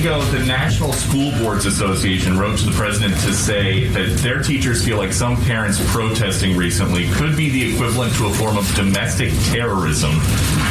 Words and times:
ago, 0.00 0.22
the 0.26 0.44
National 0.44 0.92
School 0.92 1.32
Boards 1.38 1.66
Association 1.66 2.38
wrote 2.38 2.58
to 2.58 2.66
the 2.66 2.72
president 2.72 3.14
to 3.22 3.32
say 3.32 3.88
that 3.88 4.18
their 4.18 4.42
teachers 4.42 4.84
feel 4.84 4.96
like 4.96 5.12
some 5.12 5.36
parents 5.42 5.78
protesting 5.90 6.56
recently 6.56 7.08
could 7.12 7.36
be 7.36 7.50
the 7.50 7.74
equivalent 7.74 8.14
to 8.14 8.26
a 8.26 8.34
form 8.34 8.56
of 8.56 8.72
domestic 8.74 9.32
terrorism. 9.46 10.12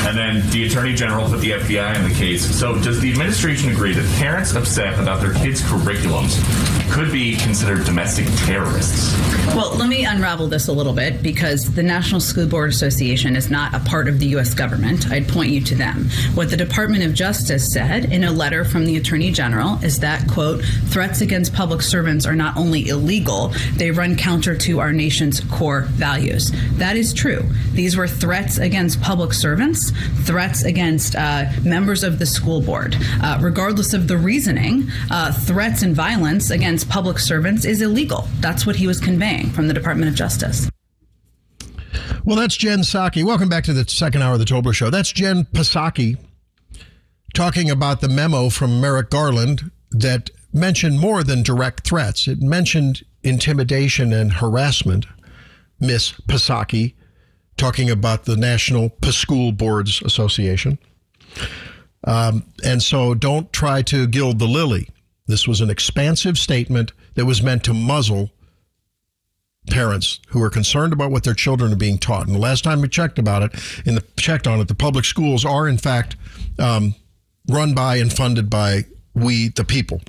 And 0.08 0.18
then 0.18 0.50
the 0.52 0.68
Attorney 0.68 0.94
General 0.94 1.28
put 1.28 1.42
the 1.42 1.52
FBI 1.52 1.96
in 1.96 2.08
the 2.08 2.16
case. 2.16 2.46
So, 2.58 2.80
does 2.80 3.02
the 3.02 3.12
administration 3.12 3.72
agree 3.72 3.94
that 3.94 4.06
parents 4.18 4.56
upset 4.56 4.98
about 5.00 5.20
their 5.22 5.34
kids' 5.34 5.62
curriculums 5.62 6.38
could 6.92 7.12
be 7.12 7.36
considered 7.36 7.86
domestic 7.86 8.26
terrorists? 8.46 9.14
Well, 9.48 9.76
let 9.76 9.90
me 9.90 10.06
unravel 10.06 10.48
this 10.48 10.68
a 10.68 10.72
little 10.74 10.94
bit 10.94 11.22
because 11.22 11.74
the 11.74 11.84
National 11.84 12.22
School 12.22 12.48
Board 12.48 12.70
Association 12.70 13.36
is 13.36 13.50
not 13.50 13.74
a 13.74 13.80
part 13.82 14.08
of 14.08 14.20
the 14.20 14.28
U.S. 14.28 14.54
government. 14.54 15.10
I'd 15.12 15.28
point 15.28 15.50
you 15.50 15.62
to 15.62 15.76
them. 15.76 16.10
What 16.34 16.50
the 16.50 16.58
Department 16.58 17.04
of 17.04 17.14
Justice 17.14 17.72
said 17.72 18.06
in 18.12 18.24
a 18.24 18.32
letter 18.32 18.64
from 18.64 18.86
the 18.86 18.96
Attorney 18.98 19.17
General 19.18 19.84
is 19.84 20.00
that, 20.00 20.28
quote, 20.30 20.64
threats 20.90 21.22
against 21.22 21.54
public 21.54 21.82
servants 21.82 22.26
are 22.26 22.36
not 22.36 22.56
only 22.56 22.88
illegal, 22.88 23.52
they 23.76 23.92
run 23.92 24.16
counter 24.16 24.56
to 24.56 24.80
our 24.80 24.94
nation's 24.94 25.40
core 25.40 25.82
values. 25.82 26.52
That 26.78 26.96
is 26.96 27.14
true. 27.14 27.44
These 27.74 27.98
were 27.98 28.08
threats 28.08 28.58
against 28.58 29.02
public 29.02 29.34
servants, 29.34 29.92
threats 30.26 30.64
against 30.64 31.16
uh, 31.16 31.46
members 31.64 32.04
of 32.04 32.20
the 32.20 32.26
school 32.26 32.62
board. 32.62 32.96
Uh, 33.22 33.40
regardless 33.42 33.94
of 33.94 34.08
the 34.08 34.18
reasoning, 34.18 34.88
uh, 35.12 35.32
threats 35.32 35.82
and 35.82 35.96
violence 35.96 36.52
against 36.52 36.88
public 36.88 37.20
servants 37.20 37.66
is 37.66 37.82
illegal. 37.82 38.28
That's 38.40 38.66
what 38.66 38.76
he 38.76 38.88
was 38.88 39.00
conveying 39.00 39.50
from 39.50 39.68
the 39.68 39.74
Department 39.74 40.10
of 40.10 40.16
Justice. 40.16 40.70
Well, 42.24 42.36
that's 42.36 42.58
Jen 42.58 42.80
Psaki. 42.80 43.24
Welcome 43.24 43.50
back 43.50 43.64
to 43.66 43.74
the 43.74 43.88
second 43.90 44.22
hour 44.22 44.34
of 44.34 44.40
the 44.40 44.46
Tobler 44.46 44.74
Show. 44.74 44.90
That's 44.90 45.12
Jen 45.12 45.46
Psaki 45.46 46.18
talking 47.34 47.70
about 47.70 48.02
the 48.02 48.10
memo 48.10 48.50
from 48.50 48.82
Merrick 48.82 49.10
Garland 49.10 49.72
that 49.92 50.30
mentioned 50.54 51.00
more 51.00 51.24
than 51.24 51.44
direct 51.44 51.88
threats. 51.88 52.28
It 52.28 52.42
mentioned 52.42 53.04
intimidation 53.24 54.14
and 54.14 54.34
harassment. 54.34 55.06
Miss 55.80 56.14
Psaki 56.28 56.94
talking 57.58 57.90
about 57.90 58.26
the 58.26 58.38
National 58.38 58.92
School 59.10 59.52
Boards 59.52 60.02
Association. 60.02 60.78
Um, 62.04 62.46
and 62.64 62.82
so 62.82 63.14
don't 63.14 63.52
try 63.52 63.82
to 63.84 64.08
gild 64.08 64.40
the 64.40 64.48
lily. 64.48 64.90
This 65.28 65.48
was 65.48 65.60
an 65.62 65.70
expansive 65.70 66.38
statement 66.38 66.94
that 67.16 67.26
was 67.26 67.44
meant 67.44 67.64
to 67.66 67.74
muzzle 67.74 68.32
parents 69.70 70.22
who 70.30 70.42
are 70.42 70.50
concerned 70.50 70.94
about 70.94 71.12
what 71.12 71.24
their 71.24 71.34
children 71.34 71.74
are 71.74 71.78
being 71.78 71.98
taught. 71.98 72.26
And 72.26 72.36
the 72.36 72.40
last 72.40 72.64
time 72.64 72.82
we 72.82 72.88
checked 72.88 73.20
about 73.20 73.44
it, 73.44 73.84
in 73.86 73.96
the 73.96 74.04
checked 74.16 74.48
on 74.48 74.62
it, 74.62 74.70
the 74.70 74.76
public 74.76 75.04
schools 75.04 75.44
are 75.44 75.68
in 75.68 75.78
fact 75.78 76.16
um, 76.58 76.96
run 77.48 77.74
by 77.74 77.98
and 77.98 78.12
funded 78.12 78.50
by 78.50 78.86
we 79.14 79.50
the 79.50 79.64
people. 79.64 80.02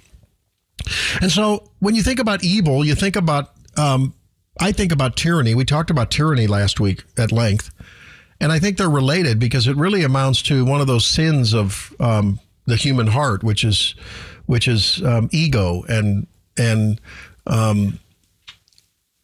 And 1.20 1.31
so 1.31 1.70
when 1.81 1.94
you 1.94 2.03
think 2.03 2.19
about 2.19 2.44
evil, 2.44 2.84
you 2.84 2.94
think 2.94 3.17
about 3.17 3.53
um, 3.77 4.14
I 4.61 4.72
think 4.72 4.92
about 4.92 5.17
tyranny. 5.17 5.55
We 5.55 5.64
talked 5.64 5.91
about 5.91 6.11
tyranny 6.11 6.47
last 6.47 6.81
week 6.81 7.05
at 7.16 7.31
length, 7.31 7.70
and 8.41 8.50
I 8.50 8.59
think 8.59 8.77
they're 8.77 8.91
related 8.91 9.39
because 9.39 9.69
it 9.69 9.77
really 9.77 10.03
amounts 10.03 10.42
to 10.42 10.64
one 10.64 10.81
of 10.81 10.86
those 10.86 11.06
sins 11.06 11.55
of 11.55 11.94
um, 12.00 12.41
the 12.66 12.77
human 12.77 13.09
heart, 13.09 13.42
which 13.44 13.64
is 13.64 13.94
which 14.47 14.66
is 14.66 15.03
um, 15.05 15.28
ego 15.33 15.84
and 15.89 16.27
and 16.56 17.00
um, 17.47 17.98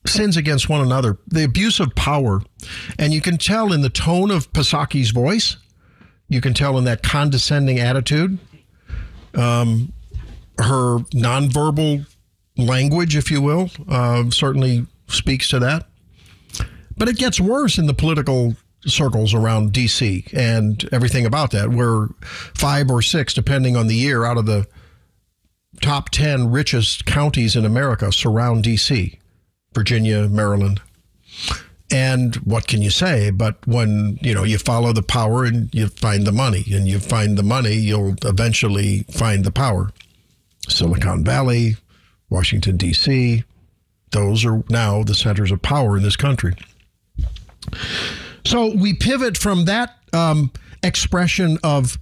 sins 0.06 0.36
against 0.36 0.68
one 0.68 0.80
another, 0.80 1.18
the 1.26 1.44
abuse 1.44 1.80
of 1.80 1.94
power. 1.94 2.42
And 2.98 3.12
you 3.12 3.20
can 3.20 3.38
tell 3.38 3.72
in 3.72 3.80
the 3.80 3.90
tone 3.90 4.30
of 4.30 4.52
Psaki's 4.52 5.10
voice, 5.10 5.56
you 6.28 6.40
can 6.40 6.54
tell 6.54 6.78
in 6.78 6.84
that 6.84 7.02
condescending 7.02 7.78
attitude, 7.78 8.38
um, 9.34 9.92
her 10.58 10.98
nonverbal 11.12 12.06
language, 12.56 13.16
if 13.16 13.30
you 13.30 13.40
will, 13.42 13.70
uh, 13.88 14.30
certainly 14.30 14.86
speaks 15.08 15.48
to 15.48 15.58
that. 15.58 15.86
But 16.96 17.08
it 17.08 17.16
gets 17.16 17.40
worse 17.40 17.78
in 17.78 17.86
the 17.86 17.94
political 17.94 18.54
circles 18.86 19.34
around 19.34 19.72
DC 19.72 20.32
and 20.32 20.88
everything 20.92 21.26
about 21.26 21.50
that, 21.52 21.70
where 21.70 22.08
five 22.22 22.90
or 22.90 23.02
six, 23.02 23.34
depending 23.34 23.76
on 23.76 23.86
the 23.86 23.94
year, 23.94 24.24
out 24.24 24.36
of 24.36 24.46
the 24.46 24.66
top 25.80 26.10
10 26.10 26.50
richest 26.50 27.04
counties 27.04 27.56
in 27.56 27.64
America 27.64 28.12
surround 28.12 28.64
DC. 28.64 29.18
Virginia, 29.72 30.28
Maryland. 30.28 30.80
And 31.90 32.34
what 32.36 32.66
can 32.66 32.82
you 32.82 32.90
say? 32.90 33.30
But 33.30 33.66
when 33.66 34.18
you 34.22 34.34
know 34.34 34.44
you 34.44 34.58
follow 34.58 34.92
the 34.92 35.02
power 35.02 35.44
and 35.44 35.72
you 35.74 35.88
find 35.88 36.26
the 36.26 36.32
money, 36.32 36.64
and 36.72 36.88
you 36.88 36.98
find 36.98 37.36
the 37.36 37.42
money, 37.42 37.74
you'll 37.74 38.16
eventually 38.24 39.04
find 39.10 39.44
the 39.44 39.52
power. 39.52 39.90
Silicon 40.68 41.24
Valley, 41.24 41.76
Washington 42.30 42.76
D.C. 42.76 43.44
Those 44.10 44.44
are 44.44 44.64
now 44.70 45.02
the 45.02 45.14
centers 45.14 45.50
of 45.50 45.60
power 45.60 45.96
in 45.96 46.02
this 46.02 46.16
country. 46.16 46.54
So 48.44 48.74
we 48.74 48.94
pivot 48.94 49.36
from 49.36 49.66
that 49.66 49.96
um, 50.12 50.52
expression 50.82 51.58
of 51.62 51.98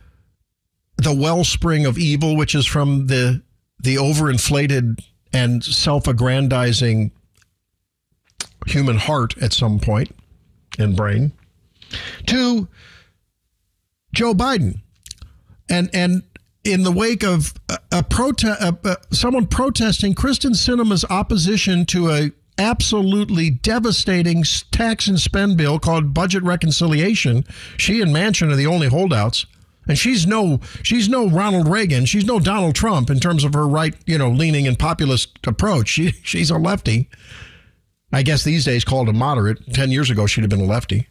the 0.96 1.14
wellspring 1.14 1.86
of 1.86 1.98
evil, 1.98 2.36
which 2.36 2.54
is 2.54 2.66
from 2.66 3.06
the 3.06 3.42
the 3.80 3.96
overinflated 3.96 5.00
and 5.32 5.64
self-aggrandizing 5.64 7.10
human 8.66 8.96
heart 8.96 9.36
at 9.42 9.52
some 9.52 9.78
point 9.78 10.14
and 10.78 10.96
brain 10.96 11.32
to 12.26 12.68
Joe 14.14 14.34
Biden. 14.34 14.80
And 15.68 15.90
and 15.94 16.22
in 16.64 16.82
the 16.84 16.92
wake 16.92 17.24
of 17.24 17.54
a, 17.68 17.78
a 17.92 18.02
protest, 18.02 18.74
someone 19.10 19.46
protesting 19.46 20.14
Kyrsten 20.14 20.52
Sinema's 20.52 21.04
opposition 21.10 21.86
to 21.86 22.10
a 22.10 22.30
absolutely 22.58 23.50
devastating 23.50 24.44
tax 24.70 25.08
and 25.08 25.18
spend 25.18 25.56
bill 25.56 25.78
called 25.78 26.12
budget 26.14 26.42
reconciliation. 26.42 27.44
She 27.76 28.00
and 28.00 28.14
Manchin 28.14 28.52
are 28.52 28.56
the 28.56 28.66
only 28.66 28.88
holdouts. 28.88 29.46
And 29.88 29.98
she's 29.98 30.28
no 30.28 30.60
she's 30.84 31.08
no 31.08 31.28
Ronald 31.28 31.66
Reagan. 31.66 32.04
She's 32.04 32.24
no 32.24 32.38
Donald 32.38 32.76
Trump 32.76 33.10
in 33.10 33.18
terms 33.18 33.42
of 33.42 33.54
her 33.54 33.66
right, 33.66 33.94
you 34.06 34.16
know, 34.16 34.30
leaning 34.30 34.68
and 34.68 34.78
populist 34.78 35.44
approach. 35.44 35.88
She 35.88 36.12
she's 36.22 36.50
a 36.50 36.58
lefty. 36.58 37.08
I 38.12 38.22
guess 38.22 38.44
these 38.44 38.64
days 38.64 38.84
called 38.84 39.08
a 39.08 39.12
moderate. 39.12 39.72
10 39.72 39.90
years 39.90 40.10
ago, 40.10 40.26
she'd 40.26 40.42
have 40.42 40.50
been 40.50 40.60
a 40.60 40.64
lefty. 40.64 41.08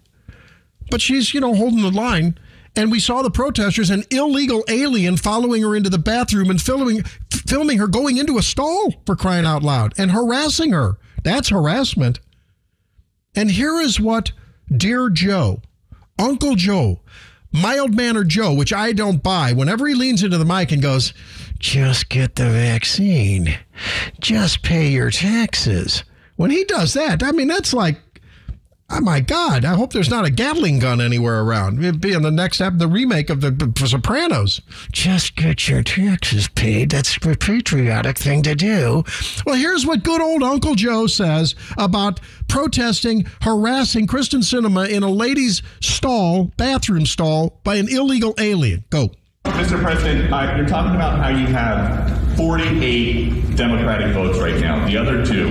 But 0.89 1.01
she's, 1.01 1.33
you 1.33 1.39
know, 1.39 1.55
holding 1.55 1.81
the 1.81 1.91
line. 1.91 2.37
And 2.75 2.91
we 2.91 2.99
saw 2.99 3.21
the 3.21 3.31
protesters, 3.31 3.89
an 3.89 4.03
illegal 4.11 4.63
alien 4.69 5.17
following 5.17 5.61
her 5.63 5.75
into 5.75 5.89
the 5.89 5.97
bathroom 5.97 6.49
and 6.49 6.61
filming, 6.61 7.03
filming 7.29 7.79
her 7.79 7.87
going 7.87 8.17
into 8.17 8.37
a 8.37 8.43
stall 8.43 8.93
for 9.05 9.15
crying 9.15 9.45
out 9.45 9.63
loud 9.63 9.93
and 9.97 10.11
harassing 10.11 10.71
her. 10.71 10.97
That's 11.23 11.49
harassment. 11.49 12.19
And 13.35 13.51
here 13.51 13.79
is 13.79 13.99
what 13.99 14.31
Dear 14.75 15.09
Joe, 15.09 15.61
Uncle 16.17 16.55
Joe, 16.55 17.01
mild 17.51 17.93
mannered 17.93 18.29
Joe, 18.29 18.53
which 18.53 18.71
I 18.71 18.93
don't 18.93 19.21
buy, 19.21 19.51
whenever 19.53 19.87
he 19.87 19.93
leans 19.93 20.23
into 20.23 20.37
the 20.37 20.45
mic 20.45 20.71
and 20.71 20.81
goes, 20.81 21.13
just 21.59 22.09
get 22.09 22.35
the 22.35 22.49
vaccine, 22.49 23.57
just 24.19 24.63
pay 24.63 24.89
your 24.89 25.11
taxes. 25.11 26.03
When 26.41 26.49
he 26.49 26.63
does 26.63 26.95
that, 26.95 27.21
I 27.21 27.33
mean, 27.33 27.47
that's 27.47 27.71
like, 27.71 28.01
oh 28.89 28.99
my 28.99 29.19
God, 29.19 29.63
I 29.63 29.75
hope 29.75 29.93
there's 29.93 30.09
not 30.09 30.25
a 30.25 30.31
Gatling 30.31 30.79
gun 30.79 30.99
anywhere 30.99 31.41
around. 31.41 31.77
It'd 31.77 32.01
be 32.01 32.13
in 32.13 32.23
the 32.23 32.31
next 32.31 32.57
the 32.57 32.87
remake 32.87 33.29
of 33.29 33.41
the 33.41 33.71
Sopranos. 33.85 34.59
Just 34.91 35.35
get 35.35 35.69
your 35.69 35.83
taxes 35.83 36.47
paid. 36.47 36.89
That's 36.89 37.15
a 37.17 37.35
patriotic 37.35 38.17
thing 38.17 38.41
to 38.41 38.55
do. 38.55 39.03
Well, 39.45 39.53
here's 39.53 39.85
what 39.85 40.03
good 40.03 40.19
old 40.19 40.41
Uncle 40.41 40.73
Joe 40.73 41.05
says 41.05 41.53
about 41.77 42.19
protesting, 42.47 43.27
harassing 43.43 44.07
Kyrsten 44.07 44.41
Sinema 44.41 44.89
in 44.89 45.03
a 45.03 45.11
ladies' 45.11 45.61
stall, 45.79 46.45
bathroom 46.57 47.05
stall, 47.05 47.59
by 47.63 47.75
an 47.75 47.87
illegal 47.87 48.33
alien. 48.39 48.83
Go. 48.89 49.11
Mr. 49.45 49.79
President, 49.79 50.33
uh, 50.33 50.55
you're 50.57 50.67
talking 50.67 50.95
about 50.95 51.19
how 51.19 51.29
you 51.29 51.45
have 51.45 52.20
48 52.37 53.55
Democratic 53.55 54.13
votes 54.13 54.39
right 54.39 54.59
now. 54.59 54.85
The 54.85 54.97
other 54.97 55.25
two 55.25 55.47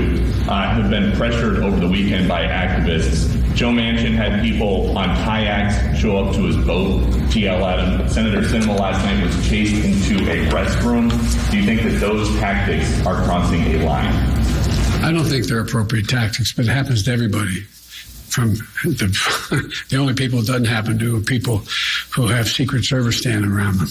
uh, 0.48 0.74
have 0.74 0.90
been 0.90 1.12
pressured 1.16 1.58
over 1.58 1.78
the 1.78 1.88
weekend 1.88 2.28
by 2.28 2.44
activists. 2.44 3.36
Joe 3.54 3.70
Manchin 3.70 4.14
had 4.14 4.42
people 4.42 4.96
on 4.96 5.08
kayaks 5.24 5.98
show 5.98 6.18
up 6.18 6.34
to 6.34 6.42
his 6.44 6.56
boat, 6.56 7.02
TL 7.30 7.60
at 7.62 8.00
him. 8.00 8.08
Senator 8.08 8.42
Sinema 8.42 8.78
last 8.78 9.04
night 9.04 9.22
was 9.24 9.48
chased 9.48 9.84
into 9.84 10.24
a 10.30 10.46
restroom. 10.50 11.10
Do 11.50 11.58
you 11.58 11.64
think 11.64 11.82
that 11.82 12.00
those 12.00 12.28
tactics 12.38 13.04
are 13.06 13.22
crossing 13.24 13.62
a 13.62 13.84
line? 13.84 14.14
I 15.02 15.12
don't 15.12 15.24
think 15.24 15.46
they're 15.46 15.60
appropriate 15.60 16.08
tactics, 16.08 16.52
but 16.52 16.66
it 16.66 16.70
happens 16.70 17.02
to 17.04 17.12
everybody 17.12 17.66
from 18.30 18.54
the, 18.84 19.74
the 19.90 19.96
only 19.96 20.14
people 20.14 20.38
it 20.38 20.46
doesn't 20.46 20.64
happen 20.66 20.98
to 20.98 21.16
are 21.16 21.20
people 21.20 21.62
who 22.14 22.26
have 22.26 22.48
Secret 22.48 22.84
Service 22.84 23.18
standing 23.18 23.50
around 23.50 23.78
them. 23.78 23.88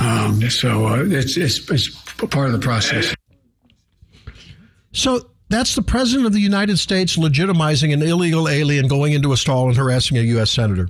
Um, 0.00 0.50
so 0.50 0.86
uh, 0.86 1.04
it's, 1.06 1.36
it's, 1.36 1.68
it's 1.70 1.90
part 2.30 2.46
of 2.46 2.52
the 2.52 2.58
process. 2.58 3.14
So 4.92 5.30
that's 5.48 5.74
the 5.74 5.82
president 5.82 6.26
of 6.26 6.32
the 6.32 6.40
United 6.40 6.78
States 6.78 7.16
legitimizing 7.16 7.92
an 7.92 8.02
illegal 8.02 8.48
alien 8.48 8.88
going 8.88 9.12
into 9.12 9.32
a 9.32 9.36
stall 9.36 9.68
and 9.68 9.76
harassing 9.76 10.16
a 10.18 10.22
U.S. 10.22 10.50
senator. 10.50 10.88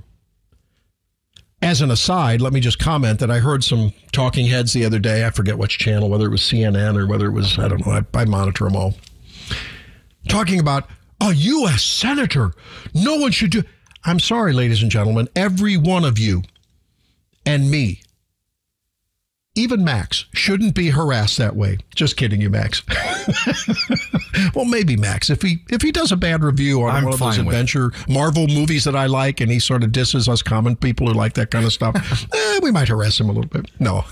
as 1.61 1.81
an 1.81 1.91
aside, 1.91 2.41
let 2.41 2.53
me 2.53 2.59
just 2.59 2.79
comment 2.79 3.19
that 3.19 3.31
I 3.31 3.39
heard 3.39 3.63
some 3.63 3.93
talking 4.11 4.47
heads 4.47 4.73
the 4.73 4.85
other 4.85 4.99
day. 4.99 5.25
I 5.25 5.31
forget 5.31 5.57
which 5.57 5.79
channel, 5.79 6.09
whether 6.09 6.27
it 6.27 6.31
was 6.31 6.41
CNN 6.41 6.97
or 6.97 7.07
whether 7.07 7.27
it 7.27 7.31
was, 7.31 7.57
I 7.57 7.67
don't 7.67 7.85
know, 7.85 7.93
I, 7.93 8.03
I 8.13 8.25
monitor 8.25 8.65
them 8.65 8.75
all. 8.75 8.93
Talking 10.27 10.59
about 10.59 10.89
a 11.23 11.33
U.S. 11.33 11.83
senator. 11.83 12.53
No 12.93 13.15
one 13.15 13.31
should 13.31 13.51
do. 13.51 13.63
I'm 14.03 14.19
sorry, 14.19 14.51
ladies 14.51 14.81
and 14.81 14.91
gentlemen, 14.91 15.29
every 15.35 15.77
one 15.77 16.03
of 16.03 16.19
you 16.19 16.43
and 17.45 17.71
me, 17.71 18.01
even 19.55 19.85
Max, 19.85 20.25
shouldn't 20.33 20.75
be 20.75 20.89
harassed 20.89 21.37
that 21.37 21.55
way. 21.55 21.77
Just 21.95 22.17
kidding 22.17 22.41
you, 22.41 22.49
Max. 22.49 22.81
well, 24.55 24.65
maybe 24.65 24.97
Max, 24.97 25.29
if 25.29 25.41
he 25.41 25.59
if 25.69 25.81
he 25.81 25.91
does 25.91 26.11
a 26.11 26.17
bad 26.17 26.43
review 26.43 26.81
on 26.81 26.89
I'm 26.95 27.03
one 27.05 27.13
of 27.13 27.19
those 27.19 27.35
fine 27.35 27.45
with 27.45 27.53
it. 27.53 27.59
adventure 27.59 27.91
Marvel 28.09 28.47
movies 28.47 28.83
that 28.83 28.95
I 28.95 29.05
like, 29.05 29.39
and 29.39 29.49
he 29.51 29.59
sort 29.59 29.83
of 29.83 29.91
disses 29.91 30.27
us 30.27 30.41
common 30.41 30.75
people 30.75 31.07
who 31.07 31.13
like 31.13 31.35
that 31.35 31.51
kind 31.51 31.65
of 31.65 31.71
stuff, 31.71 31.95
eh, 32.33 32.59
we 32.61 32.71
might 32.71 32.89
harass 32.89 33.19
him 33.19 33.29
a 33.29 33.31
little 33.31 33.49
bit. 33.49 33.69
No, 33.79 34.03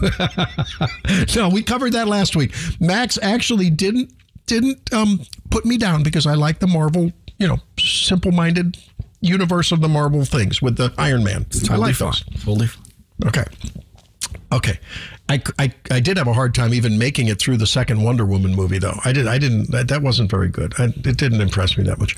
no, 1.36 1.50
we 1.50 1.64
covered 1.64 1.94
that 1.94 2.08
last 2.08 2.36
week. 2.36 2.54
Max 2.80 3.18
actually 3.22 3.70
didn't 3.70 4.14
didn't 4.52 4.94
um, 4.94 5.22
put 5.50 5.66
me 5.66 5.78
down 5.78 6.04
because 6.04 6.28
I 6.28 6.34
like 6.34 6.60
the 6.60 6.68
Marvel, 6.68 7.12
you 7.38 7.48
know, 7.48 7.60
simple-minded 7.80 8.78
universe 9.22 9.72
of 9.72 9.80
the 9.80 9.88
Marvel 9.88 10.26
things 10.26 10.62
with 10.62 10.76
the 10.76 10.94
Iron 10.98 11.24
Man. 11.24 11.46
I 11.50 11.58
Totally 11.60 11.78
like 11.80 11.96
fine. 11.96 12.08
those. 12.08 12.44
Totally 12.44 12.68
fine. 12.68 12.84
Okay. 13.28 13.46
Okay. 14.52 14.80
I, 15.30 15.42
I, 15.58 15.74
I 15.90 16.00
did 16.02 16.18
have 16.18 16.28
a 16.28 16.34
hard 16.34 16.54
time 16.54 16.74
even 16.74 16.98
making 16.98 17.30
it 17.30 17.40
through 17.40 17.58
the 17.58 17.68
second 17.68 18.04
Wonder 18.04 18.26
Woman 18.26 18.54
movie, 18.54 18.78
though. 18.78 19.00
I 19.06 19.14
did. 19.14 19.26
I 19.26 19.38
didn't. 19.38 19.72
That, 19.72 19.88
that 19.88 20.02
wasn't 20.02 20.30
very 20.30 20.50
good. 20.50 20.74
I, 20.78 20.86
it 20.86 21.18
didn't 21.18 21.40
impress 21.40 21.78
me 21.78 21.86
that 21.86 21.98
much. 21.98 22.18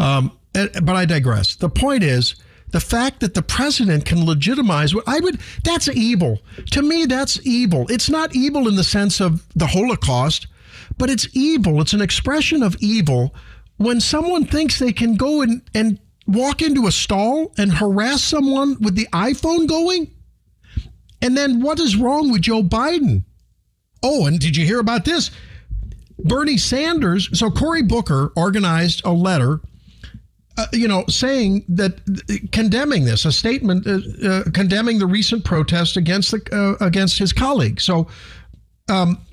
Um, 0.00 0.36
eh, 0.56 0.66
but 0.82 0.96
I 0.96 1.04
digress. 1.04 1.54
The 1.54 1.68
point 1.68 2.02
is 2.02 2.34
the 2.72 2.80
fact 2.80 3.20
that 3.20 3.34
the 3.34 3.42
president 3.42 4.04
can 4.04 4.26
legitimize 4.26 4.92
what 4.92 5.04
I 5.06 5.20
would. 5.20 5.38
That's 5.62 5.88
evil. 5.88 6.40
To 6.72 6.82
me, 6.82 7.06
that's 7.06 7.38
evil. 7.46 7.86
It's 7.88 8.10
not 8.10 8.34
evil 8.34 8.66
in 8.66 8.74
the 8.74 8.84
sense 8.84 9.20
of 9.20 9.46
the 9.54 9.68
Holocaust, 9.68 10.48
but 11.00 11.08
it's 11.08 11.26
evil. 11.32 11.80
It's 11.80 11.94
an 11.94 12.02
expression 12.02 12.62
of 12.62 12.76
evil 12.78 13.34
when 13.78 14.00
someone 14.00 14.44
thinks 14.44 14.78
they 14.78 14.92
can 14.92 15.16
go 15.16 15.40
and, 15.40 15.62
and 15.74 15.98
walk 16.26 16.60
into 16.60 16.86
a 16.86 16.92
stall 16.92 17.54
and 17.56 17.72
harass 17.72 18.22
someone 18.22 18.76
with 18.80 18.96
the 18.96 19.08
iPhone 19.14 19.66
going. 19.66 20.12
And 21.22 21.34
then 21.38 21.62
what 21.62 21.80
is 21.80 21.96
wrong 21.96 22.30
with 22.30 22.42
Joe 22.42 22.62
Biden? 22.62 23.24
Oh, 24.02 24.26
and 24.26 24.38
did 24.38 24.58
you 24.58 24.66
hear 24.66 24.78
about 24.78 25.06
this? 25.06 25.30
Bernie 26.18 26.58
Sanders. 26.58 27.30
So 27.38 27.50
Cory 27.50 27.82
Booker 27.82 28.30
organized 28.36 29.00
a 29.06 29.12
letter, 29.12 29.60
uh, 30.58 30.66
you 30.74 30.86
know, 30.86 31.04
saying 31.08 31.64
that 31.70 31.98
condemning 32.52 33.06
this, 33.06 33.24
a 33.24 33.32
statement 33.32 33.86
uh, 33.86 34.28
uh, 34.28 34.42
condemning 34.52 34.98
the 34.98 35.06
recent 35.06 35.46
protest 35.46 35.96
against 35.96 36.30
the 36.30 36.42
uh, 36.52 36.84
against 36.84 37.18
his 37.18 37.32
colleague. 37.32 37.80
So. 37.80 38.06
Um, 38.90 39.24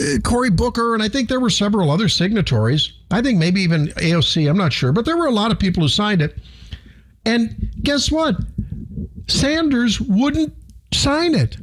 Uh, 0.00 0.18
Cory 0.20 0.50
Booker, 0.50 0.94
and 0.94 1.02
I 1.02 1.08
think 1.08 1.28
there 1.28 1.40
were 1.40 1.50
several 1.50 1.90
other 1.90 2.08
signatories. 2.08 2.92
I 3.10 3.22
think 3.22 3.38
maybe 3.38 3.60
even 3.62 3.88
AOC, 3.88 4.48
I'm 4.48 4.56
not 4.56 4.72
sure, 4.72 4.92
but 4.92 5.04
there 5.04 5.16
were 5.16 5.26
a 5.26 5.32
lot 5.32 5.50
of 5.50 5.58
people 5.58 5.82
who 5.82 5.88
signed 5.88 6.22
it. 6.22 6.38
And 7.24 7.70
guess 7.82 8.10
what? 8.10 8.36
Sanders 9.28 10.00
wouldn't 10.00 10.54
sign 10.92 11.34
it. 11.34 11.56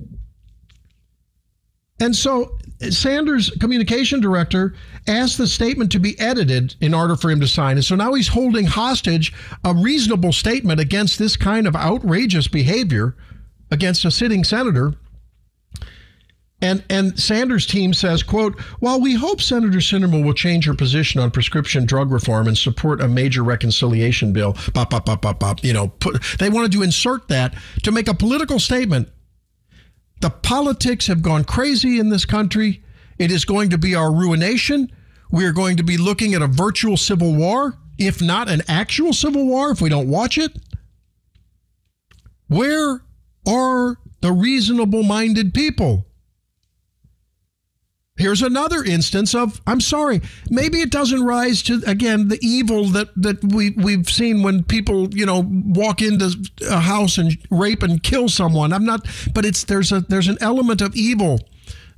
And 1.99 2.15
so 2.15 2.57
Sanders' 2.89 3.49
communication 3.59 4.21
director 4.21 4.73
asked 5.05 5.37
the 5.37 5.47
statement 5.47 5.91
to 5.91 5.99
be 5.99 6.17
edited 6.19 6.75
in 6.79 6.93
order 6.93 7.15
for 7.15 7.29
him 7.29 7.41
to 7.41 7.47
sign 7.47 7.77
it. 7.77 7.83
So 7.83 7.95
now 7.95 8.13
he's 8.13 8.29
holding 8.29 8.65
hostage 8.65 9.33
a 9.65 9.73
reasonable 9.73 10.31
statement 10.31 10.79
against 10.79 11.19
this 11.19 11.35
kind 11.35 11.67
of 11.67 11.75
outrageous 11.75 12.47
behavior 12.47 13.15
against 13.69 14.05
a 14.05 14.11
sitting 14.11 14.43
senator. 14.45 14.93
And 16.61 16.83
and 16.89 17.17
Sanders' 17.17 17.65
team 17.65 17.93
says, 17.93 18.21
quote, 18.21 18.59
while 18.79 18.99
we 18.99 19.13
hope 19.13 19.41
Senator 19.41 19.77
Sinema 19.77 20.23
will 20.23 20.33
change 20.33 20.65
her 20.65 20.73
position 20.73 21.21
on 21.21 21.31
prescription 21.31 21.85
drug 21.85 22.11
reform 22.11 22.47
and 22.47 22.57
support 22.57 22.99
a 22.99 23.07
major 23.07 23.43
reconciliation 23.43 24.33
bill, 24.33 24.57
you 25.63 25.73
know, 25.73 25.87
put, 25.87 26.21
they 26.37 26.49
wanted 26.49 26.73
to 26.73 26.81
insert 26.81 27.29
that 27.29 27.53
to 27.83 27.91
make 27.93 28.09
a 28.09 28.13
political 28.13 28.59
statement. 28.59 29.07
The 30.19 30.29
politics 30.29 31.07
have 31.07 31.21
gone 31.21 31.45
crazy 31.45 31.97
in 31.97 32.09
this 32.09 32.25
country. 32.25 32.83
It 33.17 33.31
is 33.31 33.45
going 33.45 33.69
to 33.69 33.77
be 33.77 33.95
our 33.95 34.13
ruination. 34.13 34.91
We 35.31 35.45
are 35.45 35.53
going 35.53 35.77
to 35.77 35.83
be 35.83 35.95
looking 35.95 36.33
at 36.33 36.41
a 36.41 36.47
virtual 36.47 36.97
civil 36.97 37.33
war, 37.35 37.77
if 37.97 38.21
not 38.21 38.49
an 38.49 38.63
actual 38.67 39.13
civil 39.13 39.45
war, 39.45 39.71
if 39.71 39.81
we 39.81 39.87
don't 39.87 40.09
watch 40.09 40.37
it. 40.37 40.51
Where 42.47 43.01
are 43.47 43.97
the 44.19 44.33
reasonable 44.33 45.03
minded 45.03 45.53
people? 45.53 46.05
Here's 48.19 48.41
another 48.41 48.83
instance 48.83 49.33
of 49.33 49.61
I'm 49.65 49.79
sorry, 49.79 50.21
maybe 50.49 50.81
it 50.81 50.91
doesn't 50.91 51.23
rise 51.23 51.63
to 51.63 51.81
again 51.87 52.27
the 52.27 52.37
evil 52.41 52.83
that 52.89 53.09
that 53.15 53.41
we 53.41 53.69
we've 53.71 54.09
seen 54.09 54.43
when 54.43 54.63
people, 54.63 55.13
you 55.15 55.25
know, 55.25 55.45
walk 55.47 56.01
into 56.01 56.35
a 56.69 56.81
house 56.81 57.17
and 57.17 57.37
rape 57.49 57.81
and 57.81 58.03
kill 58.03 58.27
someone. 58.27 58.73
I'm 58.73 58.83
not 58.83 59.07
but 59.33 59.45
it's 59.45 59.63
there's 59.63 59.93
a 59.93 60.01
there's 60.01 60.27
an 60.27 60.37
element 60.41 60.81
of 60.81 60.97
evil 60.97 61.39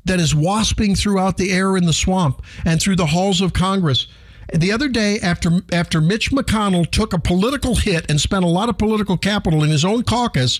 that 0.06 0.20
is 0.20 0.36
wasping 0.36 0.96
throughout 0.96 1.38
the 1.38 1.52
air 1.52 1.76
in 1.76 1.86
the 1.86 1.94
swamp 1.94 2.44
and 2.66 2.80
through 2.80 2.98
the 2.98 3.08
halls 3.08 3.42
of 3.42 3.54
Congress. 3.54 4.06
The 4.54 4.72
other 4.72 4.90
day, 4.90 5.20
after 5.22 5.62
after 5.72 6.02
Mitch 6.02 6.30
McConnell 6.30 6.90
took 6.92 7.14
a 7.14 7.20
political 7.20 7.74
hit 7.74 8.10
and 8.12 8.22
spent 8.22 8.46
a 8.46 8.50
lot 8.50 8.70
of 8.70 8.78
political 8.78 9.18
capital 9.18 9.64
in 9.64 9.72
his 9.72 9.84
own 9.84 10.04
caucus 10.04 10.60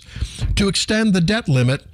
to 0.56 0.68
extend 0.68 1.14
the 1.14 1.22
debt 1.22 1.48
limit, 1.48 1.86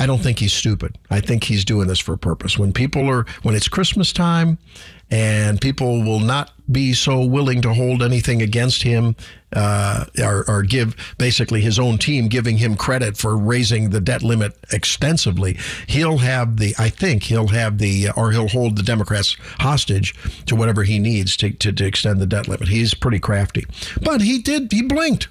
I 0.00 0.06
don't 0.06 0.22
think 0.22 0.38
he's 0.38 0.52
stupid. 0.52 0.96
I 1.10 1.20
think 1.20 1.44
he's 1.44 1.64
doing 1.64 1.88
this 1.88 1.98
for 1.98 2.12
a 2.12 2.18
purpose. 2.18 2.58
When 2.58 2.72
people 2.72 3.08
are, 3.08 3.26
when 3.42 3.54
it's 3.54 3.68
Christmas 3.68 4.12
time 4.12 4.58
and 5.10 5.60
people 5.60 6.04
will 6.04 6.20
not 6.20 6.52
be 6.70 6.92
so 6.92 7.24
willing 7.24 7.62
to 7.62 7.72
hold 7.72 8.02
anything 8.02 8.42
against 8.42 8.82
him 8.82 9.16
uh, 9.54 10.04
or, 10.22 10.44
or 10.48 10.62
give 10.62 10.94
basically 11.16 11.62
his 11.62 11.78
own 11.78 11.98
team 11.98 12.28
giving 12.28 12.58
him 12.58 12.76
credit 12.76 13.16
for 13.16 13.36
raising 13.36 13.90
the 13.90 14.00
debt 14.00 14.22
limit 14.22 14.56
extensively, 14.70 15.58
he'll 15.86 16.18
have 16.18 16.58
the, 16.58 16.74
I 16.78 16.90
think 16.90 17.24
he'll 17.24 17.48
have 17.48 17.78
the, 17.78 18.10
or 18.16 18.30
he'll 18.30 18.48
hold 18.48 18.76
the 18.76 18.82
Democrats 18.82 19.36
hostage 19.58 20.14
to 20.44 20.54
whatever 20.54 20.84
he 20.84 20.98
needs 20.98 21.36
to, 21.38 21.50
to, 21.50 21.72
to 21.72 21.86
extend 21.86 22.20
the 22.20 22.26
debt 22.26 22.46
limit. 22.46 22.68
He's 22.68 22.94
pretty 22.94 23.18
crafty. 23.18 23.64
But 24.02 24.20
he 24.20 24.40
did, 24.40 24.70
he 24.70 24.82
blinked. 24.82 25.28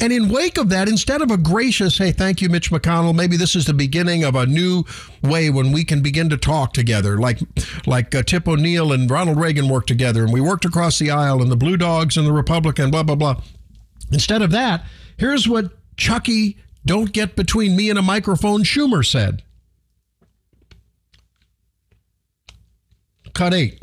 And 0.00 0.12
in 0.12 0.28
wake 0.28 0.58
of 0.58 0.70
that, 0.70 0.88
instead 0.88 1.22
of 1.22 1.30
a 1.30 1.36
gracious, 1.36 1.98
hey, 1.98 2.10
thank 2.10 2.42
you, 2.42 2.48
Mitch 2.48 2.70
McConnell, 2.70 3.14
maybe 3.14 3.36
this 3.36 3.54
is 3.54 3.64
the 3.64 3.74
beginning 3.74 4.24
of 4.24 4.34
a 4.34 4.44
new 4.44 4.84
way 5.22 5.50
when 5.50 5.70
we 5.70 5.84
can 5.84 6.02
begin 6.02 6.28
to 6.30 6.36
talk 6.36 6.72
together, 6.72 7.16
like 7.16 7.38
like 7.86 8.12
uh, 8.14 8.22
Tip 8.22 8.48
O'Neill 8.48 8.92
and 8.92 9.08
Ronald 9.08 9.38
Reagan 9.38 9.68
worked 9.68 9.86
together, 9.86 10.24
and 10.24 10.32
we 10.32 10.40
worked 10.40 10.64
across 10.64 10.98
the 10.98 11.10
aisle, 11.10 11.40
and 11.40 11.50
the 11.50 11.56
Blue 11.56 11.76
Dogs 11.76 12.16
and 12.16 12.26
the 12.26 12.32
Republican, 12.32 12.90
blah 12.90 13.04
blah 13.04 13.14
blah. 13.14 13.40
Instead 14.10 14.42
of 14.42 14.50
that, 14.50 14.84
here's 15.16 15.48
what 15.48 15.70
Chucky, 15.96 16.58
don't 16.84 17.12
get 17.12 17.36
between 17.36 17.76
me 17.76 17.88
and 17.88 17.98
a 17.98 18.02
microphone, 18.02 18.64
Schumer 18.64 19.06
said. 19.06 19.42
Cut 23.34 23.52
eight. 23.52 23.82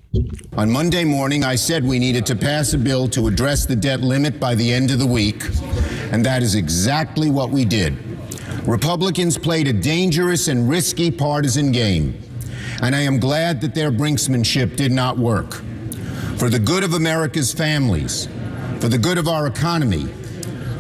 On 0.56 0.72
Monday 0.72 1.04
morning, 1.04 1.44
I 1.44 1.56
said 1.56 1.84
we 1.84 2.00
needed 2.00 2.26
to 2.28 2.38
pass 2.38 2.72
a 2.72 2.78
bill 2.78 3.10
to 3.10 3.28
address 3.28 3.66
the 3.66 3.76
debt 3.76 4.00
limit 4.00 4.40
by 4.40 4.56
the 4.56 4.72
end 4.72 4.92
of 4.92 5.00
the 5.00 5.06
week, 5.06 5.44
and 6.14 6.26
that 6.26 6.42
is 6.42 6.56
exactly 6.56 7.30
what 7.30 7.50
we 7.50 7.66
did. 7.66 7.98
Republicans 8.66 9.38
played 9.38 9.68
a 9.68 9.74
dangerous 9.74 10.48
and 10.48 10.70
risky 10.70 11.12
partisan 11.12 11.74
game, 11.74 12.18
and 12.82 12.96
I 12.96 13.02
am 13.02 13.20
glad 13.20 13.60
that 13.60 13.76
their 13.76 13.92
brinksmanship 13.92 14.78
did 14.78 14.94
not 14.94 15.18
work. 15.18 15.56
For 16.38 16.50
the 16.50 16.60
good 16.60 16.86
of 16.86 16.94
America's 16.94 17.54
families, 17.54 18.30
for 18.80 18.88
the 18.88 18.98
good 18.98 19.18
of 19.18 19.28
our 19.28 19.48
economy, 19.48 20.08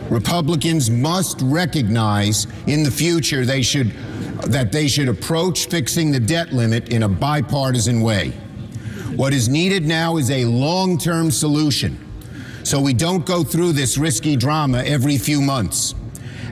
Republicans 0.09 0.89
must 0.89 1.41
recognize 1.41 2.47
in 2.67 2.83
the 2.83 2.91
future 2.91 3.43
they 3.43 3.63
should 3.63 3.91
that 4.47 4.71
they 4.71 4.87
should 4.87 5.09
approach 5.09 5.67
fixing 5.67 6.09
the 6.09 6.21
debt 6.21 6.53
limit 6.53 6.87
in 6.87 7.03
a 7.03 7.09
bipartisan 7.09 7.99
way. 7.99 8.33
What 9.15 9.33
is 9.33 9.49
needed 9.49 9.85
now 9.85 10.17
is 10.17 10.31
a 10.31 10.45
long 10.45 10.97
term 10.97 11.31
solution 11.31 12.07
so 12.63 12.79
we 12.79 12.93
don't 12.93 13.25
go 13.25 13.43
through 13.43 13.73
this 13.73 13.97
risky 13.97 14.35
drama 14.35 14.83
every 14.83 15.17
few 15.17 15.41
months. 15.41 15.95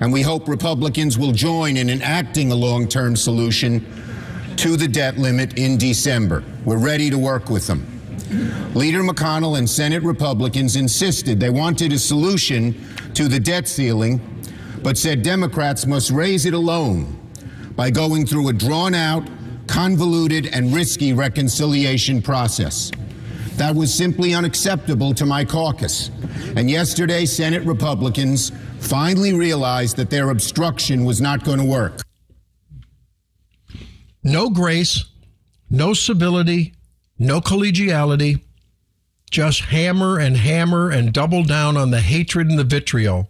And 0.02 0.12
we 0.12 0.22
hope 0.22 0.48
Republicans 0.48 1.18
will 1.18 1.32
join 1.32 1.78
in 1.78 1.90
enacting 1.90 2.52
a 2.52 2.56
long 2.56 2.88
term 2.88 3.16
solution 3.16 3.86
to 4.58 4.76
the 4.76 4.88
debt 4.88 5.18
limit 5.18 5.58
in 5.58 5.78
December. 5.78 6.44
We're 6.66 6.78
ready 6.78 7.10
to 7.10 7.18
work 7.18 7.50
with 7.50 7.68
them. 7.68 7.86
Leader 8.74 9.02
McConnell 9.02 9.58
and 9.58 9.70
Senate 9.70 10.04
Republicans 10.04 10.76
insisted 10.76 11.40
they 11.40 11.50
wanted 11.50 11.94
a 11.94 12.00
solution 12.00 12.76
to 13.14 13.28
the 13.28 13.40
debt 13.40 13.68
ceiling, 13.68 14.22
but 14.84 14.98
said 14.98 15.24
Democrats 15.24 15.86
must 15.86 16.12
raise 16.12 16.46
it 16.46 16.54
alone 16.54 17.18
by 17.76 17.90
going 17.90 18.26
through 18.26 18.50
a 18.50 18.54
drawn 18.54 18.94
out, 18.94 19.28
convoluted, 19.70 20.48
and 20.48 20.74
risky 20.74 21.14
reconciliation 21.14 22.22
process. 22.22 22.92
That 23.54 23.76
was 23.76 23.94
simply 23.94 24.34
unacceptable 24.34 25.14
to 25.14 25.26
my 25.26 25.46
caucus. 25.46 26.10
And 26.56 26.70
yesterday, 26.70 27.26
Senate 27.26 27.64
Republicans 27.64 28.52
finally 28.80 29.34
realized 29.34 29.96
that 29.98 30.10
their 30.10 30.32
obstruction 30.32 31.06
was 31.06 31.22
not 31.22 31.44
going 31.44 31.60
to 31.60 31.66
work. 31.66 32.02
No 34.24 34.50
grace, 34.50 35.06
no 35.70 35.94
civility, 35.94 36.74
no 37.20 37.40
collegiality, 37.40 38.42
just 39.30 39.62
hammer 39.66 40.18
and 40.18 40.36
hammer 40.36 40.90
and 40.90 41.14
double 41.14 41.44
down 41.44 41.78
on 41.78 41.92
the 41.92 42.02
hatred 42.02 42.50
and 42.50 42.58
the 42.58 42.64
vitriol. 42.64 43.30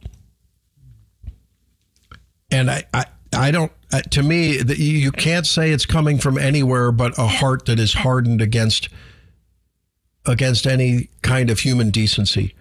And 2.50 2.72
I, 2.72 2.86
I, 2.94 3.06
I 3.34 3.52
don't. 3.52 3.72
Uh, 3.92 4.02
to 4.02 4.24
me, 4.24 4.58
that 4.58 4.78
you, 4.78 5.12
can't 5.12 5.48
say 5.48 5.72
it's 5.72 5.86
coming 5.86 6.20
from 6.20 6.38
anywhere 6.38 6.92
but 6.92 7.18
a 7.18 7.28
heart 7.28 7.66
that 7.66 7.80
is 7.80 7.94
hardened 7.94 8.42
against 8.42 8.90
against 10.26 10.68
any 10.68 11.10
kind 11.22 11.50
of 11.50 11.60
human 11.60 11.90
decency. 11.90 12.56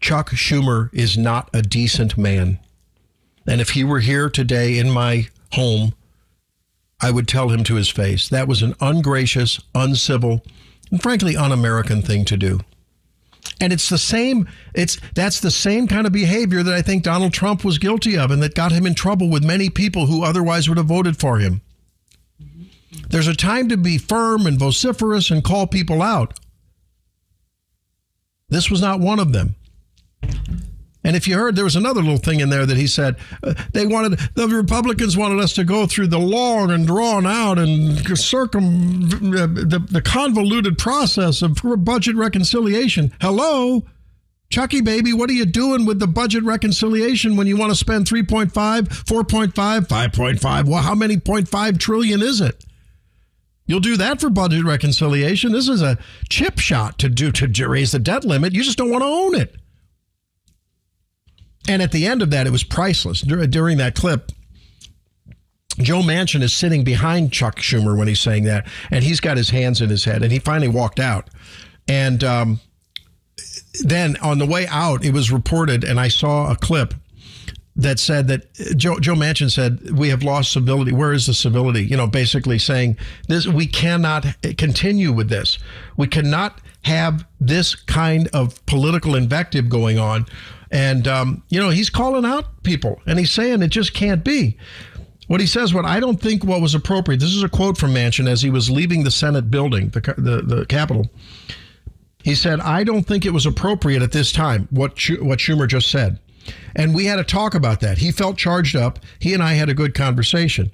Chuck 0.00 0.30
Schumer 0.30 0.88
is 0.92 1.18
not 1.18 1.50
a 1.52 1.62
decent 1.62 2.16
man. 2.16 2.60
And 3.46 3.60
if 3.60 3.70
he 3.70 3.82
were 3.82 4.00
here 4.00 4.28
today 4.28 4.78
in 4.78 4.90
my 4.90 5.28
home, 5.52 5.94
I 7.00 7.10
would 7.10 7.26
tell 7.26 7.48
him 7.48 7.64
to 7.64 7.74
his 7.74 7.88
face 7.88 8.28
that 8.28 8.46
was 8.46 8.62
an 8.62 8.74
ungracious, 8.80 9.60
uncivil, 9.74 10.44
and 10.90 11.02
frankly 11.02 11.36
un 11.36 11.50
American 11.50 12.02
thing 12.02 12.24
to 12.26 12.36
do. 12.36 12.60
And 13.60 13.72
it's 13.72 13.88
the 13.88 13.98
same, 13.98 14.48
it's 14.74 14.98
that's 15.14 15.40
the 15.40 15.50
same 15.50 15.88
kind 15.88 16.06
of 16.06 16.12
behavior 16.12 16.62
that 16.62 16.74
I 16.74 16.82
think 16.82 17.02
Donald 17.02 17.32
Trump 17.32 17.64
was 17.64 17.78
guilty 17.78 18.16
of 18.16 18.30
and 18.30 18.42
that 18.42 18.54
got 18.54 18.72
him 18.72 18.86
in 18.86 18.94
trouble 18.94 19.28
with 19.28 19.44
many 19.44 19.68
people 19.68 20.06
who 20.06 20.22
otherwise 20.22 20.68
would 20.68 20.78
have 20.78 20.86
voted 20.86 21.18
for 21.18 21.38
him. 21.38 21.60
There's 23.10 23.26
a 23.26 23.34
time 23.34 23.68
to 23.68 23.76
be 23.76 23.98
firm 23.98 24.46
and 24.46 24.58
vociferous 24.58 25.30
and 25.30 25.42
call 25.42 25.66
people 25.66 26.02
out. 26.02 26.38
This 28.48 28.70
was 28.70 28.80
not 28.80 29.00
one 29.00 29.18
of 29.18 29.32
them. 29.32 29.56
And 31.08 31.16
if 31.16 31.26
you 31.26 31.36
heard, 31.38 31.56
there 31.56 31.64
was 31.64 31.74
another 31.74 32.02
little 32.02 32.18
thing 32.18 32.40
in 32.40 32.50
there 32.50 32.66
that 32.66 32.76
he 32.76 32.86
said 32.86 33.16
uh, 33.42 33.54
they 33.72 33.86
wanted 33.86 34.18
the 34.34 34.46
Republicans 34.46 35.16
wanted 35.16 35.40
us 35.40 35.54
to 35.54 35.64
go 35.64 35.86
through 35.86 36.08
the 36.08 36.18
long 36.18 36.70
and 36.70 36.86
drawn 36.86 37.24
out 37.24 37.58
and 37.58 37.96
circum 38.18 39.06
uh, 39.34 39.46
the, 39.46 39.82
the 39.90 40.02
convoluted 40.02 40.76
process 40.76 41.40
of 41.40 41.62
budget 41.78 42.14
reconciliation. 42.14 43.10
Hello, 43.22 43.84
Chucky 44.50 44.82
baby, 44.82 45.14
what 45.14 45.30
are 45.30 45.32
you 45.32 45.46
doing 45.46 45.86
with 45.86 45.98
the 45.98 46.06
budget 46.06 46.44
reconciliation 46.44 47.36
when 47.38 47.46
you 47.46 47.56
want 47.56 47.70
to 47.72 47.76
spend 47.76 48.04
3.5, 48.04 48.50
4.5, 48.52 49.86
5.5? 49.88 50.68
Well, 50.68 50.82
how 50.82 50.94
many 50.94 51.16
0.5 51.16 51.80
trillion 51.80 52.20
is 52.20 52.42
it? 52.42 52.66
You'll 53.64 53.80
do 53.80 53.96
that 53.96 54.20
for 54.20 54.28
budget 54.28 54.66
reconciliation. 54.66 55.52
This 55.52 55.70
is 55.70 55.80
a 55.80 55.96
chip 56.28 56.58
shot 56.58 56.98
to 56.98 57.08
do 57.08 57.32
to 57.32 57.66
raise 57.66 57.92
the 57.92 57.98
debt 57.98 58.26
limit. 58.26 58.52
You 58.52 58.62
just 58.62 58.76
don't 58.76 58.90
want 58.90 59.04
to 59.04 59.08
own 59.08 59.34
it. 59.34 59.56
And 61.68 61.82
at 61.82 61.92
the 61.92 62.06
end 62.06 62.22
of 62.22 62.30
that, 62.30 62.46
it 62.46 62.50
was 62.50 62.64
priceless. 62.64 63.20
During 63.20 63.76
that 63.78 63.94
clip, 63.94 64.32
Joe 65.78 66.00
Manchin 66.00 66.42
is 66.42 66.52
sitting 66.52 66.82
behind 66.82 67.32
Chuck 67.32 67.56
Schumer 67.56 67.96
when 67.96 68.08
he's 68.08 68.20
saying 68.20 68.44
that, 68.44 68.66
and 68.90 69.04
he's 69.04 69.20
got 69.20 69.36
his 69.36 69.50
hands 69.50 69.80
in 69.80 69.90
his 69.90 70.04
head, 70.04 70.22
and 70.22 70.32
he 70.32 70.38
finally 70.38 70.68
walked 70.68 70.98
out. 70.98 71.30
And 71.86 72.24
um, 72.24 72.60
then 73.82 74.16
on 74.16 74.38
the 74.38 74.46
way 74.46 74.66
out, 74.68 75.04
it 75.04 75.12
was 75.12 75.30
reported, 75.30 75.84
and 75.84 76.00
I 76.00 76.08
saw 76.08 76.50
a 76.50 76.56
clip 76.56 76.94
that 77.76 78.00
said 78.00 78.26
that 78.26 78.52
Joe, 78.76 78.98
Joe 78.98 79.14
Manchin 79.14 79.52
said 79.52 79.96
we 79.96 80.08
have 80.08 80.24
lost 80.24 80.52
civility. 80.52 80.92
Where 80.92 81.12
is 81.12 81.26
the 81.26 81.34
civility? 81.34 81.84
You 81.84 81.96
know, 81.96 82.08
basically 82.08 82.58
saying 82.58 82.96
this: 83.28 83.46
we 83.46 83.66
cannot 83.66 84.26
continue 84.56 85.12
with 85.12 85.28
this. 85.28 85.58
We 85.96 86.08
cannot 86.08 86.60
have 86.82 87.24
this 87.40 87.76
kind 87.76 88.28
of 88.28 88.64
political 88.66 89.14
invective 89.14 89.68
going 89.68 89.98
on. 89.98 90.26
And 90.70 91.08
um, 91.08 91.42
you 91.48 91.60
know, 91.60 91.70
he's 91.70 91.90
calling 91.90 92.24
out 92.24 92.62
people, 92.62 93.00
and 93.06 93.18
he's 93.18 93.30
saying 93.30 93.62
it 93.62 93.68
just 93.68 93.94
can't 93.94 94.24
be. 94.24 94.56
What 95.26 95.40
he 95.40 95.46
says, 95.46 95.74
what 95.74 95.84
I 95.84 96.00
don't 96.00 96.20
think 96.20 96.44
what 96.44 96.62
was 96.62 96.74
appropriate. 96.74 97.20
This 97.20 97.34
is 97.34 97.42
a 97.42 97.48
quote 97.48 97.76
from 97.76 97.92
Manchin 97.92 98.28
as 98.28 98.42
he 98.42 98.50
was 98.50 98.70
leaving 98.70 99.04
the 99.04 99.10
Senate 99.10 99.50
building, 99.50 99.90
the 99.90 100.00
the, 100.16 100.42
the 100.42 100.66
Capitol. 100.66 101.10
He 102.22 102.34
said, 102.34 102.60
"I 102.60 102.84
don't 102.84 103.04
think 103.04 103.24
it 103.24 103.32
was 103.32 103.46
appropriate 103.46 104.02
at 104.02 104.12
this 104.12 104.32
time." 104.32 104.68
What 104.70 104.92
what 105.20 105.38
Schumer 105.38 105.68
just 105.68 105.90
said. 105.90 106.18
And 106.74 106.94
we 106.94 107.04
had 107.04 107.18
a 107.18 107.24
talk 107.24 107.54
about 107.54 107.80
that. 107.80 107.98
He 107.98 108.10
felt 108.10 108.38
charged 108.38 108.74
up. 108.74 109.00
He 109.18 109.34
and 109.34 109.42
I 109.42 109.52
had 109.54 109.68
a 109.68 109.74
good 109.74 109.94
conversation. 109.94 110.70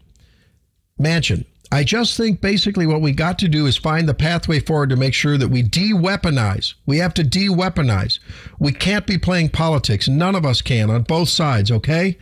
Manchin, 1.00 1.44
I 1.74 1.82
just 1.82 2.16
think 2.16 2.40
basically 2.40 2.86
what 2.86 3.00
we 3.00 3.10
got 3.10 3.36
to 3.40 3.48
do 3.48 3.66
is 3.66 3.76
find 3.76 4.08
the 4.08 4.14
pathway 4.14 4.60
forward 4.60 4.90
to 4.90 4.96
make 4.96 5.12
sure 5.12 5.36
that 5.36 5.48
we 5.48 5.60
de 5.60 5.92
weaponize. 5.92 6.74
We 6.86 6.98
have 6.98 7.14
to 7.14 7.24
de 7.24 7.48
weaponize. 7.48 8.20
We 8.60 8.70
can't 8.70 9.08
be 9.08 9.18
playing 9.18 9.48
politics. 9.48 10.06
None 10.06 10.36
of 10.36 10.46
us 10.46 10.62
can 10.62 10.88
on 10.88 11.02
both 11.02 11.30
sides, 11.30 11.72
okay? 11.72 12.16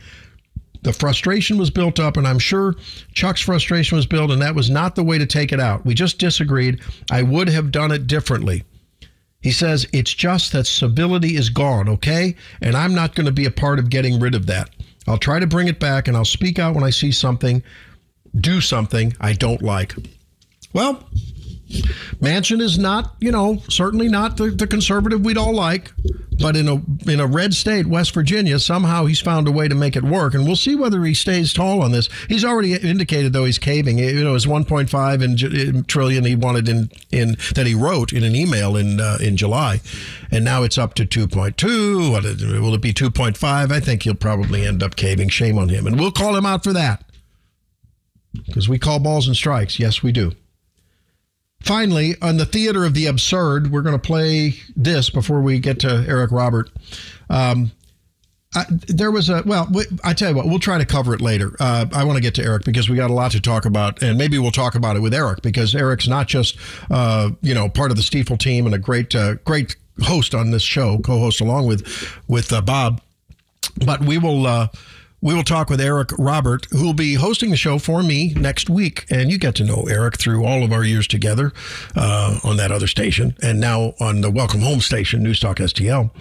The 0.81 0.91
frustration 0.91 1.59
was 1.59 1.69
built 1.69 1.99
up, 1.99 2.17
and 2.17 2.27
I'm 2.27 2.39
sure 2.39 2.73
Chuck's 3.13 3.41
frustration 3.41 3.95
was 3.95 4.07
built, 4.07 4.31
and 4.31 4.41
that 4.41 4.55
was 4.55 4.71
not 4.71 4.95
the 4.95 5.03
way 5.03 5.19
to 5.19 5.27
take 5.27 5.51
it 5.51 5.59
out. 5.59 5.85
We 5.85 5.93
just 5.93 6.17
disagreed. 6.17 6.81
I 7.11 7.21
would 7.21 7.47
have 7.47 7.71
done 7.71 7.91
it 7.91 8.07
differently. 8.07 8.63
He 9.41 9.51
says, 9.51 9.85
it's 9.93 10.15
just 10.15 10.51
that 10.53 10.65
civility 10.65 11.35
is 11.35 11.49
gone, 11.49 11.87
okay? 11.89 12.35
And 12.59 12.75
I'm 12.75 12.95
not 12.95 13.13
going 13.13 13.27
to 13.27 13.31
be 13.31 13.45
a 13.45 13.51
part 13.51 13.77
of 13.77 13.91
getting 13.91 14.19
rid 14.19 14.33
of 14.33 14.47
that. 14.47 14.71
I'll 15.07 15.19
try 15.19 15.37
to 15.37 15.45
bring 15.45 15.67
it 15.67 15.79
back 15.79 16.07
and 16.07 16.17
I'll 16.17 16.25
speak 16.25 16.57
out 16.57 16.73
when 16.73 16.83
I 16.83 16.89
see 16.89 17.11
something, 17.11 17.61
do 18.35 18.61
something 18.61 19.15
I 19.19 19.33
don't 19.33 19.61
like. 19.61 19.95
Well, 20.73 21.03
Manchin 22.21 22.61
is 22.61 22.77
not, 22.77 23.15
you 23.19 23.31
know, 23.31 23.61
certainly 23.69 24.07
not 24.07 24.37
the, 24.37 24.51
the 24.51 24.67
conservative 24.67 25.25
we'd 25.25 25.37
all 25.37 25.53
like, 25.53 25.91
but 26.39 26.55
in 26.55 26.67
a 26.67 26.81
in 27.09 27.19
a 27.19 27.27
red 27.27 27.53
state, 27.53 27.85
West 27.87 28.13
Virginia, 28.13 28.59
somehow 28.59 29.05
he's 29.05 29.19
found 29.19 29.47
a 29.47 29.51
way 29.51 29.67
to 29.67 29.75
make 29.75 29.95
it 29.95 30.03
work, 30.03 30.33
and 30.33 30.45
we'll 30.45 30.55
see 30.55 30.75
whether 30.75 31.03
he 31.03 31.13
stays 31.13 31.53
tall 31.53 31.81
on 31.81 31.91
this. 31.91 32.09
He's 32.27 32.45
already 32.45 32.73
indicated 32.73 33.33
though 33.33 33.45
he's 33.45 33.59
caving. 33.59 33.97
You 33.97 34.23
know, 34.23 34.33
his 34.33 34.45
1.5 34.45 35.87
trillion 35.87 36.25
he 36.25 36.35
wanted 36.35 36.69
in 36.69 36.91
in 37.11 37.37
that 37.55 37.65
he 37.65 37.75
wrote 37.75 38.13
in 38.13 38.23
an 38.23 38.35
email 38.35 38.75
in 38.75 38.99
uh, 38.99 39.17
in 39.21 39.37
July, 39.37 39.81
and 40.31 40.43
now 40.43 40.63
it's 40.63 40.77
up 40.77 40.93
to 40.95 41.05
2.2. 41.05 42.61
Will 42.61 42.73
it 42.73 42.81
be 42.81 42.93
2.5? 42.93 43.71
I 43.71 43.79
think 43.79 44.03
he'll 44.03 44.15
probably 44.15 44.65
end 44.65 44.83
up 44.83 44.95
caving. 44.95 45.29
Shame 45.29 45.57
on 45.57 45.69
him, 45.69 45.87
and 45.87 45.99
we'll 45.99 46.11
call 46.11 46.35
him 46.35 46.45
out 46.45 46.63
for 46.63 46.73
that 46.73 47.03
because 48.45 48.67
we 48.67 48.79
call 48.79 48.99
balls 48.99 49.27
and 49.27 49.35
strikes. 49.35 49.79
Yes, 49.79 50.03
we 50.03 50.11
do. 50.11 50.31
Finally, 51.61 52.15
on 52.21 52.37
the 52.37 52.45
theater 52.45 52.83
of 52.83 52.93
the 52.93 53.05
absurd, 53.05 53.71
we're 53.71 53.81
going 53.81 53.95
to 53.95 54.07
play 54.07 54.55
this 54.75 55.09
before 55.09 55.41
we 55.41 55.59
get 55.59 55.79
to 55.79 56.05
Eric 56.07 56.31
Robert. 56.31 56.69
Um, 57.29 57.71
I, 58.55 58.65
there 58.69 59.11
was 59.11 59.29
a 59.29 59.43
well. 59.45 59.69
I 60.03 60.13
tell 60.13 60.29
you 60.29 60.35
what, 60.35 60.45
we'll 60.45 60.59
try 60.59 60.77
to 60.77 60.85
cover 60.85 61.13
it 61.13 61.21
later. 61.21 61.55
Uh, 61.59 61.85
I 61.91 62.03
want 62.03 62.17
to 62.17 62.21
get 62.21 62.35
to 62.35 62.43
Eric 62.43 62.65
because 62.65 62.89
we 62.89 62.95
got 62.95 63.09
a 63.09 63.13
lot 63.13 63.31
to 63.31 63.41
talk 63.41 63.65
about, 63.65 64.03
and 64.03 64.17
maybe 64.17 64.37
we'll 64.37 64.51
talk 64.51 64.75
about 64.75 64.95
it 64.95 64.99
with 64.99 65.13
Eric 65.13 65.41
because 65.41 65.73
Eric's 65.73 66.07
not 66.07 66.27
just 66.27 66.57
uh, 66.91 67.31
you 67.41 67.53
know 67.53 67.69
part 67.69 67.91
of 67.91 67.97
the 67.97 68.03
Stifel 68.03 68.37
team 68.37 68.65
and 68.65 68.75
a 68.75 68.77
great 68.77 69.15
uh, 69.15 69.35
great 69.45 69.75
host 70.03 70.35
on 70.35 70.51
this 70.51 70.61
show, 70.61 70.99
co-host 70.99 71.41
along 71.41 71.65
with 71.65 71.87
with 72.27 72.53
uh, 72.53 72.61
Bob, 72.61 73.01
but 73.77 74.01
we 74.01 74.17
will 74.17 74.45
uh, 74.45 74.67
we 75.23 75.33
will 75.33 75.43
talk 75.43 75.69
with 75.69 75.79
Eric 75.79 76.09
Robert, 76.19 76.67
who 76.71 76.83
will 76.83 76.93
be 76.93 77.13
hosting 77.13 77.49
the 77.49 77.55
show 77.55 77.79
for 77.79 78.03
me 78.03 78.33
next 78.33 78.69
week. 78.69 79.05
And 79.09 79.31
you 79.31 79.37
get 79.37 79.55
to 79.55 79.63
know 79.63 79.83
Eric 79.83 80.19
through 80.19 80.43
all 80.45 80.63
of 80.63 80.73
our 80.73 80.83
years 80.83 81.07
together 81.07 81.53
uh, 81.95 82.39
on 82.43 82.57
that 82.57 82.73
other 82.73 82.87
station 82.87 83.33
and 83.41 83.57
now 83.57 83.93
on 84.01 84.19
the 84.19 84.29
Welcome 84.29 84.59
Home 84.59 84.81
station, 84.81 85.23
News 85.23 85.39
Talk 85.39 85.57
STL. 85.57 86.11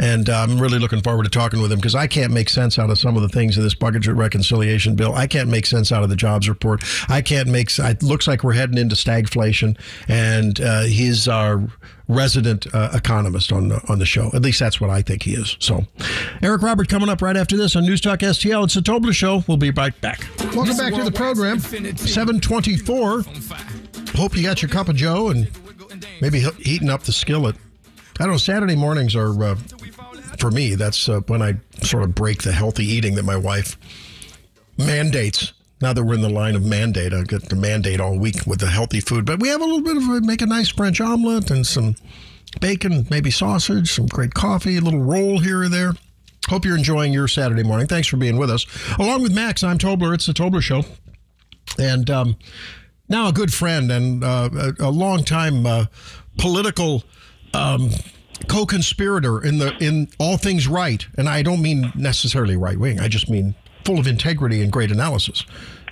And 0.00 0.30
uh, 0.30 0.46
I'm 0.48 0.58
really 0.58 0.78
looking 0.78 1.02
forward 1.02 1.24
to 1.24 1.30
talking 1.30 1.60
with 1.60 1.70
him 1.70 1.78
because 1.78 1.94
I 1.94 2.06
can't 2.06 2.32
make 2.32 2.48
sense 2.48 2.78
out 2.78 2.88
of 2.88 2.98
some 2.98 3.16
of 3.16 3.22
the 3.22 3.28
things 3.28 3.58
in 3.58 3.62
this 3.62 3.74
budget 3.74 4.06
reconciliation 4.06 4.96
bill. 4.96 5.14
I 5.14 5.26
can't 5.26 5.50
make 5.50 5.66
sense 5.66 5.92
out 5.92 6.02
of 6.02 6.08
the 6.08 6.16
jobs 6.16 6.48
report. 6.48 6.82
I 7.10 7.20
can't 7.20 7.48
make. 7.48 7.68
It 7.78 8.02
looks 8.02 8.26
like 8.26 8.42
we're 8.42 8.54
heading 8.54 8.78
into 8.78 8.96
stagflation, 8.96 9.78
and 10.08 10.58
uh, 10.58 10.84
he's 10.84 11.28
our 11.28 11.68
resident 12.08 12.66
uh, 12.74 12.90
economist 12.94 13.52
on 13.52 13.68
the 13.68 13.82
on 13.90 13.98
the 13.98 14.06
show. 14.06 14.30
At 14.32 14.40
least 14.40 14.58
that's 14.58 14.80
what 14.80 14.88
I 14.88 15.02
think 15.02 15.22
he 15.22 15.34
is. 15.34 15.58
So, 15.60 15.84
Eric 16.42 16.62
Robert 16.62 16.88
coming 16.88 17.10
up 17.10 17.20
right 17.20 17.36
after 17.36 17.58
this 17.58 17.76
on 17.76 17.84
News 17.84 18.00
Talk 18.00 18.20
STL. 18.20 18.64
It's 18.64 18.74
the 18.74 18.80
Tobler 18.80 19.12
Show. 19.12 19.44
We'll 19.46 19.58
be 19.58 19.70
right 19.70 19.98
back. 20.00 20.26
Welcome 20.56 20.78
back 20.78 20.94
to 20.94 21.04
the 21.04 21.12
program. 21.12 21.60
724. 21.60 23.24
Hope 24.16 24.34
you 24.34 24.42
got 24.42 24.62
your 24.62 24.70
cup 24.70 24.88
of 24.88 24.96
Joe 24.96 25.28
and 25.28 25.50
maybe 26.22 26.40
heating 26.40 26.88
up 26.88 27.02
the 27.02 27.12
skillet. 27.12 27.56
I 28.18 28.24
don't 28.24 28.32
know. 28.32 28.38
Saturday 28.38 28.76
mornings 28.76 29.16
are 29.16 29.42
uh, 29.42 29.56
for 30.40 30.50
me, 30.50 30.74
that's 30.74 31.08
uh, 31.08 31.20
when 31.26 31.42
I 31.42 31.54
sort 31.82 32.02
of 32.02 32.14
break 32.14 32.42
the 32.42 32.52
healthy 32.52 32.84
eating 32.84 33.14
that 33.16 33.24
my 33.24 33.36
wife 33.36 33.76
mandates. 34.78 35.52
Now 35.82 35.94
that 35.94 36.04
we're 36.04 36.14
in 36.14 36.20
the 36.20 36.28
line 36.28 36.56
of 36.56 36.64
mandate, 36.64 37.14
I 37.14 37.22
get 37.22 37.48
to 37.48 37.56
mandate 37.56 38.00
all 38.00 38.18
week 38.18 38.46
with 38.46 38.60
the 38.60 38.66
healthy 38.66 39.00
food. 39.00 39.24
But 39.24 39.40
we 39.40 39.48
have 39.48 39.62
a 39.62 39.64
little 39.64 39.82
bit 39.82 39.96
of 39.96 40.24
make 40.24 40.42
a 40.42 40.46
nice 40.46 40.68
French 40.68 41.00
omelet 41.00 41.50
and 41.50 41.66
some 41.66 41.94
bacon, 42.60 43.06
maybe 43.10 43.30
sausage, 43.30 43.92
some 43.92 44.06
great 44.06 44.34
coffee, 44.34 44.76
a 44.76 44.80
little 44.80 45.00
roll 45.00 45.38
here 45.38 45.62
or 45.62 45.68
there. 45.68 45.94
Hope 46.48 46.64
you're 46.64 46.76
enjoying 46.76 47.12
your 47.12 47.28
Saturday 47.28 47.62
morning. 47.62 47.86
Thanks 47.86 48.08
for 48.08 48.16
being 48.16 48.36
with 48.36 48.50
us. 48.50 48.66
Along 48.98 49.22
with 49.22 49.34
Max, 49.34 49.62
I'm 49.62 49.78
Tobler. 49.78 50.14
It's 50.14 50.26
the 50.26 50.32
Tobler 50.32 50.62
Show. 50.62 50.84
And 51.78 52.10
um, 52.10 52.36
now 53.08 53.28
a 53.28 53.32
good 53.32 53.52
friend 53.52 53.90
and 53.90 54.24
uh, 54.24 54.50
a, 54.52 54.88
a 54.88 54.90
long 54.90 55.24
time 55.24 55.64
uh, 55.64 55.86
political 56.38 57.04
um, 57.54 57.90
co-conspirator 58.48 59.42
in 59.42 59.58
the 59.58 59.76
in 59.78 60.08
all 60.18 60.36
things 60.36 60.68
right, 60.68 61.06
and 61.16 61.28
I 61.28 61.42
don't 61.42 61.62
mean 61.62 61.92
necessarily 61.94 62.56
right 62.56 62.78
wing. 62.78 63.00
I 63.00 63.08
just 63.08 63.28
mean 63.28 63.54
full 63.84 63.98
of 63.98 64.06
integrity 64.06 64.62
and 64.62 64.70
great 64.72 64.90
analysis. 64.90 65.44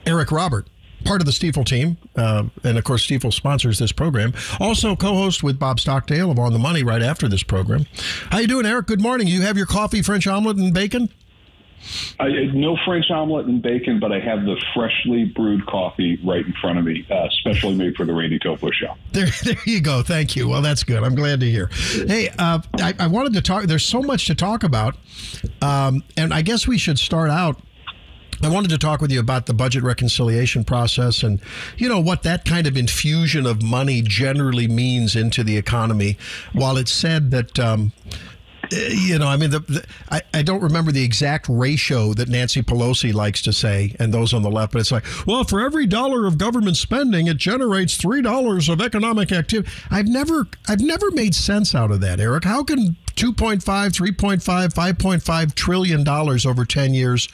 Eric 0.07 0.31
Robert, 0.31 0.69
part 1.05 1.21
of 1.21 1.26
the 1.26 1.33
Stifel 1.33 1.64
team, 1.64 1.99
uh, 2.17 2.45
and 2.64 2.78
of 2.78 2.85
course 2.85 3.07
Stifel 3.07 3.33
sponsors 3.33 3.78
this 3.78 3.93
program. 3.93 4.33
Also 4.61 4.97
co-host 4.97 5.43
with 5.43 5.59
Bob 5.59 5.81
Stockdale 5.81 6.31
of 6.31 6.38
On 6.38 6.52
the 6.52 6.59
Money 6.59 6.83
right 6.83 7.02
after 7.02 7.28
this 7.28 7.43
program. 7.43 7.87
How 8.31 8.38
you 8.38 8.47
doing, 8.47 8.67
Eric? 8.67 8.87
Good 8.87 9.00
morning. 9.00 9.26
You 9.26 9.43
have 9.43 9.57
your 9.57 9.67
coffee, 9.67 10.02
French 10.02 10.26
omelet, 10.26 10.57
and 10.57 10.73
bacon. 10.73 11.09
I, 12.20 12.28
no 12.52 12.76
French 12.85 13.11
omelet 13.11 13.47
and 13.47 13.62
bacon, 13.62 14.00
but 14.00 14.12
I 14.12 14.20
have 14.20 14.44
the 14.44 14.56
freshly 14.75 15.25
brewed 15.25 15.66
coffee 15.66 16.18
right 16.25 16.44
in 16.44 16.52
front 16.61 16.78
of 16.78 16.85
me, 16.85 17.06
uh, 17.11 17.28
specially 17.40 17.75
made 17.75 17.97
for 17.97 18.04
the 18.04 18.12
Randy 18.12 18.38
Tobler 18.38 18.73
show. 18.73 18.94
There, 19.12 19.26
there 19.42 19.56
you 19.64 19.80
go. 19.80 20.02
Thank 20.02 20.37
you. 20.37 20.49
Well, 20.49 20.62
that's 20.62 20.85
good. 20.85 21.02
I'm 21.02 21.16
glad 21.16 21.40
to 21.40 21.50
hear. 21.50 21.70
Hey, 22.06 22.28
uh, 22.38 22.61
I, 22.75 22.94
I, 23.00 23.06
wanted 23.08 23.32
to 23.32 23.42
talk. 23.42 23.64
There's 23.64 23.85
so 23.85 24.00
much 24.00 24.26
to 24.26 24.35
talk 24.35 24.62
about, 24.62 24.97
um, 25.61 26.04
and 26.16 26.32
I 26.32 26.42
guess 26.42 26.68
we 26.68 26.78
should 26.78 27.00
start 27.00 27.30
out. 27.30 27.61
I 28.42 28.49
wanted 28.49 28.70
to 28.70 28.78
talk 28.78 29.00
with 29.00 29.11
you 29.11 29.18
about 29.18 29.47
the 29.47 29.54
budget 29.54 29.82
reconciliation 29.82 30.62
process 30.62 31.25
and, 31.25 31.40
you 31.76 31.88
know, 31.88 31.99
what 31.99 32.23
that 32.23 32.44
kind 32.44 32.68
of 32.68 32.76
infusion 32.76 33.47
of 33.47 33.62
money 33.62 34.00
generally 34.00 34.68
means 34.68 35.16
into 35.16 35.42
the 35.42 35.56
economy. 35.56 36.16
While 36.52 36.76
it's 36.76 36.92
said 36.92 37.32
that, 37.32 37.58
um, 37.58 37.92
Uh, 38.73 38.77
you 38.91 39.19
know, 39.19 39.27
I 39.27 39.37
mean, 39.37 39.51
the, 39.51 39.61
the, 39.61 39.85
I, 40.11 40.21
I 40.35 40.43
don't 40.43 40.63
remember 40.63 40.93
the 40.93 41.03
exact 41.03 41.47
ratio 41.49 42.13
that 42.15 42.29
Nancy 42.29 42.63
Pelosi 42.63 43.13
likes 43.15 43.43
to 43.43 43.53
say, 43.53 43.95
and 43.99 44.13
those 44.13 44.35
on 44.35 44.43
the 44.43 44.51
left, 44.51 44.73
but 44.73 44.81
it's 44.81 44.93
like, 44.93 45.05
well, 45.27 45.45
for 45.45 45.61
every 45.61 45.87
dollar 45.87 46.27
of 46.27 46.39
government 46.39 46.77
spending, 46.77 47.27
it 47.27 47.37
generates 47.37 47.97
three 47.97 48.23
dollars 48.23 48.69
of 48.69 48.81
economic 48.81 49.33
activity. 49.33 49.71
I've 49.91 50.07
never, 50.07 50.47
I've 50.69 50.81
never 50.81 51.11
made 51.11 51.35
sense 51.35 51.75
out 51.75 51.91
of 51.91 52.01
that, 52.01 52.21
Eric. 52.21 52.45
How 52.45 52.63
can 52.63 52.97
2.5, 53.17 53.63
3.5, 53.63 54.73
5.5 54.75 55.55
trillion 55.55 56.05
dollars 56.05 56.47
over 56.47 56.65
10 56.65 56.95
years 56.95 57.29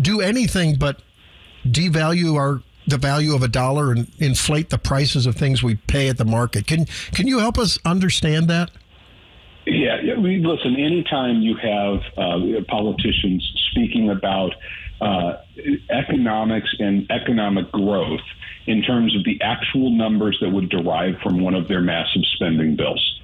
do 0.00 0.20
anything 0.20 0.76
but 0.76 1.02
devalue 1.66 2.34
our 2.36 2.62
the 2.86 2.96
value 2.96 3.34
of 3.34 3.42
a 3.42 3.48
dollar 3.48 3.92
and 3.92 4.10
inflate 4.18 4.70
the 4.70 4.78
prices 4.78 5.26
of 5.26 5.36
things 5.36 5.62
we 5.62 5.74
pay 5.74 6.08
at 6.08 6.16
the 6.16 6.24
market? 6.24 6.66
Can 6.66 6.86
can 7.12 7.26
you 7.26 7.38
help 7.38 7.58
us 7.58 7.78
understand 7.84 8.48
that? 8.48 8.70
Yeah, 9.70 10.14
listen, 10.16 10.76
anytime 10.76 11.42
you 11.42 11.54
have 11.56 12.00
uh, 12.16 12.62
politicians 12.68 13.46
speaking 13.70 14.08
about 14.08 14.54
uh, 15.00 15.36
economics 15.90 16.74
and 16.78 17.06
economic 17.10 17.70
growth 17.70 18.20
in 18.66 18.82
terms 18.82 19.14
of 19.14 19.24
the 19.24 19.38
actual 19.42 19.90
numbers 19.90 20.38
that 20.40 20.50
would 20.50 20.70
derive 20.70 21.16
from 21.22 21.42
one 21.42 21.54
of 21.54 21.68
their 21.68 21.82
massive 21.82 22.22
spending 22.34 22.76
bills, 22.76 23.17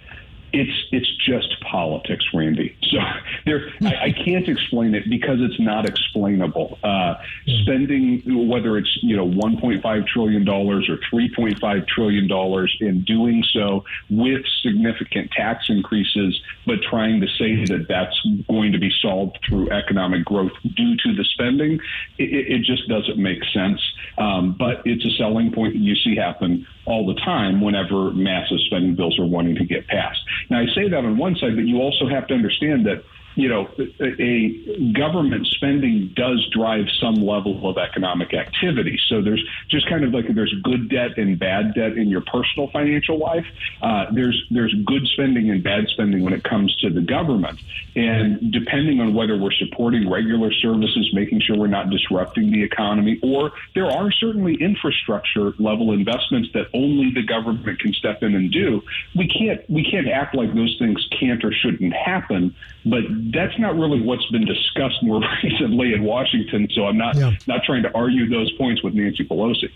it's 0.55 0.87
it's 0.93 1.17
just 1.17 1.61
politics, 1.61 2.25
Randy. 2.33 2.77
So 2.83 2.99
there, 3.45 3.71
I, 3.83 4.05
I, 4.05 4.13
can't 4.13 4.49
explain 4.49 4.95
it 4.95 5.11
because 5.11 5.39
it's 5.41 5.59
not 5.59 5.87
explainable. 5.87 6.79
Uh, 6.83 7.17
spending 7.63 8.49
whether 8.49 8.79
it's 8.79 8.99
you 9.03 9.17
know 9.17 9.27
1.5 9.27 10.07
trillion 10.07 10.45
dollars 10.45 10.89
or 10.89 10.99
3.5 11.13 11.89
trillion 11.89 12.29
dollars, 12.29 12.75
in 12.81 13.03
doing 13.05 13.45
so 13.53 13.85
with 14.09 14.43
significant 14.63 15.31
tax 15.33 15.67
increases, 15.69 16.41
but 16.67 16.77
trying 16.89 17.21
to 17.21 17.27
say 17.27 17.65
that 17.65 17.87
that's 17.89 18.19
going 18.49 18.73
to 18.73 18.79
be 18.79 18.93
solved 19.03 19.39
through 19.49 19.71
economic 19.71 20.25
growth 20.25 20.53
due 20.77 20.97
to 20.97 21.15
the 21.15 21.25
spending, 21.33 21.81
it, 22.19 22.53
it 22.53 22.63
just 22.63 22.89
doesn't 22.89 23.19
make 23.19 23.43
sense. 23.53 23.81
Um, 24.19 24.55
but 24.57 24.83
it's 24.85 25.05
a 25.05 25.11
selling 25.19 25.53
point 25.53 25.75
that 25.75 25.81
you 25.81 25.97
see 25.97 26.15
happen 26.15 26.67
all 26.87 27.07
the 27.07 27.15
time 27.21 27.61
whenever 27.61 28.13
massive 28.13 28.59
spending 28.67 28.95
bills 28.95 29.19
are 29.19 29.27
wanting 29.27 29.55
to 29.57 29.65
get 29.65 29.87
passed. 29.89 30.21
Now, 30.51 30.61
I 30.61 30.67
say 30.75 30.89
that 30.89 31.05
on 31.05 31.17
one 31.17 31.37
side, 31.37 31.57
but 31.57 31.67
you 31.67 31.79
also 31.81 32.09
have 32.09 32.27
to 32.29 32.35
understand 32.35 32.87
that 32.87 33.05
you 33.37 33.49
know, 33.49 33.69
a 34.01 34.93
government 34.93 35.47
spending 35.49 36.13
does 36.15 36.47
drive 36.53 36.87
some 37.01 37.17
level 37.17 37.69
of 37.69 37.79
economic 37.79 38.33
activity. 38.33 38.99
So 39.09 39.23
there's 39.23 39.45
just 39.69 39.89
kind 39.89 40.05
of 40.05 40.13
like 40.13 40.27
there's 40.33 40.55
good 40.63 40.89
debt 40.89 41.19
and 41.19 41.39
bad 41.39 41.75
debt 41.75 41.97
in 41.97 42.09
your 42.09 42.21
personal 42.21 42.69
financial 42.69 43.19
life. 43.19 43.47
Uh, 43.83 44.07
there's 44.13 44.41
there's 44.51 44.75
good 44.87 45.07
spending 45.09 45.51
and 45.51 45.63
bad 45.63 45.89
spending 45.89 46.23
when 46.23 46.33
it 46.33 46.45
comes 46.45 46.75
to 46.77 46.91
the 46.91 47.01
government, 47.01 47.59
and 47.97 48.53
depending 48.53 49.01
on 49.01 49.15
whether 49.15 49.37
we're 49.37 49.53
supporting 49.53 50.09
regular 50.09 50.53
services, 50.53 51.11
making 51.13 51.41
sure 51.41 51.57
we're 51.57 51.67
not 51.67 51.91
disrupting 51.91 52.53
the 52.53 52.63
economy, 52.63 53.19
or 53.23 53.53
there 53.75 53.91
are 53.91 54.11
certainly 54.13 54.55
infrastructure 54.55 55.55
level 55.59 55.93
investments 55.93 56.51
that 56.55 56.69
only 56.73 57.13
the 57.13 57.23
government 57.23 57.81
can 57.81 57.93
step 57.95 58.23
in 58.23 58.35
and 58.35 58.53
do. 58.53 58.83
We 59.17 59.27
can't 59.29 59.69
we 59.69 59.85
can't 59.85 60.09
act 60.09 60.35
like 60.35 60.55
those 60.55 60.77
things 60.79 61.07
can't 61.19 61.45
or 61.45 61.53
shouldn't 61.53 61.93
happen, 61.93 62.55
but 62.85 63.03
that's 63.33 63.59
not 63.59 63.75
really 63.77 64.01
what's 64.01 64.27
been 64.27 64.45
discussed 64.45 65.03
more 65.03 65.23
recently 65.43 65.95
in 65.95 66.05
Washington. 66.05 66.69
So 66.75 66.87
I'm 66.87 66.99
not 66.99 67.17
yeah. 67.17 67.33
not 67.47 67.63
trying 67.65 67.83
to 67.85 67.95
argue 67.95 68.29
those 68.29 68.51
points 68.53 68.83
with 68.83 68.95
Nancy 68.95 69.25
Pelosi. 69.25 69.71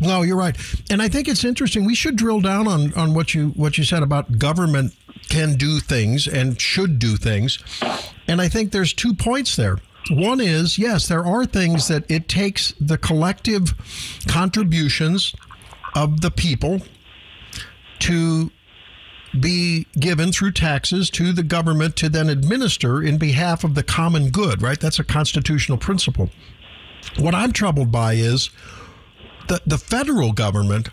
No, 0.00 0.22
you're 0.22 0.36
right, 0.36 0.56
and 0.90 1.02
I 1.02 1.08
think 1.08 1.28
it's 1.28 1.44
interesting. 1.44 1.84
We 1.84 1.94
should 1.94 2.16
drill 2.16 2.40
down 2.40 2.68
on 2.68 2.94
on 2.94 3.14
what 3.14 3.34
you 3.34 3.48
what 3.50 3.76
you 3.76 3.84
said 3.84 4.02
about 4.02 4.38
government 4.38 4.94
can 5.28 5.56
do 5.56 5.80
things 5.80 6.28
and 6.28 6.60
should 6.60 6.98
do 6.98 7.16
things, 7.16 7.58
and 8.28 8.40
I 8.40 8.48
think 8.48 8.72
there's 8.72 8.92
two 8.92 9.14
points 9.14 9.56
there. 9.56 9.78
One 10.10 10.40
is 10.40 10.78
yes, 10.78 11.08
there 11.08 11.24
are 11.24 11.46
things 11.46 11.88
that 11.88 12.04
it 12.10 12.28
takes 12.28 12.72
the 12.80 12.98
collective 12.98 13.74
contributions 14.28 15.34
of 15.94 16.20
the 16.20 16.30
people 16.30 16.82
to 18.00 18.50
be 19.40 19.86
given 19.98 20.32
through 20.32 20.52
taxes 20.52 21.10
to 21.10 21.32
the 21.32 21.42
government 21.42 21.96
to 21.96 22.08
then 22.08 22.28
administer 22.28 23.02
in 23.02 23.18
behalf 23.18 23.64
of 23.64 23.74
the 23.74 23.82
common 23.82 24.30
good, 24.30 24.62
right? 24.62 24.78
That's 24.78 24.98
a 24.98 25.04
constitutional 25.04 25.78
principle. 25.78 26.30
What 27.18 27.34
I'm 27.34 27.52
troubled 27.52 27.90
by 27.90 28.14
is 28.14 28.50
that 29.48 29.62
the 29.66 29.78
federal 29.78 30.32
government 30.32 30.88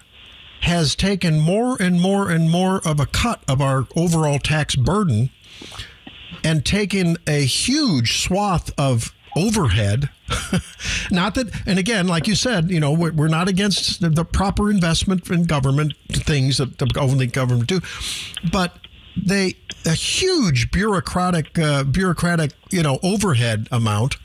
has 0.61 0.95
taken 0.95 1.39
more 1.39 1.81
and 1.81 1.99
more 1.99 2.29
and 2.29 2.49
more 2.49 2.81
of 2.85 2.99
a 2.99 3.05
cut 3.05 3.43
of 3.47 3.61
our 3.61 3.87
overall 3.95 4.39
tax 4.39 4.75
burden 4.75 5.29
and 6.43 6.65
taken 6.65 7.17
a 7.27 7.45
huge 7.45 8.21
swath 8.21 8.71
of 8.77 9.13
overhead. 9.35 10.09
not 11.11 11.35
that, 11.35 11.49
and 11.65 11.79
again, 11.79 12.07
like 12.07 12.27
you 12.27 12.35
said, 12.35 12.69
you 12.69 12.79
know, 12.79 12.91
we're, 12.91 13.11
we're 13.11 13.27
not 13.27 13.47
against 13.47 14.01
the, 14.01 14.09
the, 14.09 14.25
proper 14.25 14.69
investment 14.69 15.29
in 15.29 15.43
government 15.43 15.93
things 16.09 16.57
that 16.57 16.77
the 16.77 16.87
only 16.99 17.27
government 17.27 17.67
do, 17.67 17.81
but 18.51 18.77
they 19.15 19.55
a 19.85 19.93
huge 19.93 20.71
bureaucratic 20.71 21.57
uh, 21.59 21.83
bureaucratic 21.83 22.51
you 22.69 22.81
know 22.81 22.99
overhead 23.03 23.67
amount 23.71 24.17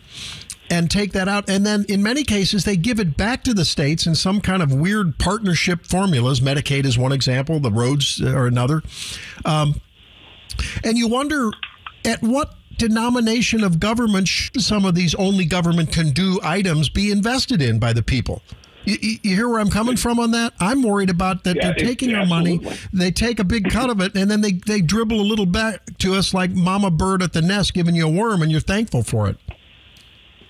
and 0.70 0.90
take 0.90 1.12
that 1.12 1.28
out. 1.28 1.48
And 1.48 1.64
then 1.64 1.84
in 1.88 2.02
many 2.02 2.24
cases 2.24 2.64
they 2.64 2.76
give 2.76 2.98
it 2.98 3.16
back 3.16 3.44
to 3.44 3.54
the 3.54 3.64
states 3.64 4.06
in 4.06 4.14
some 4.14 4.40
kind 4.40 4.62
of 4.62 4.72
weird 4.72 5.18
partnership 5.18 5.86
formulas. 5.86 6.40
Medicaid 6.40 6.84
is 6.84 6.98
one 6.98 7.12
example. 7.12 7.60
The 7.60 7.70
roads 7.70 8.20
are 8.20 8.46
another. 8.46 8.82
Um, 9.44 9.80
and 10.82 10.98
you 10.98 11.08
wonder 11.08 11.50
at 12.04 12.22
what 12.22 12.54
denomination 12.78 13.64
of 13.64 13.80
government 13.80 14.28
should 14.28 14.60
some 14.62 14.84
of 14.84 14.94
these 14.94 15.14
only 15.14 15.44
government 15.44 15.92
can 15.92 16.10
do 16.10 16.38
items 16.42 16.88
be 16.88 17.10
invested 17.10 17.62
in 17.62 17.78
by 17.78 17.92
the 17.92 18.02
people? 18.02 18.42
You, 18.84 19.18
you, 19.22 19.34
hear 19.34 19.48
where 19.48 19.58
I'm 19.58 19.68
coming 19.68 19.96
from 19.96 20.20
on 20.20 20.30
that? 20.30 20.52
I'm 20.60 20.82
worried 20.82 21.10
about 21.10 21.42
that 21.44 21.56
yeah, 21.56 21.62
they're 21.62 21.74
taking 21.74 22.14
our 22.14 22.24
money, 22.24 22.60
they 22.92 23.10
take 23.10 23.40
a 23.40 23.44
big 23.44 23.68
cut 23.68 23.90
of 23.90 24.00
it, 24.00 24.14
and 24.14 24.30
then 24.30 24.42
they, 24.42 24.52
they 24.52 24.80
dribble 24.80 25.20
a 25.20 25.26
little 25.26 25.46
back 25.46 25.98
to 25.98 26.14
us 26.14 26.32
like 26.32 26.52
mama 26.52 26.90
bird 26.92 27.20
at 27.20 27.32
the 27.32 27.42
nest 27.42 27.74
giving 27.74 27.96
you 27.96 28.06
a 28.06 28.10
worm, 28.10 28.42
and 28.42 28.52
you're 28.52 28.60
thankful 28.60 29.02
for 29.02 29.28
it. 29.28 29.38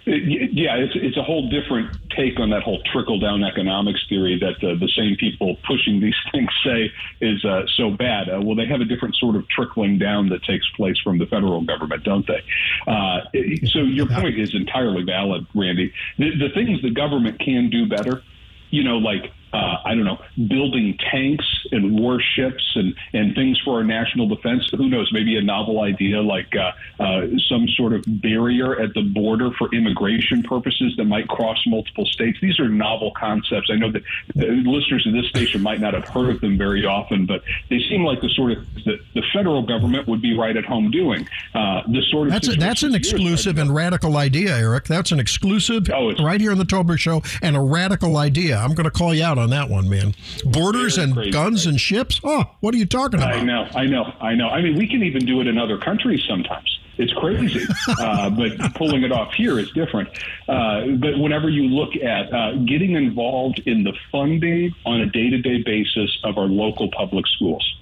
Yeah, 0.06 0.76
it's 0.76 0.92
it's 0.94 1.16
a 1.16 1.22
whole 1.22 1.50
different 1.50 1.96
take 2.16 2.40
on 2.40 2.50
that 2.50 2.62
whole 2.62 2.82
trickle 2.92 3.18
down 3.18 3.44
economics 3.44 4.00
theory 4.08 4.38
that 4.38 4.56
uh, 4.66 4.74
the 4.78 4.88
same 4.96 5.16
people 5.16 5.56
pushing 5.66 6.00
these 6.00 6.14
things 6.32 6.50
say 6.64 6.90
is 7.20 7.44
uh, 7.44 7.62
so 7.76 7.90
bad. 7.90 8.28
Uh, 8.28 8.40
well, 8.42 8.56
they 8.56 8.66
have 8.66 8.80
a 8.80 8.84
different 8.84 9.14
sort 9.16 9.36
of 9.36 9.48
trickling 9.48 9.98
down 9.98 10.28
that 10.30 10.42
takes 10.44 10.68
place 10.76 10.98
from 11.02 11.18
the 11.18 11.26
federal 11.26 11.60
government, 11.62 12.02
don't 12.04 12.26
they? 12.26 12.42
Uh, 12.86 13.20
so 13.66 13.80
your 13.80 14.06
point 14.06 14.38
is 14.38 14.54
entirely 14.54 15.02
valid, 15.02 15.46
Randy. 15.54 15.92
The, 16.18 16.30
the 16.36 16.48
things 16.54 16.82
the 16.82 16.90
government 16.90 17.38
can 17.38 17.70
do 17.70 17.86
better, 17.86 18.22
you 18.70 18.82
know, 18.82 18.98
like 18.98 19.32
uh, 19.56 19.80
I 19.84 19.94
don't 19.94 20.04
know, 20.04 20.18
building 20.48 20.98
tanks 21.10 21.46
and 21.72 21.98
warships 21.98 22.64
and, 22.74 22.94
and 23.14 23.34
things 23.34 23.58
for 23.64 23.78
our 23.78 23.84
national 23.84 24.28
defense. 24.28 24.68
Who 24.76 24.88
knows? 24.88 25.10
Maybe 25.12 25.36
a 25.36 25.42
novel 25.42 25.80
idea 25.80 26.20
like 26.20 26.52
uh, 26.54 26.72
uh, 27.02 27.26
some 27.48 27.66
sort 27.68 27.94
of 27.94 28.04
barrier 28.06 28.78
at 28.78 28.92
the 28.92 29.02
border 29.02 29.50
for 29.58 29.74
immigration 29.74 30.42
purposes 30.42 30.94
that 30.98 31.04
might 31.04 31.28
cross 31.28 31.58
multiple 31.66 32.04
states. 32.04 32.38
These 32.42 32.60
are 32.60 32.68
novel 32.68 33.12
concepts. 33.16 33.70
I 33.72 33.76
know 33.76 33.90
that 33.92 34.02
listeners 34.34 35.06
of 35.06 35.14
this 35.14 35.26
station 35.28 35.62
might 35.62 35.80
not 35.80 35.94
have 35.94 36.06
heard 36.06 36.28
of 36.28 36.40
them 36.42 36.58
very 36.58 36.84
often, 36.84 37.24
but 37.24 37.42
they 37.70 37.78
seem 37.88 38.04
like 38.04 38.20
the 38.20 38.28
sort 38.30 38.52
of 38.52 38.58
that 38.84 38.98
the 39.14 39.22
federal 39.32 39.62
government 39.62 40.06
would 40.06 40.20
be 40.20 40.36
right 40.36 40.56
at 40.56 40.66
home 40.66 40.90
doing. 40.90 41.26
Uh, 41.54 41.82
the 41.88 42.02
sort 42.10 42.28
of 42.28 42.34
that's 42.34 42.48
a, 42.48 42.56
that's 42.56 42.82
an 42.82 42.94
exclusive 42.94 43.56
and 43.56 43.74
radical 43.74 44.18
idea, 44.18 44.54
Eric. 44.54 44.84
That's 44.84 45.12
an 45.12 45.20
exclusive 45.20 45.88
oh, 45.90 46.12
right 46.22 46.40
here 46.40 46.52
on 46.52 46.58
the 46.58 46.64
Tobler 46.64 46.98
Show 46.98 47.22
and 47.40 47.56
a 47.56 47.60
radical 47.60 48.18
idea. 48.18 48.58
I'm 48.58 48.74
going 48.74 48.84
to 48.84 48.90
call 48.90 49.14
you 49.14 49.24
out 49.24 49.38
on 49.38 49.45
on 49.46 49.50
that 49.50 49.70
one, 49.70 49.88
man. 49.88 50.14
Borders 50.44 50.96
Very 50.96 51.04
and 51.04 51.14
crazy, 51.14 51.30
guns 51.30 51.66
right? 51.66 51.70
and 51.72 51.80
ships. 51.80 52.20
Oh, 52.24 52.44
what 52.60 52.74
are 52.74 52.78
you 52.78 52.86
talking 52.86 53.20
about? 53.20 53.34
I 53.34 53.42
know, 53.42 53.68
I 53.74 53.86
know, 53.86 54.04
I 54.20 54.34
know. 54.34 54.48
I 54.48 54.60
mean, 54.60 54.76
we 54.76 54.88
can 54.88 55.02
even 55.02 55.24
do 55.24 55.40
it 55.40 55.46
in 55.46 55.56
other 55.56 55.78
countries 55.78 56.22
sometimes. 56.28 56.78
It's 56.98 57.12
crazy, 57.12 57.64
uh, 58.00 58.30
but 58.30 58.74
pulling 58.74 59.02
it 59.04 59.12
off 59.12 59.34
here 59.34 59.58
is 59.58 59.70
different. 59.72 60.08
Uh, 60.48 60.86
but 60.98 61.18
whenever 61.18 61.48
you 61.48 61.64
look 61.64 61.94
at 61.94 62.32
uh, 62.32 62.56
getting 62.64 62.92
involved 62.96 63.60
in 63.66 63.84
the 63.84 63.92
funding 64.10 64.74
on 64.84 65.02
a 65.02 65.06
day-to-day 65.06 65.62
basis 65.62 66.18
of 66.24 66.38
our 66.38 66.46
local 66.46 66.90
public 66.90 67.26
schools, 67.26 67.75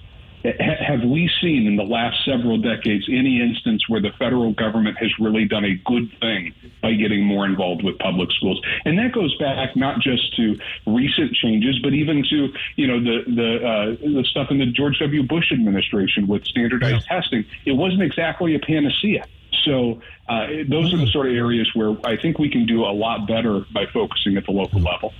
have 0.59 1.03
we 1.03 1.29
seen 1.41 1.67
in 1.67 1.75
the 1.75 1.83
last 1.83 2.23
several 2.25 2.57
decades 2.57 3.07
any 3.09 3.41
instance 3.41 3.87
where 3.87 4.01
the 4.01 4.11
federal 4.19 4.53
government 4.53 4.97
has 4.97 5.09
really 5.19 5.45
done 5.45 5.65
a 5.65 5.75
good 5.85 6.11
thing 6.19 6.53
by 6.81 6.93
getting 6.93 7.23
more 7.23 7.45
involved 7.45 7.83
with 7.83 7.97
public 7.99 8.31
schools? 8.31 8.61
And 8.85 8.97
that 8.99 9.11
goes 9.11 9.35
back 9.37 9.75
not 9.75 9.99
just 10.01 10.35
to 10.35 10.57
recent 10.85 11.33
changes, 11.33 11.79
but 11.81 11.93
even 11.93 12.23
to 12.29 12.53
you 12.75 12.87
know 12.87 12.99
the 12.99 13.23
the 13.27 13.67
uh, 13.67 13.85
the 14.01 14.23
stuff 14.29 14.51
in 14.51 14.59
the 14.59 14.67
George 14.67 14.99
W. 14.99 15.23
Bush 15.23 15.51
administration 15.51 16.27
with 16.27 16.45
standardized 16.45 17.05
testing. 17.07 17.45
It 17.65 17.73
wasn't 17.73 18.03
exactly 18.03 18.55
a 18.55 18.59
panacea. 18.59 19.25
So 19.63 20.01
uh, 20.29 20.47
those 20.69 20.93
are 20.93 20.97
the 20.97 21.07
sort 21.07 21.27
of 21.27 21.33
areas 21.33 21.69
where 21.73 21.95
I 22.05 22.17
think 22.17 22.39
we 22.39 22.49
can 22.49 22.65
do 22.65 22.83
a 22.83 22.93
lot 22.93 23.27
better 23.27 23.65
by 23.73 23.85
focusing 23.87 24.37
at 24.37 24.45
the 24.45 24.51
local 24.51 24.79
level. 24.81 25.13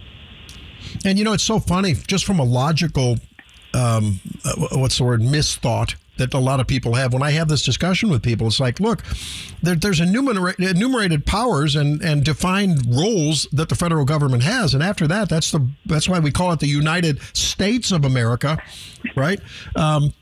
And 1.03 1.17
you 1.17 1.23
know, 1.23 1.33
it's 1.33 1.43
so 1.43 1.59
funny, 1.59 1.93
just 1.93 2.25
from 2.25 2.39
a 2.39 2.43
logical, 2.43 3.17
um, 3.75 4.19
uh, 4.43 4.53
what's 4.77 4.97
the 4.97 5.03
word, 5.03 5.21
misthought 5.21 5.95
that 6.17 6.33
a 6.33 6.39
lot 6.39 6.59
of 6.59 6.67
people 6.67 6.93
have. 6.93 7.11
When 7.13 7.21
I 7.21 7.31
have 7.31 7.49
this 7.49 7.61
discussion 7.61 8.09
with 8.09 8.23
people, 8.23 8.47
it's 8.47 8.59
like, 8.59 8.79
look, 8.79 9.03
there, 9.61 9.75
there's 9.75 9.99
enumerated, 9.99 10.77
enumerated 10.77 11.25
powers 11.25 11.75
and, 11.75 12.01
and 12.01 12.23
defined 12.23 12.85
roles 12.87 13.47
that 13.51 13.69
the 13.69 13.75
federal 13.75 14.05
government 14.05 14.43
has, 14.43 14.73
and 14.73 14.81
after 14.81 15.07
that, 15.07 15.29
that's 15.29 15.51
the 15.51 15.67
that's 15.85 16.07
why 16.07 16.19
we 16.19 16.31
call 16.31 16.53
it 16.53 16.59
the 16.59 16.67
United 16.67 17.21
States 17.35 17.91
of 17.91 18.05
America, 18.05 18.57
right? 19.15 19.39
Um, 19.75 20.13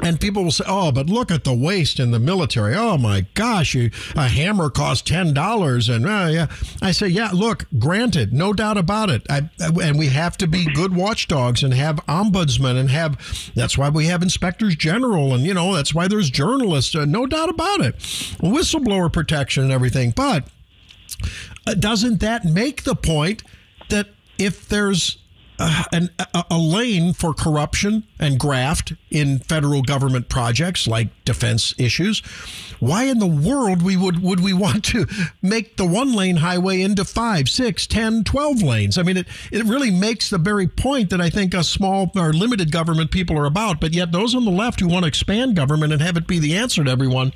and 0.00 0.20
people 0.20 0.44
will 0.44 0.50
say, 0.50 0.64
"Oh, 0.66 0.92
but 0.92 1.06
look 1.06 1.30
at 1.30 1.44
the 1.44 1.54
waste 1.54 1.98
in 1.98 2.10
the 2.12 2.18
military. 2.18 2.74
Oh 2.74 2.96
my 2.96 3.26
gosh, 3.34 3.74
you, 3.74 3.90
a 4.14 4.28
hammer 4.28 4.70
costs 4.70 5.02
ten 5.02 5.34
dollars." 5.34 5.88
And 5.88 6.06
uh, 6.06 6.28
yeah, 6.30 6.46
I 6.80 6.92
say, 6.92 7.08
"Yeah, 7.08 7.30
look, 7.32 7.66
granted, 7.78 8.32
no 8.32 8.52
doubt 8.52 8.78
about 8.78 9.10
it. 9.10 9.22
I, 9.28 9.50
and 9.60 9.98
we 9.98 10.06
have 10.08 10.36
to 10.38 10.46
be 10.46 10.72
good 10.72 10.94
watchdogs 10.94 11.62
and 11.62 11.74
have 11.74 11.96
ombudsmen 12.06 12.76
and 12.76 12.90
have. 12.90 13.52
That's 13.54 13.76
why 13.76 13.88
we 13.88 14.06
have 14.06 14.22
inspectors 14.22 14.76
general, 14.76 15.34
and 15.34 15.44
you 15.44 15.54
know 15.54 15.74
that's 15.74 15.94
why 15.94 16.06
there's 16.08 16.30
journalists. 16.30 16.94
Uh, 16.94 17.04
no 17.04 17.26
doubt 17.26 17.48
about 17.48 17.80
it, 17.80 17.98
whistleblower 18.40 19.12
protection 19.12 19.64
and 19.64 19.72
everything. 19.72 20.12
But 20.12 20.48
uh, 21.66 21.74
doesn't 21.74 22.20
that 22.20 22.44
make 22.44 22.84
the 22.84 22.94
point 22.94 23.42
that 23.88 24.08
if 24.38 24.68
there's 24.68 25.18
uh, 25.58 25.84
an, 25.92 26.10
a, 26.34 26.44
a 26.52 26.58
lane 26.58 27.12
for 27.12 27.34
corruption 27.34 28.04
and 28.18 28.38
graft 28.38 28.92
in 29.10 29.38
federal 29.40 29.82
government 29.82 30.28
projects 30.28 30.86
like 30.86 31.08
defense 31.24 31.74
issues, 31.78 32.20
why 32.80 33.04
in 33.04 33.18
the 33.18 33.26
world 33.26 33.82
we 33.82 33.96
would 33.96 34.22
would 34.22 34.40
we 34.40 34.52
want 34.52 34.84
to 34.84 35.06
make 35.42 35.76
the 35.76 35.86
one 35.86 36.14
lane 36.14 36.36
highway 36.36 36.80
into 36.80 37.04
five, 37.04 37.48
six, 37.48 37.86
ten, 37.86 38.24
twelve 38.24 38.62
lanes? 38.62 38.98
I 38.98 39.02
mean, 39.02 39.16
it 39.16 39.26
it 39.50 39.64
really 39.64 39.90
makes 39.90 40.30
the 40.30 40.38
very 40.38 40.68
point 40.68 41.10
that 41.10 41.20
I 41.20 41.30
think 41.30 41.54
us 41.54 41.68
small 41.68 42.10
or 42.16 42.32
limited 42.32 42.72
government 42.72 43.10
people 43.10 43.36
are 43.38 43.46
about. 43.46 43.80
But 43.80 43.94
yet 43.94 44.12
those 44.12 44.34
on 44.34 44.44
the 44.44 44.50
left 44.50 44.80
who 44.80 44.88
want 44.88 45.04
to 45.04 45.08
expand 45.08 45.56
government 45.56 45.92
and 45.92 46.02
have 46.02 46.16
it 46.16 46.26
be 46.26 46.38
the 46.38 46.56
answer 46.56 46.84
to 46.84 46.90
everyone 46.90 47.32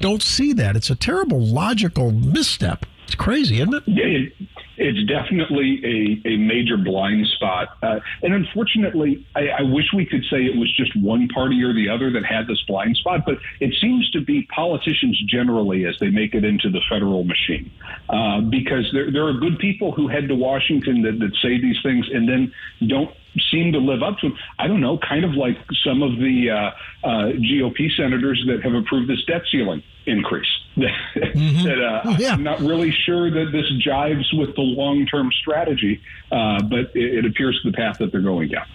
don't 0.00 0.22
see 0.22 0.52
that. 0.54 0.76
It's 0.76 0.90
a 0.90 0.96
terrible 0.96 1.40
logical 1.40 2.10
misstep. 2.10 2.86
It's 3.06 3.14
crazy, 3.14 3.60
isn't 3.60 3.72
it? 3.72 3.84
It, 3.86 4.32
it's 4.76 5.08
definitely 5.08 5.80
a, 5.84 6.28
a 6.28 6.36
major 6.36 6.76
blind 6.76 7.26
spot. 7.28 7.78
Uh, 7.80 8.00
and 8.22 8.34
unfortunately, 8.34 9.24
I, 9.36 9.48
I 9.48 9.62
wish 9.62 9.86
we 9.94 10.04
could 10.04 10.24
say 10.28 10.38
it 10.38 10.56
was 10.56 10.74
just 10.76 10.94
one 10.96 11.28
party 11.28 11.62
or 11.62 11.72
the 11.72 11.88
other 11.88 12.10
that 12.10 12.24
had 12.24 12.48
this 12.48 12.60
blind 12.66 12.96
spot, 12.96 13.20
but 13.24 13.38
it 13.60 13.74
seems 13.80 14.10
to 14.10 14.20
be 14.20 14.42
politicians 14.54 15.20
generally 15.28 15.86
as 15.86 15.94
they 16.00 16.10
make 16.10 16.34
it 16.34 16.44
into 16.44 16.68
the 16.68 16.80
federal 16.90 17.22
machine. 17.22 17.70
Uh, 18.08 18.40
because 18.40 18.90
there, 18.92 19.10
there 19.12 19.26
are 19.26 19.34
good 19.34 19.58
people 19.60 19.92
who 19.92 20.08
head 20.08 20.26
to 20.26 20.34
Washington 20.34 21.02
that, 21.02 21.20
that 21.20 21.34
say 21.40 21.60
these 21.60 21.78
things 21.84 22.06
and 22.12 22.28
then 22.28 22.52
don't 22.88 23.10
seem 23.50 23.72
to 23.72 23.78
live 23.78 24.02
up 24.02 24.18
to. 24.18 24.30
I 24.58 24.66
don't 24.66 24.80
know, 24.80 24.98
kind 24.98 25.24
of 25.24 25.32
like 25.34 25.56
some 25.84 26.02
of 26.02 26.18
the 26.18 26.50
uh, 26.50 27.06
uh, 27.06 27.32
GOP 27.32 27.94
senators 27.96 28.42
that 28.46 28.62
have 28.62 28.74
approved 28.74 29.08
this 29.08 29.24
debt 29.26 29.42
ceiling 29.50 29.82
increase. 30.06 30.46
that 30.76 32.02
uh, 32.04 32.16
Yeah. 32.18 32.32
I'm 32.32 32.42
not 32.42 32.60
really 32.60 32.90
sure 32.90 33.30
that 33.30 33.50
this 33.52 33.70
jives 33.86 34.36
with 34.38 34.54
the 34.54 34.62
long-term 34.62 35.30
strategy, 35.40 36.00
uh, 36.30 36.62
but 36.62 36.94
it, 36.94 37.18
it 37.18 37.26
appears 37.26 37.60
the 37.64 37.72
path 37.72 37.98
that 37.98 38.12
they're 38.12 38.20
going 38.20 38.48
down. 38.48 38.66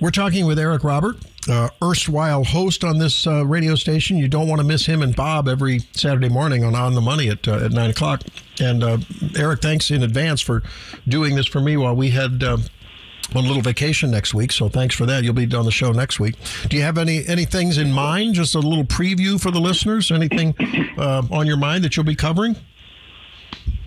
We're 0.00 0.10
talking 0.10 0.46
with 0.46 0.58
Eric 0.58 0.82
Robert, 0.82 1.18
uh, 1.46 1.68
erstwhile 1.82 2.42
host 2.42 2.84
on 2.84 2.96
this 2.96 3.26
uh, 3.26 3.44
radio 3.44 3.74
station. 3.74 4.16
You 4.16 4.28
don't 4.28 4.48
want 4.48 4.60
to 4.60 4.66
miss 4.66 4.86
him 4.86 5.02
and 5.02 5.14
Bob 5.14 5.46
every 5.46 5.80
Saturday 5.92 6.30
morning 6.30 6.64
on 6.64 6.74
On 6.74 6.94
the 6.94 7.02
Money 7.02 7.28
at, 7.28 7.46
uh, 7.46 7.56
at 7.56 7.72
9 7.72 7.90
o'clock. 7.90 8.22
And 8.58 8.82
uh, 8.82 8.98
Eric, 9.36 9.60
thanks 9.60 9.90
in 9.90 10.02
advance 10.02 10.40
for 10.40 10.62
doing 11.06 11.36
this 11.36 11.44
for 11.44 11.60
me 11.60 11.76
while 11.76 11.94
we 11.94 12.10
had 12.10 12.42
uh, 12.42 12.56
on 13.34 13.44
a 13.44 13.46
little 13.46 13.62
vacation 13.62 14.10
next 14.10 14.34
week. 14.34 14.52
So 14.52 14.68
thanks 14.68 14.94
for 14.94 15.06
that. 15.06 15.24
You'll 15.24 15.34
be 15.34 15.52
on 15.54 15.64
the 15.64 15.70
show 15.70 15.92
next 15.92 16.20
week. 16.20 16.34
Do 16.68 16.76
you 16.76 16.82
have 16.82 16.98
any, 16.98 17.26
any 17.26 17.44
things 17.44 17.78
in 17.78 17.92
mind? 17.92 18.34
Just 18.34 18.54
a 18.54 18.60
little 18.60 18.84
preview 18.84 19.40
for 19.40 19.50
the 19.50 19.60
listeners? 19.60 20.10
Anything 20.10 20.54
uh, 20.98 21.22
on 21.30 21.46
your 21.46 21.56
mind 21.56 21.84
that 21.84 21.96
you'll 21.96 22.04
be 22.04 22.16
covering? 22.16 22.56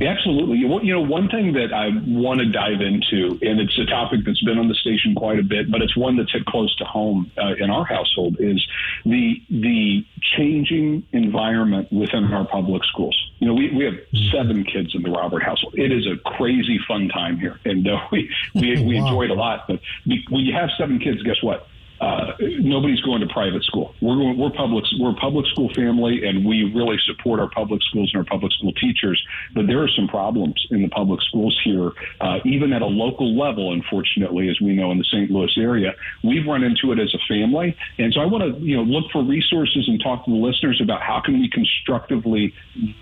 Absolutely. 0.01 0.57
You 0.57 0.93
know, 0.93 1.01
one 1.01 1.29
thing 1.29 1.53
that 1.53 1.71
I 1.71 1.89
want 2.07 2.39
to 2.39 2.47
dive 2.47 2.81
into, 2.81 3.39
and 3.41 3.59
it's 3.59 3.77
a 3.77 3.85
topic 3.85 4.21
that's 4.25 4.41
been 4.43 4.57
on 4.57 4.67
the 4.67 4.75
station 4.75 5.15
quite 5.15 5.39
a 5.39 5.43
bit, 5.43 5.71
but 5.71 5.81
it's 5.81 5.95
one 5.95 6.17
that's 6.17 6.31
hit 6.31 6.45
close 6.45 6.75
to 6.77 6.83
home 6.83 7.31
uh, 7.37 7.53
in 7.59 7.69
our 7.69 7.85
household, 7.85 8.37
is 8.39 8.65
the 9.05 9.41
the 9.49 10.05
changing 10.35 11.03
environment 11.13 11.91
within 11.91 12.25
our 12.33 12.45
public 12.45 12.83
schools. 12.85 13.17
You 13.43 13.49
know, 13.49 13.55
we, 13.55 13.75
we 13.75 13.83
have 13.83 13.95
seven 14.31 14.63
kids 14.63 14.95
in 14.95 15.01
the 15.03 15.11
Robert 15.11 15.43
household. 15.43 15.73
It 15.77 15.91
is 15.91 16.07
a 16.07 16.15
crazy 16.37 16.79
fun 16.87 17.09
time 17.09 17.37
here, 17.37 17.59
and 17.65 17.85
uh, 17.85 17.97
we 18.13 18.33
we, 18.55 18.81
we 18.81 18.95
Wow. 19.01 19.05
enjoy 19.07 19.23
it 19.23 19.31
a 19.31 19.33
lot. 19.33 19.65
But 19.67 19.81
when 20.05 20.45
you 20.45 20.53
have 20.53 20.69
seven 20.77 20.97
kids, 20.97 21.21
guess 21.23 21.43
what? 21.43 21.67
Uh, 22.03 22.33
nobody's 22.59 22.99
going 23.01 23.21
to 23.21 23.27
private 23.27 23.63
school. 23.63 23.95
We're 24.01 24.15
going, 24.15 24.37
we're 24.37 24.49
public 24.49 24.83
we're 24.99 25.11
a 25.11 25.15
public 25.15 25.45
school 25.47 25.71
family, 25.73 26.25
and 26.25 26.45
we 26.45 26.63
really 26.75 26.97
support 27.05 27.39
our 27.39 27.49
public 27.49 27.81
schools 27.83 28.11
and 28.13 28.19
our 28.19 28.25
public 28.25 28.51
school 28.53 28.73
teachers. 28.73 29.23
But 29.53 29.67
there 29.67 29.81
are 29.81 29.87
some 29.87 30.09
problems 30.09 30.67
in 30.69 30.81
the 30.81 30.89
public 30.89 31.21
schools 31.21 31.57
here, 31.63 31.91
uh, 32.19 32.39
even 32.43 32.73
at 32.73 32.81
a 32.81 32.87
local 32.87 33.37
level. 33.37 33.71
Unfortunately, 33.71 34.49
as 34.49 34.59
we 34.59 34.73
know 34.73 34.91
in 34.91 34.97
the 34.97 35.05
St. 35.05 35.31
Louis 35.31 35.51
area, 35.57 35.93
we've 36.23 36.45
run 36.45 36.63
into 36.63 36.91
it 36.91 36.99
as 36.99 37.13
a 37.13 37.19
family, 37.27 37.77
and 37.97 38.13
so 38.13 38.19
I 38.19 38.25
want 38.25 38.43
to 38.43 38.59
you 38.61 38.75
know 38.75 38.83
look 38.83 39.09
for 39.11 39.23
resources 39.23 39.87
and 39.87 40.01
talk 40.03 40.25
to 40.25 40.31
the 40.31 40.37
listeners 40.37 40.81
about 40.81 41.01
how 41.01 41.21
can 41.23 41.39
we 41.39 41.49
constructively 41.49 42.53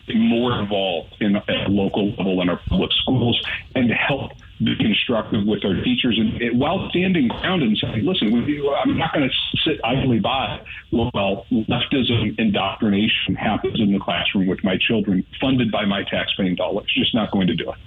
be 0.06 0.16
more 0.16 0.60
involved 0.60 1.16
in 1.20 1.38
at 1.38 1.50
a 1.50 1.70
local 1.70 2.12
level 2.12 2.42
in 2.42 2.50
our 2.50 2.60
public 2.70 2.92
schools 3.02 3.42
and 3.74 3.90
help 3.92 4.34
constructive 4.80 5.46
with 5.46 5.66
our 5.66 5.76
teachers 5.84 6.18
and 6.20 6.42
and 6.42 6.60
while 6.60 6.88
standing 6.90 7.28
ground 7.28 7.64
and 7.64 7.78
saying, 7.78 8.06
listen, 8.06 8.34
I'm 8.34 8.98
not 8.98 9.14
going 9.14 9.30
to 9.30 9.60
sit 9.64 9.80
idly 9.84 10.20
by 10.20 10.62
while 10.90 11.46
leftism 11.52 12.38
indoctrination 12.40 13.36
happens 13.36 13.80
in 13.80 13.92
the 13.92 14.00
classroom 14.00 14.48
with 14.48 14.64
my 14.64 14.78
children, 14.88 15.26
funded 15.40 15.72
by 15.72 15.86
my 15.86 16.04
taxpaying 16.04 16.58
dollars. 16.58 16.92
Just 16.96 17.14
not 17.14 17.32
going 17.32 17.48
to 17.48 17.56
do 17.56 17.72
it. 17.72 17.78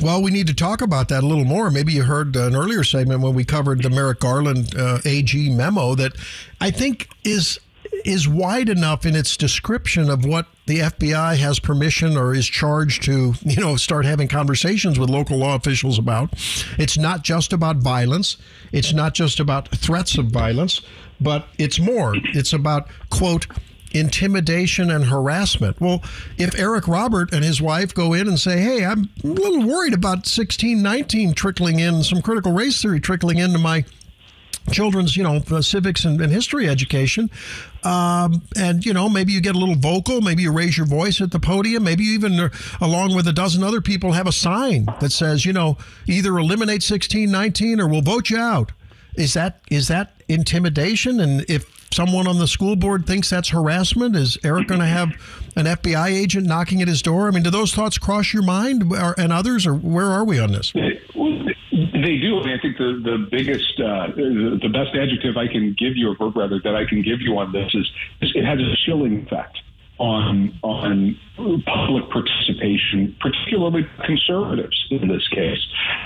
Well, 0.00 0.22
we 0.22 0.32
need 0.32 0.48
to 0.48 0.54
talk 0.54 0.82
about 0.82 1.08
that 1.08 1.22
a 1.22 1.26
little 1.26 1.44
more. 1.44 1.70
Maybe 1.70 1.92
you 1.92 2.02
heard 2.02 2.34
an 2.34 2.56
earlier 2.56 2.82
segment 2.82 3.20
when 3.20 3.34
we 3.34 3.44
covered 3.44 3.82
the 3.82 3.90
Merrick 3.90 4.18
Garland 4.20 4.74
uh, 4.76 4.98
AG 5.04 5.50
memo 5.50 5.94
that 5.94 6.16
I 6.60 6.72
think 6.72 7.08
is 7.22 7.60
is 8.04 8.28
wide 8.28 8.68
enough 8.68 9.06
in 9.06 9.16
its 9.16 9.36
description 9.36 10.10
of 10.10 10.24
what 10.24 10.46
the 10.66 10.78
FBI 10.78 11.36
has 11.36 11.58
permission 11.58 12.16
or 12.16 12.34
is 12.34 12.46
charged 12.46 13.02
to, 13.04 13.34
you 13.44 13.56
know, 13.56 13.76
start 13.76 14.04
having 14.04 14.28
conversations 14.28 14.98
with 14.98 15.10
local 15.10 15.38
law 15.38 15.54
officials 15.54 15.98
about. 15.98 16.32
It's 16.78 16.98
not 16.98 17.22
just 17.22 17.52
about 17.52 17.78
violence. 17.78 18.36
It's 18.72 18.92
not 18.92 19.14
just 19.14 19.40
about 19.40 19.68
threats 19.68 20.18
of 20.18 20.26
violence, 20.26 20.80
but 21.20 21.48
it's 21.58 21.80
more. 21.80 22.14
It's 22.16 22.52
about 22.52 22.88
quote 23.10 23.46
intimidation 23.92 24.90
and 24.90 25.04
harassment. 25.04 25.80
Well, 25.80 26.02
if 26.36 26.58
Eric 26.58 26.88
Robert 26.88 27.32
and 27.32 27.44
his 27.44 27.62
wife 27.62 27.94
go 27.94 28.12
in 28.12 28.26
and 28.26 28.38
say, 28.38 28.60
"Hey, 28.60 28.84
I'm 28.84 29.08
a 29.22 29.26
little 29.28 29.66
worried 29.66 29.94
about 29.94 30.26
1619 30.26 31.32
trickling 31.34 31.78
in, 31.78 32.02
some 32.02 32.20
critical 32.20 32.52
race 32.52 32.82
theory 32.82 33.00
trickling 33.00 33.38
into 33.38 33.58
my 33.58 33.84
children's, 34.70 35.16
you 35.16 35.22
know, 35.22 35.42
uh, 35.50 35.60
civics 35.60 36.04
and, 36.04 36.20
and 36.20 36.32
history 36.32 36.68
education. 36.68 37.30
Um, 37.84 38.42
and, 38.56 38.84
you 38.84 38.94
know, 38.94 39.08
maybe 39.08 39.32
you 39.32 39.40
get 39.40 39.54
a 39.54 39.58
little 39.58 39.74
vocal, 39.74 40.20
maybe 40.20 40.42
you 40.42 40.52
raise 40.52 40.76
your 40.76 40.86
voice 40.86 41.20
at 41.20 41.30
the 41.30 41.38
podium, 41.38 41.84
maybe 41.84 42.04
you 42.04 42.14
even, 42.14 42.40
uh, 42.40 42.48
along 42.80 43.14
with 43.14 43.28
a 43.28 43.32
dozen 43.32 43.62
other 43.62 43.82
people, 43.82 44.12
have 44.12 44.26
a 44.26 44.32
sign 44.32 44.86
that 45.00 45.12
says, 45.12 45.44
you 45.44 45.52
know, 45.52 45.76
either 46.06 46.38
eliminate 46.38 46.82
1619 46.82 47.80
or 47.80 47.88
we'll 47.88 48.00
vote 48.00 48.30
you 48.30 48.38
out. 48.38 48.72
Is 49.16 49.34
that 49.34 49.60
is 49.70 49.88
that 49.88 50.14
intimidation? 50.28 51.20
And 51.20 51.44
if 51.48 51.70
someone 51.92 52.26
on 52.26 52.38
the 52.38 52.48
school 52.48 52.74
board 52.74 53.06
thinks 53.06 53.30
that's 53.30 53.50
harassment, 53.50 54.16
is 54.16 54.36
Eric 54.42 54.66
going 54.66 54.80
to 54.80 54.86
have 54.86 55.10
an 55.56 55.66
FBI 55.66 56.08
agent 56.08 56.46
knocking 56.46 56.82
at 56.82 56.88
his 56.88 57.00
door? 57.00 57.28
I 57.28 57.30
mean, 57.30 57.44
do 57.44 57.50
those 57.50 57.72
thoughts 57.72 57.98
cross 57.98 58.32
your 58.32 58.42
mind 58.42 58.92
or, 58.92 59.14
and 59.18 59.32
others, 59.32 59.66
or 59.66 59.74
where 59.74 60.06
are 60.06 60.24
we 60.24 60.40
on 60.40 60.52
this? 60.52 60.72
They 61.94 62.18
do, 62.18 62.40
and 62.40 62.50
I 62.50 62.58
think 62.60 62.76
the 62.76 63.00
the 63.02 63.28
biggest, 63.30 63.78
uh, 63.78 64.08
the 64.16 64.68
best 64.72 64.96
adjective 64.96 65.36
I 65.36 65.46
can 65.46 65.74
give 65.78 65.96
you, 65.96 66.10
or 66.10 66.16
verb 66.16 66.36
rather, 66.36 66.58
that 66.64 66.74
I 66.74 66.84
can 66.86 67.02
give 67.02 67.20
you 67.20 67.38
on 67.38 67.52
this 67.52 67.70
is, 67.72 67.86
is 68.20 68.32
it 68.34 68.44
has 68.44 68.58
a 68.58 68.74
chilling 68.84 69.24
effect 69.24 69.58
on 69.98 70.58
on 70.62 71.16
public 71.64 72.10
participation, 72.10 73.14
particularly 73.20 73.86
conservatives 74.04 74.74
in 74.90 75.06
this 75.06 75.26
case. 75.28 75.60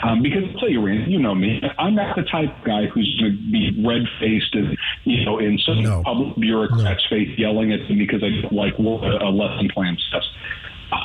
Um, 0.04 0.20
because 0.22 0.44
I'll 0.44 0.60
tell 0.60 0.68
you, 0.68 0.84
Randy, 0.84 1.10
you 1.10 1.18
know 1.18 1.34
me, 1.34 1.62
I'm 1.78 1.94
not 1.94 2.16
the 2.16 2.22
type 2.24 2.54
of 2.58 2.64
guy 2.66 2.84
who's 2.86 3.08
going 3.18 3.32
to 3.36 3.50
be 3.50 3.82
red 3.82 4.02
faced 4.20 4.54
and 4.54 4.76
you 5.04 5.24
know 5.24 5.38
in 5.38 5.58
some 5.64 5.82
No. 5.82 6.02
public 6.04 6.36
bureaucrat's 6.36 7.06
face 7.08 7.32
yelling 7.38 7.72
at 7.72 7.88
them 7.88 7.96
because 7.96 8.22
I 8.22 8.28
don't 8.42 8.52
like 8.52 8.78
what 8.78 9.04
a 9.04 9.30
lesson 9.30 9.70
plan 9.72 9.96
says. 10.12 10.28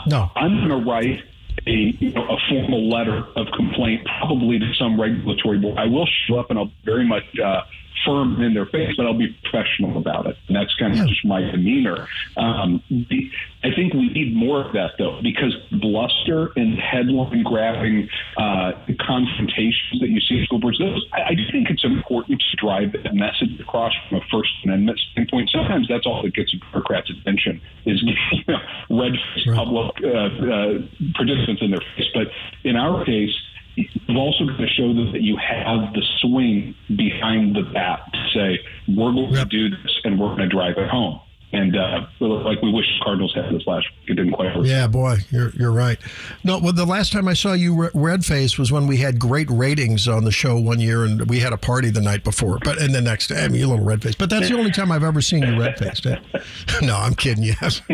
No. 0.08 0.30
I'm 0.36 0.58
going 0.58 0.70
to 0.84 0.90
write 0.90 1.24
a 1.68 1.96
you 2.00 2.12
know, 2.12 2.24
a 2.28 2.38
formal 2.50 2.90
letter 2.90 3.26
of 3.36 3.48
complaint, 3.56 4.06
probably 4.20 4.60
to 4.60 4.74
some 4.78 5.00
regulatory 5.00 5.60
board. 5.60 5.78
I 5.78 5.86
will 5.86 6.08
show 6.28 6.38
up 6.38 6.50
and 6.50 6.60
I'll 6.60 6.72
very 6.86 7.06
much 7.08 7.24
uh, 7.44 7.62
firm 8.06 8.42
in 8.42 8.54
their 8.54 8.66
face, 8.66 8.90
but 8.98 9.06
I'll 9.06 9.18
be 9.18 9.36
professional 9.44 9.98
about 9.98 10.28
it. 10.28 10.36
And 10.48 10.56
that's 10.58 10.74
kind 10.76 10.92
of 10.94 11.00
Yeah. 11.00 11.06
just 11.08 11.26
my 11.26 11.42
demeanor. 11.42 12.08
Um, 12.36 12.84
the, 12.90 13.30
I 13.64 13.74
think 13.74 13.94
we 13.94 14.10
need 14.10 14.36
more 14.36 14.66
of 14.66 14.74
that 14.74 14.92
though, 14.98 15.22
because 15.22 15.56
bluster 15.72 16.52
and 16.58 16.78
headline 16.78 17.44
grabbing 17.44 18.10
uh, 18.38 18.74
confrontations 19.00 20.02
that 20.02 20.10
you 20.10 20.20
see 20.20 20.40
in 20.40 20.46
school 20.46 20.60
boards, 20.60 20.80
those 20.80 21.06
I, 21.14 21.30
I 21.30 21.34
do 21.34 21.44
think 21.52 21.70
it's 21.70 21.84
important 21.84 22.42
to 22.52 22.58
drive 22.58 22.92
that 22.92 23.14
message 23.16 23.58
across 23.60 23.94
from 24.10 24.18
a 24.18 24.22
First 24.32 24.52
Amendment 24.66 25.00
standpoint. 25.12 25.50
Sometimes 25.50 25.88
that's 25.88 26.06
all 26.06 26.24
that 26.24 26.34
gets 26.34 26.54
a 26.54 26.58
bureaucrats' 26.58 27.10
attention 27.10 27.62
is 27.86 28.04
you 28.32 28.44
know, 28.48 28.60
red 28.90 29.14
public 29.56 29.92
uh, 30.04 30.18
uh, 30.18 31.14
participants 31.46 31.62
in 31.62 31.72
their 31.72 31.82
face. 31.96 32.08
But 32.14 32.28
in 32.64 32.76
our 32.76 33.06
case, 33.06 33.32
you've 33.76 34.18
also 34.18 34.46
got 34.46 34.58
to 34.58 34.68
show 34.68 34.88
them 34.88 35.12
that 35.12 35.22
you 35.22 35.38
have 35.38 35.94
the 35.94 36.04
swing 36.22 36.76
behind 36.96 37.56
the 37.56 37.64
bat 37.64 38.02
to 38.14 38.20
say, 38.34 38.60
we're 38.88 39.12
going 39.12 39.34
to 39.34 39.46
do 39.46 39.70
this 39.70 40.00
and 40.04 40.20
we're 40.20 40.36
going 40.36 40.50
to 40.50 40.56
drive 40.56 40.78
it 40.78 40.90
home. 40.90 41.20
And 41.54 41.78
uh, 41.78 42.08
like 42.20 42.64
we 42.64 42.72
wish 42.72 42.86
Cardinals 43.04 43.34
had 43.36 43.54
this 43.54 43.68
last 43.68 43.86
week, 43.88 44.10
it 44.10 44.14
didn't 44.16 44.34
quite 44.34 44.56
work. 44.58 44.66
Yeah, 44.66 44.88
boy, 44.88 45.18
you're 45.30 45.52
you're 45.52 45.72
right. 45.72 46.00
No, 46.44 46.58
well, 46.58 46.74
the 46.74 46.84
last 46.84 47.14
time 47.14 47.28
I 47.28 47.34
saw 47.34 47.54
you 47.54 47.90
red 47.94 48.26
face 48.26 48.58
was 48.58 48.72
when 48.72 48.88
we 48.88 48.98
had 48.98 49.20
great 49.20 49.48
ratings 49.52 50.08
on 50.08 50.24
the 50.24 50.32
show 50.32 50.58
one 50.60 50.80
year, 50.80 51.04
and 51.06 51.30
we 51.30 51.40
had 51.40 51.54
a 51.54 51.58
party 51.58 51.92
the 51.92 52.02
night 52.02 52.24
before. 52.24 52.58
But 52.64 52.82
and 52.82 52.94
the 52.94 53.02
next 53.02 53.32
I 53.32 53.48
mean, 53.50 53.60
you 53.60 53.68
little 53.68 53.86
red 53.86 54.02
face. 54.02 54.16
But 54.16 54.32
that's 54.32 54.50
the 54.50 54.58
only 54.58 54.72
time 54.72 54.92
I've 54.92 55.04
ever 55.04 55.22
seen 55.22 55.44
you 55.44 55.60
red 55.60 55.78
faced. 55.78 56.06
no, 56.82 56.98
I'm 56.98 57.14
kidding 57.14 57.44
you. 57.44 57.54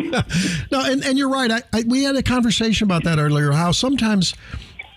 no, 0.71 0.81
and 0.81 1.03
and 1.03 1.17
you're 1.17 1.29
right. 1.29 1.51
I, 1.51 1.61
I 1.73 1.83
we 1.85 2.03
had 2.03 2.15
a 2.15 2.23
conversation 2.23 2.85
about 2.85 3.03
that 3.03 3.19
earlier. 3.19 3.51
How 3.51 3.73
sometimes. 3.73 4.33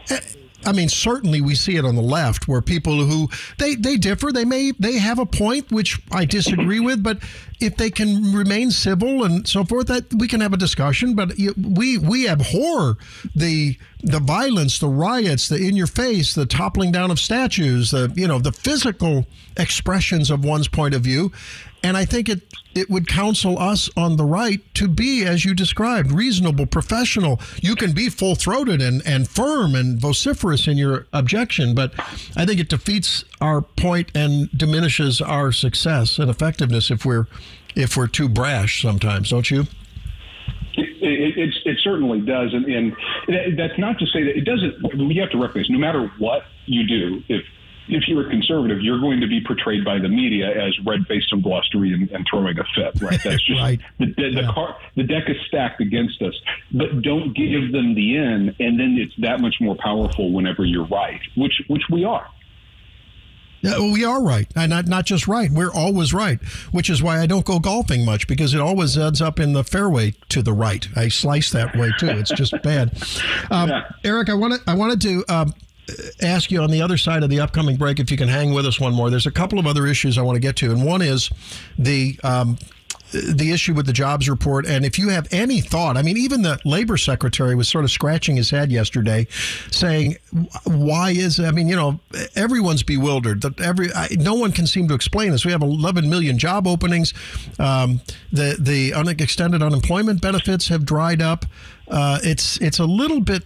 eh, 0.08 0.20
I 0.64 0.72
mean, 0.72 0.88
certainly 0.88 1.40
we 1.40 1.54
see 1.56 1.76
it 1.76 1.84
on 1.84 1.96
the 1.96 2.02
left 2.02 2.46
where 2.46 2.62
people 2.62 3.04
who 3.04 3.28
they 3.58 3.74
they 3.74 3.96
differ. 3.96 4.30
They 4.30 4.44
may 4.44 4.72
they 4.78 4.98
have 4.98 5.18
a 5.18 5.26
point 5.26 5.72
which 5.72 6.00
I 6.12 6.24
disagree 6.24 6.78
with, 6.80 7.02
but 7.02 7.18
if 7.62 7.76
they 7.76 7.90
can 7.90 8.32
remain 8.32 8.70
civil 8.70 9.24
and 9.24 9.46
so 9.46 9.64
forth, 9.64 9.86
that 9.86 10.12
we 10.14 10.28
can 10.28 10.40
have 10.40 10.52
a 10.52 10.56
discussion. 10.56 11.14
But 11.14 11.34
we 11.56 11.98
we 11.98 12.28
abhor 12.28 12.96
the 13.34 13.76
the 14.02 14.20
violence, 14.20 14.78
the 14.78 14.88
riots, 14.88 15.48
the 15.48 15.56
in 15.56 15.76
your 15.76 15.86
face, 15.86 16.34
the 16.34 16.46
toppling 16.46 16.92
down 16.92 17.10
of 17.10 17.18
statues, 17.18 17.90
the 17.90 18.12
you 18.16 18.26
know 18.26 18.38
the 18.38 18.52
physical 18.52 19.26
expressions 19.56 20.30
of 20.30 20.44
one's 20.44 20.68
point 20.68 20.94
of 20.94 21.02
view. 21.02 21.32
And 21.84 21.96
I 21.96 22.04
think 22.04 22.28
it 22.28 22.42
it 22.74 22.88
would 22.88 23.06
counsel 23.06 23.58
us 23.58 23.90
on 23.96 24.16
the 24.16 24.24
right 24.24 24.60
to 24.74 24.88
be, 24.88 25.24
as 25.24 25.44
you 25.44 25.54
described, 25.54 26.10
reasonable, 26.10 26.66
professional. 26.66 27.40
You 27.60 27.74
can 27.74 27.92
be 27.92 28.08
full 28.08 28.34
throated 28.34 28.80
and, 28.80 29.02
and 29.06 29.28
firm 29.28 29.74
and 29.74 30.00
vociferous 30.00 30.66
in 30.66 30.78
your 30.78 31.06
objection, 31.12 31.74
but 31.74 31.92
I 32.36 32.46
think 32.46 32.60
it 32.60 32.68
defeats 32.68 33.24
our 33.42 33.60
point 33.60 34.10
and 34.14 34.48
diminishes 34.56 35.20
our 35.20 35.50
success 35.52 36.18
and 36.18 36.30
effectiveness 36.30 36.90
if 36.90 37.04
we're 37.04 37.26
if 37.74 37.96
we're 37.96 38.06
too 38.06 38.28
brash 38.28 38.82
sometimes, 38.82 39.30
don't 39.30 39.50
you? 39.50 39.66
It, 40.74 40.88
it, 41.02 41.38
it, 41.38 41.54
it 41.64 41.78
certainly 41.82 42.20
does, 42.20 42.54
and, 42.54 42.64
and 42.66 42.96
that's 43.58 43.78
not 43.78 43.98
to 43.98 44.06
say 44.06 44.22
that 44.22 44.36
it 44.36 44.44
doesn't. 44.44 45.06
We 45.08 45.16
have 45.16 45.30
to 45.30 45.38
recognize, 45.38 45.68
no 45.68 45.78
matter 45.78 46.10
what 46.18 46.44
you 46.66 46.86
do, 46.86 47.22
if 47.28 47.44
if 47.88 48.06
you're 48.06 48.26
a 48.26 48.30
conservative, 48.30 48.80
you're 48.80 49.00
going 49.00 49.20
to 49.20 49.26
be 49.26 49.40
portrayed 49.44 49.84
by 49.84 49.98
the 49.98 50.08
media 50.08 50.48
as 50.48 50.72
red-faced 50.86 51.32
and 51.32 51.42
blustery 51.42 51.92
and, 51.92 52.08
and 52.12 52.24
throwing 52.30 52.56
a 52.58 52.64
fit. 52.76 53.02
Right? 53.02 53.20
That's 53.24 53.42
just 53.42 53.60
Right. 53.60 53.80
the, 53.98 54.06
the, 54.06 54.40
the, 54.42 54.52
car, 54.54 54.76
the 54.94 55.02
deck 55.02 55.24
is 55.28 55.36
stacked 55.48 55.80
against 55.80 56.22
us. 56.22 56.34
But 56.72 57.02
don't 57.02 57.34
give 57.34 57.72
them 57.72 57.94
the 57.96 58.16
in, 58.16 58.54
and 58.60 58.78
then 58.78 58.96
it's 58.98 59.14
that 59.18 59.40
much 59.40 59.56
more 59.60 59.74
powerful 59.74 60.32
whenever 60.32 60.64
you're 60.64 60.86
right, 60.86 61.20
which 61.36 61.60
which 61.68 61.82
we 61.90 62.04
are. 62.04 62.26
Yeah, 63.62 63.78
we 63.78 64.04
are 64.04 64.22
right, 64.22 64.48
and 64.56 64.70
not 64.70 64.88
not 64.88 65.06
just 65.06 65.28
right. 65.28 65.50
We're 65.50 65.72
always 65.72 66.12
right, 66.12 66.42
which 66.72 66.90
is 66.90 67.00
why 67.02 67.20
I 67.20 67.26
don't 67.26 67.44
go 67.44 67.60
golfing 67.60 68.04
much 68.04 68.26
because 68.26 68.54
it 68.54 68.60
always 68.60 68.98
ends 68.98 69.22
up 69.22 69.38
in 69.38 69.52
the 69.52 69.62
fairway 69.62 70.14
to 70.30 70.42
the 70.42 70.52
right. 70.52 70.86
I 70.96 71.08
slice 71.08 71.50
that 71.52 71.76
way 71.76 71.92
too. 71.98 72.08
It's 72.08 72.32
just 72.32 72.60
bad. 72.62 73.00
Um, 73.50 73.70
Eric, 74.04 74.30
I 74.30 74.34
wanted 74.34 74.60
I 74.66 74.74
wanted 74.74 75.00
to. 75.02 75.24
Um, 75.28 75.54
ask 76.22 76.50
you 76.50 76.62
on 76.62 76.70
the 76.70 76.80
other 76.80 76.96
side 76.96 77.22
of 77.22 77.28
the 77.28 77.40
upcoming 77.40 77.76
break 77.76 77.98
if 78.00 78.10
you 78.10 78.16
can 78.16 78.28
hang 78.28 78.54
with 78.54 78.64
us 78.64 78.80
one 78.80 78.94
more. 78.94 79.10
There's 79.10 79.26
a 79.26 79.32
couple 79.32 79.58
of 79.58 79.66
other 79.66 79.86
issues 79.86 80.16
I 80.16 80.22
want 80.22 80.36
to 80.36 80.40
get 80.40 80.56
to, 80.56 80.70
and 80.70 80.84
one 80.84 81.02
is 81.02 81.28
the 81.78 82.18
um, 82.22 82.56
the 83.12 83.52
issue 83.52 83.74
with 83.74 83.86
the 83.86 83.92
jobs 83.92 84.28
report. 84.28 84.66
And 84.66 84.84
if 84.84 84.98
you 84.98 85.08
have 85.10 85.28
any 85.30 85.60
thought, 85.60 85.96
I 85.96 86.02
mean, 86.02 86.16
even 86.16 86.42
the 86.42 86.58
labor 86.64 86.96
secretary 86.96 87.54
was 87.54 87.68
sort 87.68 87.84
of 87.84 87.90
scratching 87.90 88.36
his 88.36 88.50
head 88.50 88.72
yesterday, 88.72 89.26
saying, 89.70 90.16
"Why 90.64 91.10
is? 91.10 91.38
I 91.38 91.50
mean, 91.50 91.68
you 91.68 91.76
know, 91.76 92.00
everyone's 92.34 92.82
bewildered. 92.82 93.42
That 93.42 93.60
every 93.60 93.92
I, 93.92 94.08
no 94.18 94.34
one 94.34 94.52
can 94.52 94.66
seem 94.66 94.88
to 94.88 94.94
explain 94.94 95.32
this. 95.32 95.44
We 95.44 95.52
have 95.52 95.62
11 95.62 96.08
million 96.08 96.38
job 96.38 96.66
openings. 96.66 97.14
Um, 97.58 98.00
the 98.32 98.56
the 98.58 98.94
un- 98.94 99.08
extended 99.08 99.62
unemployment 99.62 100.20
benefits 100.20 100.68
have 100.68 100.84
dried 100.84 101.20
up. 101.20 101.44
Uh, 101.88 102.18
it's 102.22 102.58
it's 102.58 102.78
a 102.78 102.86
little 102.86 103.20
bit." 103.20 103.44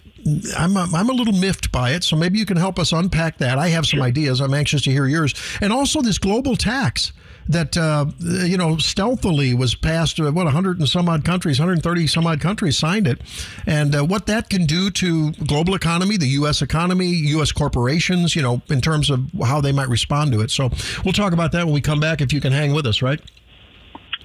I'm 0.59 0.76
a, 0.76 0.88
I'm 0.92 1.09
a 1.09 1.12
little 1.12 1.35
miffed 1.35 1.70
by 1.70 1.92
it, 1.92 2.02
so 2.02 2.16
maybe 2.16 2.37
you 2.37 2.44
can 2.44 2.57
help 2.57 2.81
us 2.81 2.90
unpack 2.90 3.38
that. 3.38 3.59
I 3.59 3.68
have 3.68 3.87
some 3.87 4.02
ideas. 4.02 4.40
I'm 4.40 4.55
anxious 4.55 4.83
to 4.83 4.90
hear 4.90 5.07
yours, 5.07 5.35
and 5.61 5.72
also 5.72 6.02
this 6.02 6.18
global 6.18 6.57
tax 6.57 7.12
that 7.49 7.77
uh, 7.77 8.07
you 8.21 8.57
know 8.57 8.77
stealthily 8.79 9.55
was 9.55 9.75
passed. 9.75 10.19
Uh, 10.21 10.33
what 10.33 10.45
100 10.45 10.79
and 10.79 10.89
some 10.89 11.09
odd 11.09 11.25
countries, 11.25 11.59
130 11.59 12.07
some 12.07 12.27
odd 12.27 12.41
countries 12.41 12.77
signed 12.77 13.07
it, 13.07 13.21
and 13.67 13.95
uh, 13.95 14.05
what 14.05 14.27
that 14.27 14.49
can 14.51 14.67
do 14.67 14.91
to 14.91 15.33
global 15.33 15.75
economy, 15.75 16.17
the 16.17 16.29
U.S. 16.29 16.63
economy, 16.63 17.07
U.S. 17.07 17.53
corporations, 17.53 18.35
you 18.35 18.43
know, 18.43 18.63
in 18.69 18.81
terms 18.81 19.11
of 19.11 19.31
how 19.45 19.61
they 19.61 19.73
might 19.73 19.89
respond 19.89 20.33
to 20.33 20.41
it. 20.41 20.51
So 20.51 20.71
we'll 21.05 21.13
talk 21.13 21.33
about 21.33 21.53
that 21.53 21.65
when 21.65 21.75
we 21.75 21.81
come 21.81 22.01
back. 22.01 22.21
If 22.21 22.33
you 22.33 22.41
can 22.41 22.53
hang 22.53 22.73
with 22.73 22.87
us, 22.87 23.03
right? 23.03 23.21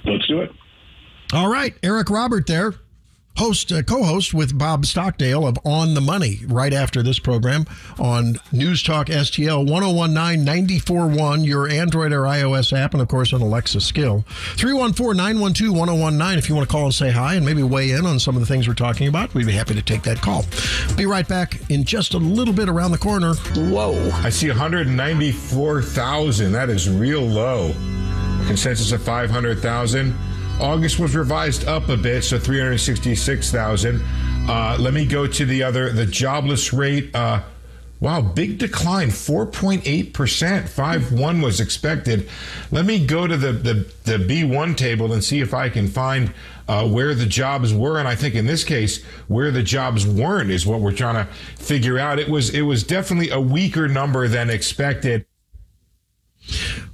Let's 0.05 0.27
do 0.27 0.41
it. 0.41 0.51
All 1.33 1.49
right, 1.49 1.73
Eric 1.81 2.09
Robert 2.09 2.45
there, 2.47 2.73
host, 3.37 3.71
uh, 3.71 3.81
co-host 3.81 4.33
with 4.33 4.57
Bob 4.57 4.85
Stockdale 4.85 5.47
of 5.47 5.57
On 5.65 5.93
the 5.93 6.01
Money, 6.01 6.41
right 6.47 6.73
after 6.73 7.01
this 7.01 7.19
program 7.19 7.65
on 7.99 8.35
News 8.51 8.83
Talk 8.83 9.07
STL 9.07 9.65
1019-941, 9.67 11.45
your 11.45 11.69
Android 11.69 12.11
or 12.13 12.23
iOS 12.23 12.77
app, 12.77 12.93
and 12.93 13.01
of 13.01 13.07
course 13.07 13.31
an 13.33 13.41
Alexa 13.41 13.81
skill. 13.81 14.23
314-912-1019 14.55 16.37
if 16.37 16.49
you 16.49 16.55
want 16.55 16.67
to 16.67 16.71
call 16.71 16.85
and 16.85 16.93
say 16.93 17.11
hi 17.11 17.35
and 17.35 17.45
maybe 17.45 17.63
weigh 17.63 17.91
in 17.91 18.05
on 18.05 18.19
some 18.19 18.35
of 18.35 18.41
the 18.41 18.47
things 18.47 18.67
we're 18.67 18.73
talking 18.73 19.07
about. 19.07 19.33
We'd 19.33 19.47
be 19.47 19.53
happy 19.53 19.75
to 19.75 19.81
take 19.81 20.03
that 20.03 20.21
call. 20.21 20.45
Be 20.95 21.05
right 21.05 21.27
back 21.27 21.59
in 21.69 21.83
just 21.83 22.13
a 22.13 22.17
little 22.17 22.53
bit 22.53 22.69
around 22.69 22.91
the 22.91 22.97
corner. 22.97 23.33
Whoa 23.55 24.09
I 24.13 24.29
see 24.29 24.47
194,000. 24.49 26.51
That 26.51 26.69
is 26.69 26.89
real 26.89 27.21
low. 27.21 27.73
Consensus 28.45 28.91
of 28.91 29.01
500,000. 29.03 30.13
August 30.59 30.99
was 30.99 31.15
revised 31.15 31.67
up 31.67 31.89
a 31.89 31.97
bit, 31.97 32.23
so 32.23 32.37
366,000. 32.37 34.01
Uh, 34.47 34.77
let 34.79 34.93
me 34.93 35.05
go 35.05 35.27
to 35.27 35.45
the 35.45 35.63
other, 35.63 35.91
the 35.91 36.05
jobless 36.05 36.73
rate. 36.73 37.15
Uh, 37.15 37.41
wow, 37.99 38.21
big 38.21 38.57
decline, 38.57 39.09
4.8%. 39.09 40.11
5.1 40.11 41.43
was 41.43 41.59
expected. 41.59 42.27
Let 42.71 42.85
me 42.85 43.05
go 43.05 43.27
to 43.27 43.37
the, 43.37 43.53
the, 43.53 43.73
the 44.03 44.17
B1 44.17 44.75
table 44.75 45.13
and 45.13 45.23
see 45.23 45.39
if 45.39 45.53
I 45.53 45.69
can 45.69 45.87
find 45.87 46.33
uh, 46.67 46.87
where 46.87 47.13
the 47.13 47.25
jobs 47.25 47.73
were. 47.73 47.99
And 47.99 48.07
I 48.07 48.15
think 48.15 48.35
in 48.35 48.45
this 48.45 48.63
case, 48.63 49.03
where 49.27 49.51
the 49.51 49.63
jobs 49.63 50.05
weren't 50.05 50.51
is 50.51 50.65
what 50.65 50.81
we're 50.81 50.93
trying 50.93 51.25
to 51.25 51.31
figure 51.57 51.99
out. 51.99 52.19
It 52.19 52.29
was, 52.29 52.49
it 52.53 52.61
was 52.61 52.83
definitely 52.83 53.29
a 53.29 53.39
weaker 53.39 53.87
number 53.87 54.27
than 54.27 54.49
expected. 54.49 55.25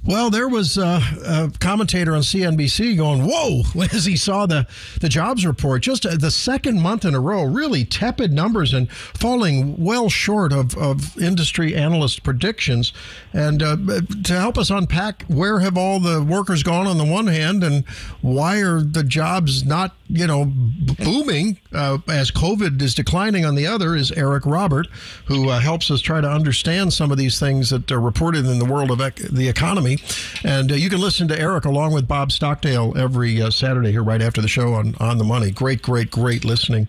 Well, 0.08 0.30
there 0.30 0.48
was 0.48 0.78
uh, 0.78 1.02
a 1.22 1.52
commentator 1.60 2.14
on 2.14 2.22
CNBC 2.22 2.96
going, 2.96 3.26
"Whoa!" 3.26 3.64
as 3.92 4.06
he 4.06 4.16
saw 4.16 4.46
the 4.46 4.66
the 5.02 5.08
jobs 5.10 5.44
report. 5.44 5.82
Just 5.82 6.06
uh, 6.06 6.16
the 6.16 6.30
second 6.30 6.80
month 6.80 7.04
in 7.04 7.14
a 7.14 7.20
row, 7.20 7.44
really 7.44 7.84
tepid 7.84 8.32
numbers 8.32 8.72
and 8.72 8.90
falling 8.90 9.76
well 9.76 10.08
short 10.08 10.50
of, 10.50 10.74
of 10.78 11.20
industry 11.20 11.76
analyst 11.76 12.22
predictions. 12.22 12.94
And 13.34 13.62
uh, 13.62 13.76
to 14.24 14.32
help 14.32 14.56
us 14.56 14.70
unpack 14.70 15.24
where 15.24 15.60
have 15.60 15.76
all 15.76 16.00
the 16.00 16.22
workers 16.22 16.62
gone 16.62 16.86
on 16.86 16.96
the 16.96 17.04
one 17.04 17.26
hand, 17.26 17.62
and 17.62 17.86
why 18.22 18.62
are 18.62 18.80
the 18.80 19.04
jobs 19.04 19.66
not 19.66 19.94
you 20.08 20.26
know, 20.26 20.46
booming 20.46 21.58
uh, 21.72 21.98
as 22.08 22.30
COVID 22.30 22.80
is 22.80 22.94
declining 22.94 23.44
on 23.44 23.54
the 23.54 23.66
other 23.66 23.94
is 23.94 24.10
Eric 24.12 24.46
Robert, 24.46 24.86
who 25.26 25.50
uh, 25.50 25.60
helps 25.60 25.90
us 25.90 26.00
try 26.00 26.20
to 26.20 26.28
understand 26.28 26.92
some 26.92 27.10
of 27.10 27.18
these 27.18 27.38
things 27.38 27.70
that 27.70 27.90
are 27.92 28.00
reported 28.00 28.46
in 28.46 28.58
the 28.58 28.64
world 28.64 28.90
of 28.90 29.00
ec- 29.00 29.16
the 29.16 29.48
economy. 29.48 29.98
And 30.44 30.72
uh, 30.72 30.76
you 30.76 30.88
can 30.88 31.00
listen 31.00 31.28
to 31.28 31.38
Eric 31.38 31.66
along 31.66 31.92
with 31.92 32.08
Bob 32.08 32.32
Stockdale 32.32 32.96
every 32.96 33.42
uh, 33.42 33.50
Saturday 33.50 33.90
here 33.90 34.02
right 34.02 34.22
after 34.22 34.40
the 34.40 34.48
show 34.48 34.74
on 34.74 34.94
On 34.98 35.18
the 35.18 35.24
Money. 35.24 35.50
Great, 35.50 35.82
great, 35.82 36.10
great 36.10 36.44
listening. 36.44 36.88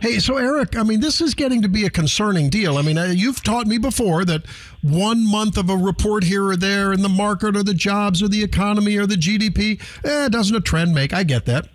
Hey, 0.00 0.18
so 0.20 0.36
Eric, 0.36 0.76
I 0.76 0.84
mean, 0.84 1.00
this 1.00 1.20
is 1.20 1.34
getting 1.34 1.62
to 1.62 1.68
be 1.68 1.84
a 1.84 1.90
concerning 1.90 2.50
deal. 2.50 2.78
I 2.78 2.82
mean, 2.82 2.98
uh, 2.98 3.06
you've 3.06 3.42
taught 3.42 3.66
me 3.66 3.78
before 3.78 4.24
that 4.26 4.46
one 4.82 5.28
month 5.28 5.56
of 5.56 5.68
a 5.68 5.76
report 5.76 6.24
here 6.24 6.46
or 6.46 6.56
there 6.56 6.92
in 6.92 7.02
the 7.02 7.08
market 7.08 7.56
or 7.56 7.62
the 7.62 7.74
jobs 7.74 8.22
or 8.22 8.28
the 8.28 8.42
economy 8.42 8.96
or 8.96 9.06
the 9.06 9.16
GDP, 9.16 9.80
eh, 10.04 10.28
doesn't 10.28 10.54
a 10.54 10.60
trend 10.60 10.94
make? 10.94 11.12
I 11.12 11.24
get 11.24 11.46
that. 11.46 11.68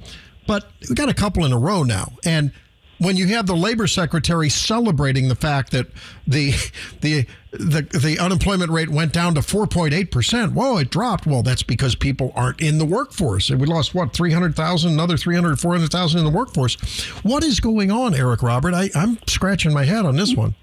But 0.47 0.69
we 0.89 0.95
got 0.95 1.09
a 1.09 1.13
couple 1.13 1.45
in 1.45 1.51
a 1.51 1.57
row 1.57 1.83
now. 1.83 2.13
And 2.23 2.51
when 2.97 3.17
you 3.17 3.27
have 3.27 3.45
the 3.45 3.55
labor 3.55 3.87
secretary 3.87 4.49
celebrating 4.49 5.27
the 5.27 5.35
fact 5.35 5.71
that 5.71 5.87
the 6.27 6.53
the 7.01 7.25
the, 7.51 7.83
the 7.83 8.19
unemployment 8.19 8.69
rate 8.69 8.89
went 8.89 9.13
down 9.13 9.33
to 9.35 9.41
4.8%. 9.41 10.53
Whoa, 10.53 10.77
it 10.77 10.89
dropped. 10.89 11.25
Well, 11.25 11.41
that's 11.41 11.63
because 11.63 11.95
people 11.95 12.33
aren't 12.35 12.59
in 12.61 12.79
the 12.79 12.85
workforce. 12.85 13.49
And 13.49 13.61
we 13.61 13.65
lost, 13.65 13.95
what, 13.95 14.11
300,000, 14.11 14.91
another 14.91 15.15
300, 15.15 15.57
400,000 15.57 16.19
in 16.19 16.25
the 16.25 16.31
workforce. 16.31 16.75
What 17.23 17.45
is 17.45 17.61
going 17.61 17.91
on, 17.91 18.13
Eric 18.13 18.43
Robert? 18.43 18.73
I, 18.73 18.89
I'm 18.93 19.17
scratching 19.27 19.73
my 19.73 19.85
head 19.85 20.05
on 20.05 20.17
this 20.17 20.35
one. 20.35 20.55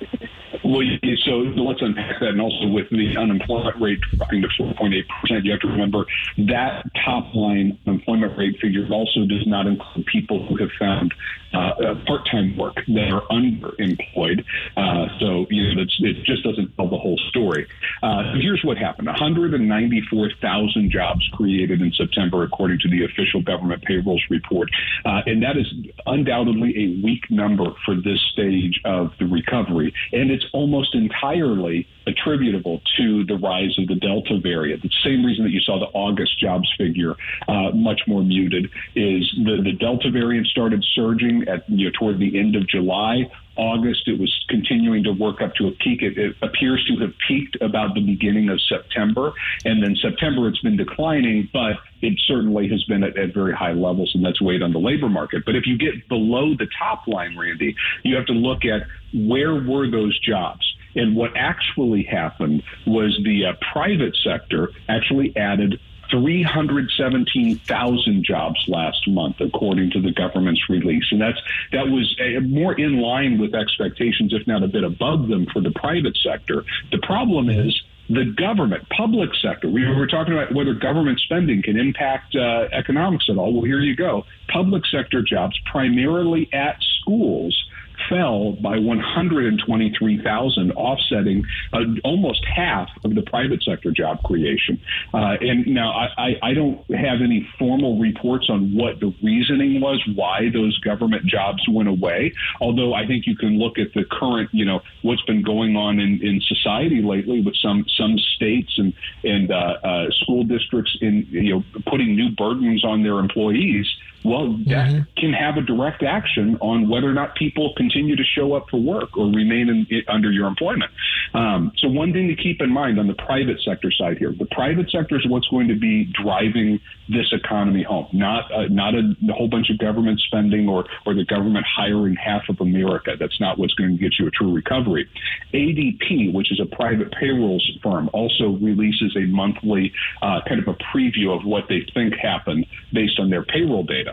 Well, 0.68 0.82
so 1.24 1.30
let's 1.56 1.80
unpack 1.80 2.20
that. 2.20 2.28
And 2.28 2.42
also 2.42 2.68
with 2.68 2.90
the 2.90 3.16
unemployment 3.18 3.80
rate 3.80 4.00
dropping 4.14 4.42
to 4.42 4.48
4.8%, 4.60 5.44
you 5.44 5.52
have 5.52 5.60
to 5.60 5.68
remember 5.68 6.04
that 6.36 6.84
top 7.06 7.34
line 7.34 7.78
unemployment 7.86 8.36
rate 8.36 8.58
figure 8.60 8.86
also 8.92 9.24
does 9.24 9.46
not 9.46 9.66
include 9.66 10.04
people 10.04 10.46
who 10.46 10.58
have 10.58 10.68
found 10.78 11.14
uh, 11.54 11.94
part-time 12.06 12.56
work 12.56 12.74
that 12.86 13.10
are 13.10 13.22
underemployed. 13.30 14.44
Uh, 14.76 15.06
so 15.18 15.46
you 15.50 15.74
know, 15.74 15.82
it 15.82 16.24
just 16.24 16.44
doesn't 16.44 16.74
tell 16.76 16.88
the 16.88 16.98
whole 16.98 17.18
story. 17.30 17.66
Uh, 18.02 18.34
here's 18.40 18.62
what 18.62 18.76
happened: 18.76 19.06
194,000 19.06 20.90
jobs 20.90 21.26
created 21.32 21.80
in 21.80 21.92
September, 21.92 22.42
according 22.42 22.78
to 22.80 22.88
the 22.88 23.04
official 23.04 23.42
government 23.42 23.82
payrolls 23.84 24.22
report, 24.28 24.68
uh, 25.04 25.22
and 25.26 25.42
that 25.42 25.56
is 25.56 25.66
undoubtedly 26.06 26.74
a 26.76 27.02
weak 27.02 27.30
number 27.30 27.72
for 27.84 27.94
this 27.94 28.20
stage 28.32 28.80
of 28.84 29.12
the 29.18 29.24
recovery, 29.24 29.94
and 30.12 30.30
it's 30.30 30.44
almost 30.58 30.92
entirely 30.92 31.86
attributable 32.08 32.80
to 32.96 33.24
the 33.26 33.36
rise 33.36 33.78
of 33.78 33.86
the 33.86 33.94
Delta 33.94 34.40
variant. 34.42 34.82
The 34.82 34.90
same 35.04 35.24
reason 35.24 35.44
that 35.44 35.52
you 35.52 35.60
saw 35.60 35.78
the 35.78 35.86
August 35.94 36.36
jobs 36.40 36.68
figure 36.76 37.14
uh, 37.46 37.70
much 37.72 38.00
more 38.08 38.24
muted 38.24 38.64
is 38.96 39.22
the, 39.44 39.62
the 39.62 39.74
Delta 39.78 40.10
variant 40.10 40.48
started 40.48 40.84
surging 40.96 41.46
at 41.46 41.62
you 41.70 41.84
know 41.84 41.92
toward 41.96 42.18
the 42.18 42.36
end 42.36 42.56
of 42.56 42.66
July. 42.68 43.30
August, 43.58 44.06
it 44.06 44.18
was 44.18 44.32
continuing 44.48 45.02
to 45.02 45.12
work 45.12 45.42
up 45.42 45.52
to 45.56 45.66
a 45.66 45.72
peak. 45.72 46.00
It, 46.00 46.16
it, 46.16 46.36
appears 46.40 46.84
to 46.86 46.96
have 47.04 47.12
peaked 47.26 47.60
about 47.60 47.94
the 47.94 48.00
beginning 48.00 48.48
of 48.48 48.60
September. 48.62 49.32
And 49.64 49.82
then 49.82 49.96
September, 49.96 50.48
it's 50.48 50.60
been 50.60 50.76
declining, 50.76 51.50
but 51.52 51.72
it 52.00 52.18
certainly 52.26 52.68
has 52.68 52.84
been 52.84 53.02
at, 53.02 53.18
at, 53.18 53.34
very 53.34 53.52
high 53.52 53.72
levels, 53.72 54.12
and 54.14 54.24
that's 54.24 54.40
weighed 54.40 54.62
on 54.62 54.72
the 54.72 54.78
labor 54.78 55.08
market. 55.08 55.44
But 55.44 55.56
if 55.56 55.66
you 55.66 55.76
get 55.76 56.08
below 56.08 56.54
the 56.56 56.68
top 56.78 57.08
line, 57.08 57.36
Randy, 57.36 57.74
you 58.04 58.14
have 58.14 58.26
to 58.26 58.32
look 58.32 58.64
at 58.64 58.82
where 59.12 59.54
were 59.56 59.90
those 59.90 60.18
jobs? 60.20 60.64
And 60.94 61.14
what 61.14 61.32
actually 61.36 62.04
happened 62.04 62.62
was 62.86 63.18
the 63.24 63.46
uh, 63.46 63.52
private 63.72 64.16
sector 64.24 64.70
actually 64.88 65.36
added 65.36 65.80
317,000 66.10 68.24
jobs 68.24 68.64
last 68.68 69.08
month, 69.08 69.40
according 69.40 69.90
to 69.92 70.00
the 70.00 70.12
government's 70.12 70.68
release, 70.68 71.06
and 71.10 71.20
that's 71.20 71.40
that 71.72 71.88
was 71.88 72.14
a, 72.20 72.38
more 72.40 72.78
in 72.78 73.00
line 73.00 73.38
with 73.38 73.54
expectations, 73.54 74.32
if 74.32 74.46
not 74.46 74.62
a 74.62 74.68
bit 74.68 74.84
above 74.84 75.28
them, 75.28 75.46
for 75.52 75.60
the 75.60 75.72
private 75.72 76.16
sector. 76.16 76.64
The 76.90 76.98
problem 76.98 77.50
is 77.50 77.82
the 78.08 78.24
government, 78.24 78.88
public 78.88 79.30
sector. 79.42 79.68
We 79.68 79.86
were 79.86 80.06
talking 80.06 80.32
about 80.32 80.54
whether 80.54 80.72
government 80.72 81.20
spending 81.20 81.62
can 81.62 81.78
impact 81.78 82.34
uh, 82.34 82.68
economics 82.72 83.26
at 83.28 83.36
all. 83.36 83.52
Well, 83.52 83.64
here 83.64 83.80
you 83.80 83.94
go. 83.94 84.24
Public 84.48 84.86
sector 84.86 85.20
jobs, 85.22 85.58
primarily 85.70 86.48
at 86.52 86.82
schools 87.00 87.67
fell 88.08 88.52
by 88.52 88.78
123,000, 88.78 90.72
offsetting 90.72 91.44
uh, 91.72 91.80
almost 92.04 92.44
half 92.44 92.88
of 93.04 93.14
the 93.14 93.22
private 93.22 93.62
sector 93.62 93.90
job 93.90 94.22
creation. 94.22 94.80
Uh, 95.12 95.36
and 95.40 95.66
now 95.66 95.90
I, 95.92 96.38
I, 96.42 96.54
don't 96.54 96.78
have 96.90 97.20
any 97.22 97.48
formal 97.58 97.98
reports 97.98 98.48
on 98.48 98.74
what 98.74 99.00
the 99.00 99.14
reasoning 99.22 99.80
was 99.80 100.02
why 100.14 100.50
those 100.52 100.78
government 100.80 101.26
jobs 101.26 101.62
went 101.68 101.88
away. 101.88 102.32
Although 102.60 102.94
I 102.94 103.06
think 103.06 103.26
you 103.26 103.36
can 103.36 103.58
look 103.58 103.78
at 103.78 103.92
the 103.94 104.04
current, 104.10 104.50
you 104.52 104.64
know, 104.64 104.80
what's 105.02 105.22
been 105.22 105.42
going 105.42 105.76
on 105.76 105.98
in, 105.98 106.20
in 106.22 106.40
society 106.40 107.02
lately 107.02 107.40
with 107.40 107.56
some 107.56 107.84
some 107.96 108.18
states 108.18 108.72
and 108.78 108.92
and 109.24 109.50
uh, 109.50 109.76
uh 109.82 110.10
school 110.10 110.44
districts 110.44 110.96
in 111.00 111.26
you 111.30 111.54
know 111.54 111.80
putting 111.86 112.14
new 112.14 112.30
burdens 112.30 112.84
on 112.84 113.02
their 113.02 113.18
employees 113.18 113.86
well, 114.24 114.52
that 114.66 114.88
mm-hmm. 114.90 115.02
can 115.16 115.32
have 115.32 115.56
a 115.56 115.62
direct 115.62 116.02
action 116.02 116.58
on 116.60 116.88
whether 116.88 117.08
or 117.08 117.12
not 117.12 117.36
people 117.36 117.72
continue 117.76 118.16
to 118.16 118.24
show 118.24 118.54
up 118.54 118.66
for 118.70 118.80
work 118.80 119.16
or 119.16 119.26
remain 119.26 119.68
in, 119.68 120.02
under 120.08 120.30
your 120.30 120.46
employment. 120.46 120.90
Um, 121.34 121.72
so, 121.78 121.88
one 121.88 122.12
thing 122.12 122.28
to 122.28 122.34
keep 122.34 122.60
in 122.60 122.70
mind 122.70 122.98
on 122.98 123.06
the 123.06 123.14
private 123.14 123.60
sector 123.64 123.90
side 123.92 124.18
here, 124.18 124.34
the 124.36 124.46
private 124.46 124.90
sector 124.90 125.16
is 125.16 125.26
what's 125.28 125.46
going 125.48 125.68
to 125.68 125.78
be 125.78 126.12
driving 126.22 126.80
this 127.08 127.32
economy 127.32 127.82
home, 127.82 128.06
not 128.12 128.52
uh, 128.52 128.66
not 128.68 128.94
a, 128.94 129.14
a, 129.28 129.32
whole 129.32 129.48
bunch 129.48 129.70
of 129.70 129.78
government 129.78 130.20
spending 130.20 130.68
or 130.68 130.84
or 131.06 131.14
the 131.14 131.24
government 131.24 131.64
hiring 131.66 132.14
half 132.14 132.42
of 132.48 132.60
America. 132.60 133.16
That's 133.18 133.40
not 133.40 133.58
what's 133.58 133.74
going 133.74 133.96
to 133.96 134.02
get 134.02 134.18
you 134.18 134.26
a 134.26 134.30
true 134.30 134.52
recovery. 134.52 135.08
ADP, 135.54 136.32
which 136.32 136.52
is 136.52 136.60
a 136.60 136.66
private 136.66 137.12
payrolls 137.12 137.68
firm, 137.82 138.10
also 138.12 138.58
releases 138.60 139.16
a 139.16 139.26
monthly 139.26 139.92
uh, 140.22 140.40
kind 140.46 140.60
of 140.60 140.68
a 140.68 140.74
preview 140.74 141.36
of 141.36 141.44
what 141.44 141.64
they 141.68 141.86
think 141.94 142.14
happened 142.14 142.66
based 142.92 143.18
on 143.18 143.30
their 143.30 143.42
payroll 143.42 143.84
data. 143.84 144.07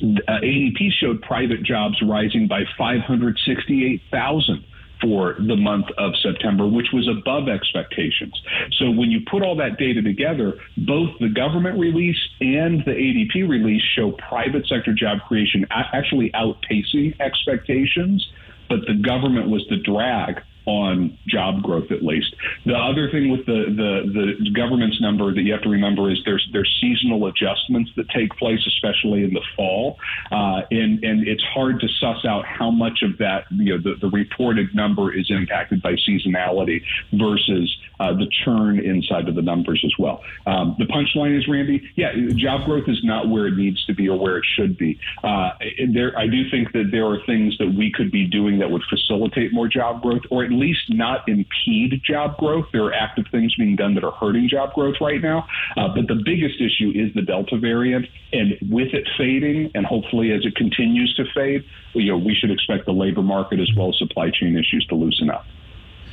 Uh, 0.00 0.40
ADP 0.42 0.90
showed 1.00 1.22
private 1.22 1.62
jobs 1.62 1.96
rising 2.02 2.48
by 2.48 2.62
568,000 2.78 4.64
for 5.00 5.34
the 5.38 5.56
month 5.56 5.86
of 5.98 6.12
September, 6.22 6.66
which 6.66 6.86
was 6.92 7.08
above 7.08 7.48
expectations. 7.48 8.40
So 8.78 8.90
when 8.90 9.10
you 9.10 9.20
put 9.28 9.42
all 9.42 9.56
that 9.56 9.76
data 9.76 10.00
together, 10.00 10.54
both 10.76 11.10
the 11.18 11.28
government 11.28 11.78
release 11.78 12.18
and 12.40 12.84
the 12.84 12.92
ADP 12.92 13.48
release 13.48 13.82
show 13.96 14.12
private 14.12 14.66
sector 14.68 14.94
job 14.94 15.18
creation 15.26 15.66
actually 15.70 16.30
outpacing 16.30 17.20
expectations, 17.20 18.24
but 18.68 18.80
the 18.86 18.94
government 18.94 19.50
was 19.50 19.66
the 19.68 19.76
drag 19.78 20.40
on 20.66 21.18
job 21.26 21.62
growth 21.62 21.90
at 21.90 22.02
least. 22.02 22.34
The 22.66 22.74
other 22.74 23.10
thing 23.10 23.30
with 23.30 23.46
the, 23.46 23.64
the, 23.68 24.44
the 24.44 24.50
government's 24.50 25.00
number 25.00 25.32
that 25.34 25.42
you 25.42 25.52
have 25.52 25.62
to 25.62 25.68
remember 25.68 26.10
is 26.10 26.18
there's 26.24 26.46
there's 26.52 26.78
seasonal 26.80 27.26
adjustments 27.26 27.90
that 27.96 28.08
take 28.10 28.30
place, 28.36 28.60
especially 28.66 29.24
in 29.24 29.32
the 29.32 29.42
fall, 29.56 29.98
uh, 30.30 30.62
and 30.70 31.02
and 31.04 31.26
it's 31.26 31.42
hard 31.54 31.80
to 31.80 31.88
suss 32.00 32.24
out 32.24 32.44
how 32.44 32.70
much 32.70 33.02
of 33.02 33.18
that 33.18 33.44
you 33.50 33.76
know 33.76 33.82
the, 33.82 33.98
the 34.00 34.10
reported 34.10 34.74
number 34.74 35.12
is 35.12 35.26
impacted 35.30 35.82
by 35.82 35.94
seasonality 36.08 36.82
versus 37.12 37.76
uh, 38.00 38.12
the 38.12 38.26
churn 38.44 38.78
inside 38.78 39.28
of 39.28 39.34
the 39.34 39.42
numbers 39.42 39.82
as 39.84 39.92
well. 39.98 40.22
Um, 40.46 40.76
the 40.78 40.86
punchline 40.86 41.36
is, 41.38 41.46
Randy, 41.48 41.82
yeah, 41.96 42.12
job 42.34 42.64
growth 42.64 42.88
is 42.88 43.00
not 43.04 43.28
where 43.28 43.46
it 43.46 43.56
needs 43.56 43.84
to 43.86 43.94
be 43.94 44.08
or 44.08 44.18
where 44.18 44.38
it 44.38 44.44
should 44.56 44.76
be. 44.76 44.98
Uh, 45.22 45.50
there, 45.92 46.18
I 46.18 46.26
do 46.26 46.48
think 46.50 46.72
that 46.72 46.88
there 46.90 47.06
are 47.06 47.18
things 47.26 47.56
that 47.58 47.72
we 47.76 47.92
could 47.92 48.10
be 48.10 48.26
doing 48.26 48.58
that 48.58 48.70
would 48.70 48.82
facilitate 48.88 49.52
more 49.52 49.68
job 49.68 50.02
growth, 50.02 50.22
or 50.30 50.44
least 50.52 50.80
not 50.88 51.28
impede 51.28 52.02
job 52.04 52.36
growth. 52.38 52.66
There 52.72 52.84
are 52.84 52.92
active 52.92 53.26
things 53.30 53.54
being 53.56 53.76
done 53.76 53.94
that 53.94 54.04
are 54.04 54.12
hurting 54.12 54.48
job 54.48 54.74
growth 54.74 54.96
right 55.00 55.20
now. 55.20 55.46
Uh, 55.76 55.88
but 55.94 56.06
the 56.08 56.20
biggest 56.24 56.60
issue 56.60 56.92
is 56.94 57.12
the 57.14 57.22
Delta 57.22 57.58
variant, 57.58 58.06
and 58.32 58.54
with 58.70 58.94
it 58.94 59.08
fading, 59.16 59.70
and 59.74 59.86
hopefully 59.86 60.32
as 60.32 60.44
it 60.44 60.54
continues 60.56 61.14
to 61.14 61.24
fade, 61.34 61.64
you 61.94 62.12
know, 62.12 62.18
we 62.18 62.34
should 62.34 62.50
expect 62.50 62.86
the 62.86 62.92
labor 62.92 63.22
market 63.22 63.60
as 63.60 63.70
well 63.76 63.88
as 63.88 63.98
supply 63.98 64.30
chain 64.30 64.56
issues 64.56 64.86
to 64.88 64.94
loosen 64.94 65.30
up. 65.30 65.44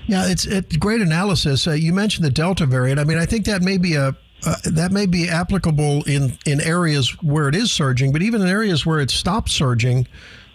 Yeah, 0.08 0.28
it's, 0.28 0.45
it's 0.45 0.75
great 0.78 1.02
analysis. 1.02 1.67
Uh, 1.67 1.71
you 1.71 1.93
mentioned 1.93 2.25
the 2.25 2.32
Delta 2.32 2.65
variant. 2.65 2.99
I 2.99 3.04
mean, 3.04 3.19
I 3.19 3.25
think 3.25 3.45
that 3.45 3.62
may 3.62 3.78
be 3.78 3.95
a 3.95 4.15
uh, 4.45 4.56
that 4.63 4.91
may 4.93 5.06
be 5.06 5.28
applicable 5.28 6.04
in 6.04 6.38
in 6.45 6.62
areas 6.62 7.10
where 7.21 7.49
it 7.49 7.56
is 7.56 7.71
surging, 7.71 8.13
but 8.13 8.21
even 8.21 8.41
in 8.41 8.47
areas 8.47 8.86
where 8.86 8.99
it 8.99 9.12
stopped 9.12 9.49
surging. 9.49 10.08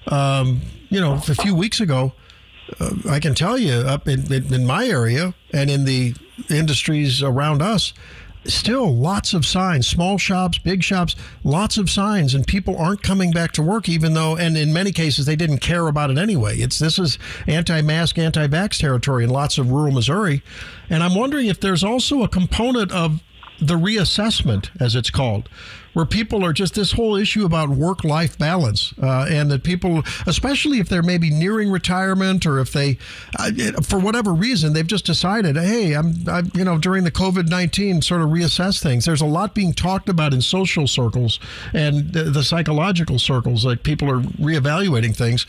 Um, 0.06 0.62
you 0.88 1.00
know, 1.00 1.14
a 1.14 1.34
few 1.34 1.54
weeks 1.54 1.80
ago, 1.80 2.12
uh, 2.80 2.90
I 3.08 3.20
can 3.20 3.34
tell 3.34 3.58
you 3.58 3.72
up 3.72 4.08
in, 4.08 4.32
in, 4.32 4.52
in 4.52 4.66
my 4.66 4.86
area 4.86 5.34
and 5.52 5.70
in 5.70 5.84
the 5.84 6.14
industries 6.50 7.22
around 7.22 7.62
us, 7.62 7.92
still 8.46 8.94
lots 8.94 9.32
of 9.32 9.46
signs 9.46 9.86
small 9.86 10.18
shops 10.18 10.58
big 10.58 10.82
shops 10.82 11.16
lots 11.44 11.78
of 11.78 11.88
signs 11.88 12.34
and 12.34 12.46
people 12.46 12.76
aren't 12.76 13.02
coming 13.02 13.30
back 13.30 13.52
to 13.52 13.62
work 13.62 13.88
even 13.88 14.12
though 14.12 14.36
and 14.36 14.56
in 14.56 14.72
many 14.72 14.92
cases 14.92 15.24
they 15.24 15.36
didn't 15.36 15.58
care 15.58 15.88
about 15.88 16.10
it 16.10 16.18
anyway. 16.18 16.58
It's 16.58 16.78
this 16.78 16.98
is 16.98 17.18
anti-mask 17.46 18.18
anti-vax 18.18 18.78
territory 18.78 19.24
in 19.24 19.30
lots 19.30 19.58
of 19.58 19.70
rural 19.70 19.92
missouri. 19.92 20.42
And 20.90 21.02
i'm 21.02 21.14
wondering 21.14 21.46
if 21.46 21.60
there's 21.60 21.82
also 21.82 22.22
a 22.22 22.28
component 22.28 22.92
of 22.92 23.22
the 23.60 23.74
reassessment, 23.74 24.70
as 24.80 24.94
it's 24.94 25.10
called, 25.10 25.48
where 25.94 26.04
people 26.04 26.44
are 26.44 26.52
just 26.52 26.74
this 26.74 26.92
whole 26.92 27.16
issue 27.16 27.44
about 27.44 27.70
work 27.70 28.04
life 28.04 28.36
balance, 28.36 28.92
uh, 29.02 29.26
and 29.30 29.50
that 29.50 29.62
people, 29.62 30.02
especially 30.26 30.80
if 30.80 30.88
they're 30.88 31.02
maybe 31.02 31.30
nearing 31.30 31.70
retirement 31.70 32.44
or 32.44 32.58
if 32.58 32.72
they, 32.72 32.98
uh, 33.38 33.50
for 33.82 33.98
whatever 33.98 34.34
reason, 34.34 34.72
they've 34.72 34.86
just 34.86 35.06
decided, 35.06 35.56
hey, 35.56 35.94
I'm, 35.94 36.28
I'm 36.28 36.50
you 36.54 36.64
know, 36.64 36.78
during 36.78 37.04
the 37.04 37.12
COVID 37.12 37.48
19 37.48 38.02
sort 38.02 38.20
of 38.20 38.28
reassess 38.28 38.82
things. 38.82 39.04
There's 39.04 39.20
a 39.20 39.26
lot 39.26 39.54
being 39.54 39.72
talked 39.72 40.08
about 40.08 40.34
in 40.34 40.40
social 40.40 40.86
circles 40.86 41.38
and 41.72 42.12
the, 42.12 42.24
the 42.24 42.42
psychological 42.42 43.18
circles, 43.18 43.64
like 43.64 43.84
people 43.84 44.10
are 44.10 44.20
reevaluating 44.20 45.16
things. 45.16 45.46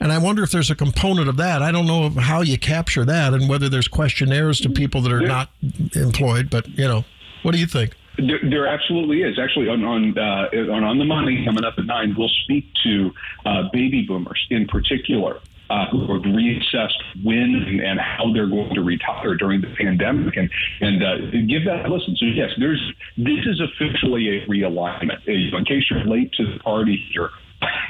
And 0.00 0.12
I 0.12 0.18
wonder 0.18 0.42
if 0.42 0.50
there's 0.50 0.70
a 0.70 0.74
component 0.74 1.28
of 1.28 1.36
that. 1.36 1.62
I 1.62 1.70
don't 1.70 1.86
know 1.86 2.10
how 2.10 2.42
you 2.42 2.58
capture 2.58 3.04
that 3.04 3.32
and 3.32 3.48
whether 3.48 3.68
there's 3.68 3.88
questionnaires 3.88 4.60
to 4.62 4.68
people 4.68 5.00
that 5.02 5.12
are 5.12 5.20
not 5.20 5.50
employed, 5.94 6.50
but, 6.50 6.68
you 6.76 6.88
know, 6.88 7.04
what 7.44 7.52
do 7.52 7.60
you 7.60 7.66
think? 7.66 7.94
There, 8.16 8.38
there, 8.48 8.66
absolutely 8.66 9.22
is. 9.22 9.38
Actually, 9.38 9.68
on 9.68 9.84
on, 9.84 10.16
uh, 10.16 10.72
on 10.72 10.84
on 10.84 10.98
the 10.98 11.04
money 11.04 11.44
coming 11.44 11.64
up 11.64 11.74
at 11.78 11.84
nine, 11.84 12.14
we'll 12.16 12.28
speak 12.44 12.64
to 12.84 13.12
uh, 13.44 13.64
baby 13.72 14.02
boomers 14.02 14.46
in 14.50 14.66
particular. 14.66 15.40
Uh, 15.70 15.86
who 15.90 16.00
have 16.12 16.22
reassessed 16.24 16.92
when 17.24 17.80
and, 17.82 17.98
how 17.98 18.30
they're 18.34 18.46
going 18.46 18.74
to 18.74 18.82
retire 18.82 19.34
during 19.34 19.62
the 19.62 19.74
pandemic, 19.78 20.36
and 20.36 20.50
and 20.82 21.02
uh, 21.02 21.16
give 21.48 21.64
that 21.64 21.86
a 21.86 21.88
listen. 21.88 22.14
So 22.16 22.26
yes, 22.26 22.50
there's 22.58 22.92
this 23.16 23.46
is 23.46 23.62
officially 23.62 24.28
a 24.28 24.46
realignment. 24.46 25.26
In 25.26 25.64
case 25.64 25.84
you're 25.90 26.04
late 26.04 26.32
to 26.34 26.52
the 26.52 26.58
party 26.58 27.02
here, 27.10 27.30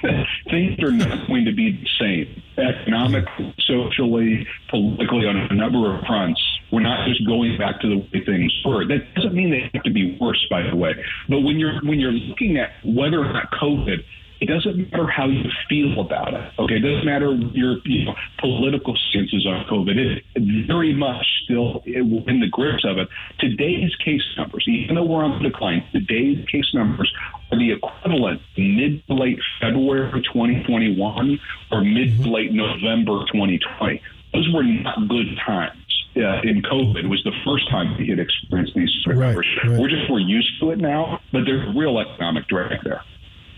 things 0.50 0.78
are 0.84 0.92
not 0.92 1.26
going 1.26 1.44
to 1.46 1.52
be 1.52 1.72
the 1.72 1.88
same 1.98 2.42
economically, 2.56 3.52
socially, 3.66 4.46
politically 4.70 5.26
on 5.26 5.36
a 5.36 5.54
number 5.54 5.94
of 5.94 6.04
fronts 6.06 6.40
we're 6.74 6.82
not 6.82 7.06
just 7.06 7.24
going 7.26 7.56
back 7.56 7.80
to 7.80 7.88
the 7.88 7.96
way 7.96 8.24
things 8.24 8.52
were. 8.64 8.84
That 8.86 9.14
doesn't 9.14 9.32
mean 9.32 9.50
they 9.50 9.70
have 9.72 9.84
to 9.84 9.92
be 9.92 10.18
worse, 10.20 10.44
by 10.50 10.62
the 10.68 10.76
way. 10.76 10.92
But 11.28 11.40
when 11.40 11.58
you're 11.58 11.80
when 11.82 12.00
you're 12.00 12.12
looking 12.12 12.58
at 12.58 12.70
whether 12.84 13.20
or 13.20 13.32
not 13.32 13.50
COVID 13.52 14.02
it 14.40 14.46
doesn't 14.46 14.90
matter 14.90 15.06
how 15.06 15.26
you 15.26 15.44
feel 15.68 16.00
about 16.00 16.34
it. 16.34 16.52
Okay, 16.58 16.74
it 16.74 16.80
doesn't 16.80 17.06
matter 17.06 17.32
your 17.54 17.78
you 17.84 18.04
know, 18.04 18.14
political 18.40 18.94
stances 19.08 19.46
on 19.46 19.64
COVID. 19.70 19.96
It 19.96 20.66
very 20.66 20.92
much 20.92 21.24
still 21.44 21.82
in 21.86 22.40
the 22.40 22.48
grips 22.50 22.84
of 22.84 22.98
it. 22.98 23.08
Today's 23.38 23.94
case 24.04 24.22
numbers, 24.36 24.66
even 24.68 24.96
though 24.96 25.04
we're 25.04 25.24
on 25.24 25.42
the 25.42 25.48
decline, 25.48 25.86
today's 25.92 26.44
case 26.46 26.68
numbers 26.74 27.10
are 27.52 27.58
the 27.58 27.72
equivalent 27.72 28.40
mid 28.58 29.06
to 29.06 29.14
late 29.14 29.38
February 29.60 30.10
2021 30.22 31.40
or 31.70 31.84
mid 31.84 32.22
to 32.22 32.30
late 32.30 32.52
November 32.52 33.24
2020. 33.32 34.02
Those 34.32 34.52
were 34.52 34.64
not 34.64 35.08
good 35.08 35.38
times 35.46 35.83
uh, 36.16 36.40
in 36.42 36.62
COVID 36.62 37.08
was 37.08 37.22
the 37.24 37.32
first 37.44 37.68
time 37.70 37.96
we 37.98 38.08
had 38.08 38.18
experienced 38.18 38.74
these 38.74 38.90
right, 39.06 39.36
right. 39.36 39.78
We're 39.78 39.88
just 39.88 40.08
more 40.08 40.20
used 40.20 40.60
to 40.60 40.70
it 40.70 40.78
now, 40.78 41.20
but 41.32 41.44
there's 41.44 41.74
real 41.74 41.98
economic 41.98 42.46
drag 42.48 42.82
there. 42.84 43.02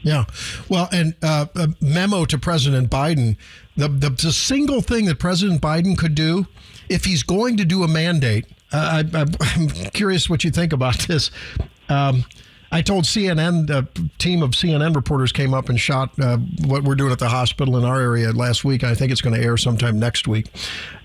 Yeah, 0.03 0.25
well, 0.69 0.89
and 0.93 1.15
uh, 1.23 1.47
a 1.57 1.69
memo 1.81 2.25
to 2.27 2.39
President 2.39 2.91
Biden: 2.91 3.37
the, 3.77 3.89
the, 3.89 4.11
the 4.11 4.33
single 4.33 4.81
thing 4.81 5.07
that 5.07 5.19
President 5.19 5.61
Biden 5.61 5.99
could 5.99 6.15
do, 6.15 6.47
if 6.89 7.05
he's 7.05 7.23
going 7.23 7.57
to 7.57 7.65
do 7.65 7.83
a 7.83 7.89
mandate, 7.89 8.47
uh, 8.73 9.03
I, 9.13 9.21
am 9.57 9.69
curious 9.93 10.31
what 10.31 10.45
you 10.45 10.51
think 10.51 10.73
about 10.73 10.99
this. 11.09 11.31
Um, 11.89 12.25
I 12.73 12.83
told 12.83 13.05
CNN, 13.05 13.67
the 13.67 13.89
team 14.19 14.43
of 14.43 14.51
CNN 14.51 14.95
reporters 14.95 15.33
came 15.33 15.55
up 15.55 15.69
and 15.69 15.79
shot 15.79 16.19
uh, 16.19 16.39
what 16.65 16.83
we're 16.83 16.95
doing 16.95 17.13
at 17.13 17.19
the 17.19 17.29
hospital 17.29 17.77
in 17.77 17.85
our 17.85 18.01
area 18.01 18.33
last 18.33 18.65
week. 18.65 18.83
I 18.83 18.95
think 18.95 19.13
it's 19.13 19.21
going 19.21 19.35
to 19.37 19.43
air 19.43 19.57
sometime 19.57 19.99
next 19.99 20.27
week. 20.27 20.49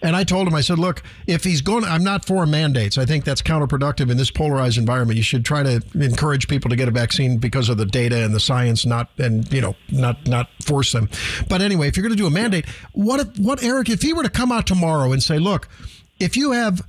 And 0.02 0.16
I 0.16 0.24
told 0.24 0.48
him, 0.48 0.56
I 0.56 0.62
said, 0.62 0.80
look, 0.80 1.04
if 1.28 1.44
he's 1.44 1.62
going, 1.62 1.84
I'm 1.84 2.04
not 2.04 2.26
for 2.26 2.46
mandates. 2.46 2.98
I 2.98 3.06
think 3.06 3.26
that's 3.26 3.42
counterproductive 3.42 4.10
in 4.10 4.18
this 4.18 4.32
polarized 4.32 4.78
environment. 4.78 5.18
You 5.18 5.24
should 5.24 5.46
try 5.46 5.62
to 5.64 5.82
encourage 5.94 6.48
people 6.48 6.70
to 6.70 6.76
get 6.76 6.88
a 6.88 6.92
vaccine 6.92 7.38
because 7.38 7.70
of 7.70 7.78
the 7.78 7.86
data 7.86 8.24
and 8.24 8.34
the 8.34 8.40
science, 8.40 8.86
not 8.86 9.10
and 9.20 9.52
you 9.54 9.62
know, 9.62 9.76
not 9.92 10.28
not 10.28 10.50
force 10.64 10.92
them. 10.92 11.10
But 11.48 11.62
anyway, 11.62 11.88
if 11.88 11.96
you're 11.96 12.04
going 12.04 12.16
to 12.16 12.22
do 12.22 12.28
a 12.28 12.32
mandate, 12.32 12.66
what 12.94 13.20
if, 13.20 13.40
what 13.40 13.64
Eric, 13.64 13.90
if 13.90 14.02
he 14.02 14.14
were 14.14 14.24
to 14.24 14.30
come 14.30 14.52
out 14.52 14.66
tomorrow 14.66 15.12
and 15.12 15.22
say, 15.22 15.38
look, 15.38 15.68
if 16.20 16.36
you 16.36 16.52
have 16.52 16.82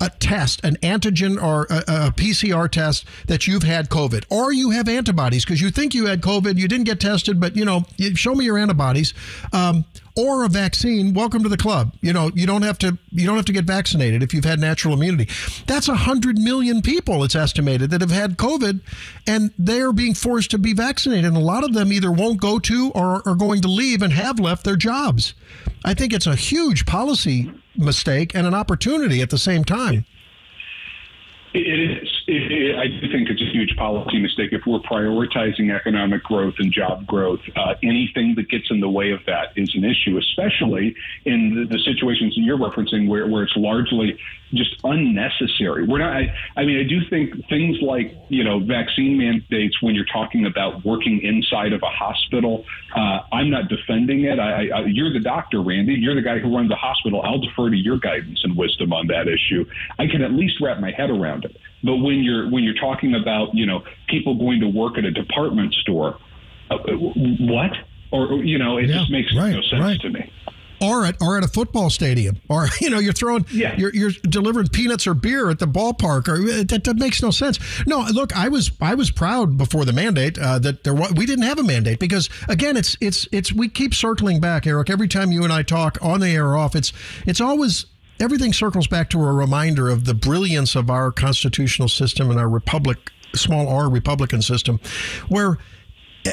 a 0.00 0.10
test, 0.18 0.64
an 0.64 0.76
antigen 0.76 1.40
or 1.40 1.66
a, 1.70 1.78
a, 1.78 2.10
PCR 2.10 2.70
test 2.70 3.04
that 3.26 3.46
you've 3.46 3.62
had 3.62 3.88
COVID, 3.88 4.24
or 4.30 4.52
you 4.52 4.70
have 4.70 4.88
antibodies 4.88 5.44
because 5.44 5.60
you 5.60 5.70
think 5.70 5.94
you 5.94 6.06
had 6.06 6.22
COVID, 6.22 6.56
you 6.56 6.66
didn't 6.68 6.84
get 6.84 7.00
tested, 7.00 7.38
but 7.38 7.56
you 7.56 7.64
know, 7.64 7.84
show 8.14 8.34
me 8.34 8.44
your 8.44 8.58
antibodies, 8.58 9.14
um, 9.52 9.84
or 10.16 10.44
a 10.44 10.48
vaccine. 10.48 11.14
Welcome 11.14 11.42
to 11.42 11.48
the 11.48 11.56
club. 11.56 11.96
You 12.00 12.12
know, 12.12 12.30
you 12.34 12.46
don't 12.46 12.62
have 12.62 12.78
to 12.78 12.98
you 13.10 13.26
don't 13.26 13.36
have 13.36 13.44
to 13.46 13.52
get 13.52 13.64
vaccinated 13.64 14.22
if 14.22 14.34
you've 14.34 14.44
had 14.44 14.60
natural 14.60 14.94
immunity. 14.94 15.28
That's 15.66 15.88
a 15.88 15.94
hundred 15.94 16.38
million 16.38 16.82
people, 16.82 17.24
it's 17.24 17.34
estimated, 17.34 17.90
that 17.90 18.00
have 18.00 18.10
had 18.10 18.36
COVID, 18.36 18.80
and 19.26 19.52
they 19.58 19.80
are 19.80 19.92
being 19.92 20.14
forced 20.14 20.50
to 20.52 20.58
be 20.58 20.72
vaccinated. 20.72 21.26
And 21.26 21.36
a 21.36 21.40
lot 21.40 21.64
of 21.64 21.74
them 21.74 21.92
either 21.92 22.10
won't 22.10 22.40
go 22.40 22.58
to 22.58 22.90
or 22.94 23.26
are 23.26 23.34
going 23.34 23.60
to 23.62 23.68
leave 23.68 24.02
and 24.02 24.12
have 24.12 24.38
left 24.38 24.64
their 24.64 24.76
jobs. 24.76 25.34
I 25.84 25.94
think 25.94 26.12
it's 26.12 26.26
a 26.26 26.34
huge 26.34 26.86
policy 26.86 27.50
mistake 27.76 28.34
and 28.34 28.46
an 28.46 28.54
opportunity 28.54 29.22
at 29.22 29.30
the 29.30 29.38
same 29.38 29.64
time. 29.64 30.04
It 31.54 32.02
is. 32.02 32.09
It, 32.30 32.52
it, 32.52 32.76
I 32.78 32.86
do 32.86 33.10
think 33.10 33.28
it's 33.28 33.42
a 33.42 33.50
huge 33.50 33.76
policy 33.76 34.20
mistake 34.20 34.52
if 34.52 34.62
we're 34.64 34.78
prioritizing 34.78 35.74
economic 35.74 36.22
growth 36.22 36.54
and 36.58 36.72
job 36.72 37.04
growth. 37.04 37.40
Uh, 37.56 37.74
anything 37.82 38.36
that 38.36 38.48
gets 38.48 38.70
in 38.70 38.78
the 38.78 38.88
way 38.88 39.10
of 39.10 39.18
that 39.26 39.52
is 39.56 39.74
an 39.74 39.84
issue, 39.84 40.16
especially 40.16 40.94
in 41.24 41.56
the, 41.56 41.76
the 41.76 41.82
situations 41.82 42.34
you're 42.36 42.56
referencing 42.56 43.08
where, 43.08 43.26
where 43.26 43.42
it's 43.42 43.56
largely 43.56 44.16
just 44.54 44.76
unnecessary. 44.84 45.84
We're 45.84 45.98
not. 45.98 46.12
I, 46.12 46.32
I 46.56 46.64
mean, 46.64 46.78
I 46.78 46.88
do 46.88 47.00
think 47.10 47.48
things 47.48 47.78
like 47.82 48.16
you 48.28 48.44
know 48.44 48.60
vaccine 48.60 49.18
mandates 49.18 49.82
when 49.82 49.96
you're 49.96 50.04
talking 50.12 50.46
about 50.46 50.84
working 50.84 51.20
inside 51.22 51.72
of 51.72 51.82
a 51.82 51.90
hospital. 51.90 52.64
Uh, 52.94 53.20
I'm 53.32 53.50
not 53.50 53.68
defending 53.68 54.24
it. 54.24 54.38
I, 54.38 54.68
I, 54.68 54.80
you're 54.86 55.12
the 55.12 55.18
doctor, 55.18 55.60
Randy. 55.60 55.94
You're 55.94 56.14
the 56.14 56.22
guy 56.22 56.38
who 56.38 56.54
runs 56.54 56.68
the 56.68 56.76
hospital. 56.76 57.22
I'll 57.22 57.40
defer 57.40 57.70
to 57.70 57.76
your 57.76 57.98
guidance 57.98 58.40
and 58.44 58.56
wisdom 58.56 58.92
on 58.92 59.08
that 59.08 59.26
issue. 59.26 59.64
I 59.98 60.06
can 60.06 60.22
at 60.22 60.30
least 60.30 60.60
wrap 60.60 60.78
my 60.78 60.92
head 60.92 61.10
around 61.10 61.44
it. 61.44 61.56
But 61.82 61.96
when 61.96 62.22
you're 62.22 62.50
when 62.50 62.62
you're 62.62 62.74
talking 62.74 63.14
about 63.14 63.54
you 63.54 63.66
know 63.66 63.82
people 64.08 64.34
going 64.36 64.60
to 64.60 64.68
work 64.68 64.98
at 64.98 65.04
a 65.04 65.10
department 65.10 65.74
store, 65.74 66.18
uh, 66.70 66.76
what? 66.76 67.72
Or 68.12 68.42
you 68.44 68.58
know, 68.58 68.78
it 68.78 68.88
yeah, 68.88 68.98
just 68.98 69.10
makes 69.10 69.34
right, 69.36 69.52
no 69.52 69.62
sense 69.62 69.82
right. 69.82 70.00
to 70.00 70.10
me 70.10 70.32
or 70.80 71.04
at 71.04 71.16
or 71.20 71.36
at 71.36 71.44
a 71.44 71.48
football 71.48 71.90
stadium, 71.90 72.40
or 72.48 72.68
you 72.80 72.90
know, 72.90 72.98
you're 72.98 73.12
throwing, 73.12 73.46
yeah. 73.52 73.76
you're, 73.76 73.94
you're 73.94 74.10
delivering 74.22 74.68
peanuts 74.68 75.06
or 75.06 75.14
beer 75.14 75.50
at 75.50 75.58
the 75.58 75.66
ballpark, 75.66 76.28
or 76.28 76.64
that, 76.64 76.84
that 76.84 76.96
makes 76.96 77.22
no 77.22 77.30
sense. 77.30 77.58
No, 77.86 78.00
look, 78.12 78.36
I 78.36 78.48
was 78.48 78.70
I 78.80 78.94
was 78.94 79.10
proud 79.10 79.56
before 79.56 79.84
the 79.84 79.92
mandate 79.92 80.38
uh, 80.38 80.58
that 80.60 80.84
there 80.84 80.94
was, 80.94 81.12
we 81.12 81.26
didn't 81.26 81.44
have 81.44 81.58
a 81.58 81.62
mandate 81.62 81.98
because 81.98 82.28
again, 82.48 82.76
it's 82.76 82.96
it's 83.00 83.28
it's 83.32 83.52
we 83.52 83.68
keep 83.68 83.94
circling 83.94 84.40
back, 84.40 84.66
Eric. 84.66 84.90
Every 84.90 85.08
time 85.08 85.32
you 85.32 85.44
and 85.44 85.52
I 85.52 85.62
talk 85.62 85.98
on 86.00 86.20
the 86.20 86.28
air 86.28 86.48
or 86.48 86.56
off, 86.56 86.74
it's 86.74 86.92
it's 87.26 87.40
always 87.40 87.86
everything 88.20 88.52
circles 88.52 88.86
back 88.86 89.10
to 89.10 89.18
a 89.18 89.32
reminder 89.32 89.88
of 89.88 90.04
the 90.04 90.14
brilliance 90.14 90.76
of 90.76 90.90
our 90.90 91.10
constitutional 91.10 91.88
system 91.88 92.30
and 92.30 92.38
our 92.38 92.48
republic, 92.48 93.10
small 93.34 93.68
r 93.68 93.88
Republican 93.88 94.42
system, 94.42 94.78
where 95.28 95.58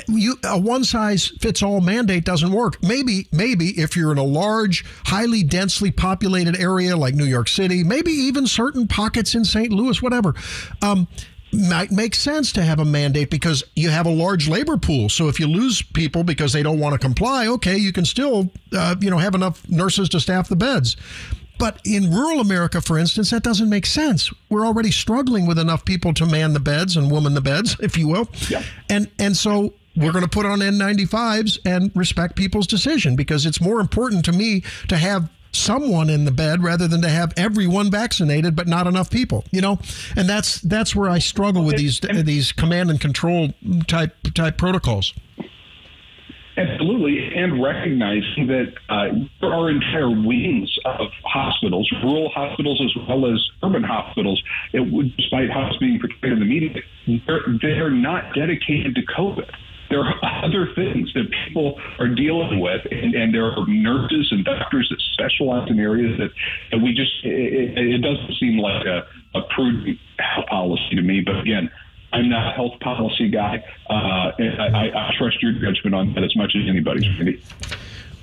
you, 0.07 0.35
a 0.43 0.59
one 0.59 0.83
size 0.83 1.27
fits 1.39 1.63
all 1.63 1.79
mandate 1.79 2.25
doesn't 2.25 2.51
work. 2.51 2.81
Maybe, 2.83 3.27
maybe 3.31 3.69
if 3.79 3.95
you're 3.95 4.11
in 4.11 4.17
a 4.17 4.23
large, 4.23 4.83
highly 5.05 5.43
densely 5.43 5.91
populated 5.91 6.59
area 6.59 6.97
like 6.97 7.15
New 7.15 7.25
York 7.25 7.47
City, 7.47 7.83
maybe 7.83 8.11
even 8.11 8.47
certain 8.47 8.88
pockets 8.88 9.33
in 9.33 9.45
St. 9.45 9.71
Louis, 9.71 10.01
whatever. 10.01 10.35
Um, 10.81 11.07
might 11.53 11.91
make 11.91 12.13
sense 12.13 12.51
to 12.51 12.61
have 12.61 12.79
a 12.79 12.85
mandate 12.85 13.29
because 13.29 13.63
you 13.75 13.89
have 13.89 14.05
a 14.05 14.11
large 14.11 14.49
labor 14.49 14.75
pool. 14.75 15.07
So 15.07 15.29
if 15.29 15.39
you 15.39 15.47
lose 15.47 15.81
people 15.81 16.23
because 16.23 16.51
they 16.51 16.61
don't 16.61 16.79
want 16.79 16.93
to 16.93 16.99
comply, 16.99 17.47
okay, 17.47 17.77
you 17.77 17.93
can 17.93 18.03
still, 18.03 18.51
uh, 18.73 18.95
you 18.99 19.09
know, 19.09 19.17
have 19.17 19.33
enough 19.33 19.67
nurses 19.69 20.09
to 20.09 20.19
staff 20.19 20.49
the 20.49 20.57
beds. 20.57 20.97
But 21.58 21.82
in 21.86 22.12
rural 22.12 22.39
America, 22.39 22.82
for 22.82 22.97
instance, 22.97 23.30
that 23.32 23.43
doesn't 23.43 23.70
make 23.70 23.86
sense. 23.86 24.32
We're 24.49 24.66
already 24.66 24.91
struggling 24.91 25.45
with 25.47 25.60
enough 25.60 25.86
people 25.86 26.14
to 26.16 26.26
man 26.26 26.53
the 26.53 26.60
beds 26.60 26.97
and 26.97 27.12
woman 27.12 27.34
the 27.34 27.41
beds, 27.41 27.76
if 27.82 27.97
you 27.97 28.08
will. 28.08 28.30
Yeah. 28.49 28.64
And 28.89 29.10
and 29.20 29.36
so 29.36 29.74
we're 29.95 30.12
going 30.12 30.24
to 30.24 30.30
put 30.30 30.45
on 30.45 30.60
N95s 30.60 31.60
and 31.66 31.91
respect 31.95 32.36
people's 32.36 32.68
decision 32.68 33.16
because 33.16 33.45
it's 33.45 33.60
more 33.60 33.80
important 33.80 34.24
to 34.26 34.32
me 34.32 34.64
to 34.89 34.97
have 34.97 35.30
someone 35.51 36.10
in 36.10 36.26
the 36.26 36.32
bed 36.32 36.64
rather 36.64 36.88
than 36.88 37.01
to 37.01 37.10
have 37.10 37.34
everyone 37.36 37.89
vaccinated 37.89 38.55
but 38.55 38.68
not 38.68 38.86
enough 38.86 39.10
people 39.10 39.43
you 39.51 39.62
know 39.62 39.80
and 40.16 40.30
that's 40.30 40.62
that's 40.62 40.95
where 40.95 41.10
i 41.10 41.18
struggle 41.18 41.64
with 41.64 41.78
these 41.78 41.99
these 42.24 42.51
command 42.51 42.91
and 42.91 43.01
control 43.01 43.49
type 43.88 44.16
type 44.36 44.58
protocols 44.58 45.14
Absolutely, 46.58 47.30
and 47.36 47.62
recognizing 47.62 48.47
that 48.47 48.74
uh, 48.89 49.10
there 49.41 49.53
are 49.53 49.70
entire 49.70 50.10
wings 50.10 50.76
of 50.86 51.08
hospitals, 51.24 51.88
rural 52.03 52.32
hospitals 52.34 52.82
as 52.84 53.08
well 53.08 53.32
as 53.32 53.39
urban 53.64 53.84
hospitals, 53.84 54.41
it, 54.74 54.82
despite 55.18 55.51
how 55.51 55.68
it's 55.68 55.78
being 55.78 55.99
portrayed 55.99 56.34
in 56.34 56.39
the 56.39 56.45
media, 56.45 56.82
they're, 57.28 57.45
they're 57.62 57.91
not 57.91 58.34
dedicated 58.34 58.95
to 58.95 59.01
COVID. 59.05 59.51
there 59.89 60.01
are 60.01 60.43
other 60.43 60.68
things 60.74 61.14
that 61.14 61.26
people 61.45 61.80
are 61.99 62.08
dealing 62.08 62.60
with, 62.60 62.82
and, 62.89 63.14
and 63.14 63.34
there 63.34 63.51
are 63.51 63.68
nurses 63.68 64.28
and 64.32 64.43
doctors 64.43 64.88
that 64.89 64.99
specialize 65.14 65.70
in 65.70 65.80
areas 65.80 66.18
that, 66.18 66.32
that 66.72 66.80
we 66.80 66.93
just 66.93 67.12
it, 67.24 67.78
it 67.78 68.01
doesn't 68.01 68.34
seem 68.39 68.58
like 68.58 68.86
a, 68.86 69.05
a 69.38 69.41
prudent 69.53 69.99
policy 70.49 70.95
to 70.95 71.01
me. 71.01 71.22
But 71.24 71.39
again. 71.39 71.70
I'm 72.14 72.30
not 72.30 72.53
a 72.53 72.55
health 72.55 72.80
policy 72.80 73.30
guy. 73.30 73.64
Uh, 73.89 74.32
I, 74.39 74.91
I, 74.95 75.14
trust 75.18 75.41
your 75.41 75.51
judgment 75.51 75.93
on 75.93 76.14
that 76.14 76.24
as 76.24 76.36
much 76.36 76.55
as 76.55 76.68
anybody's. 76.68 77.08
Really. 77.20 77.41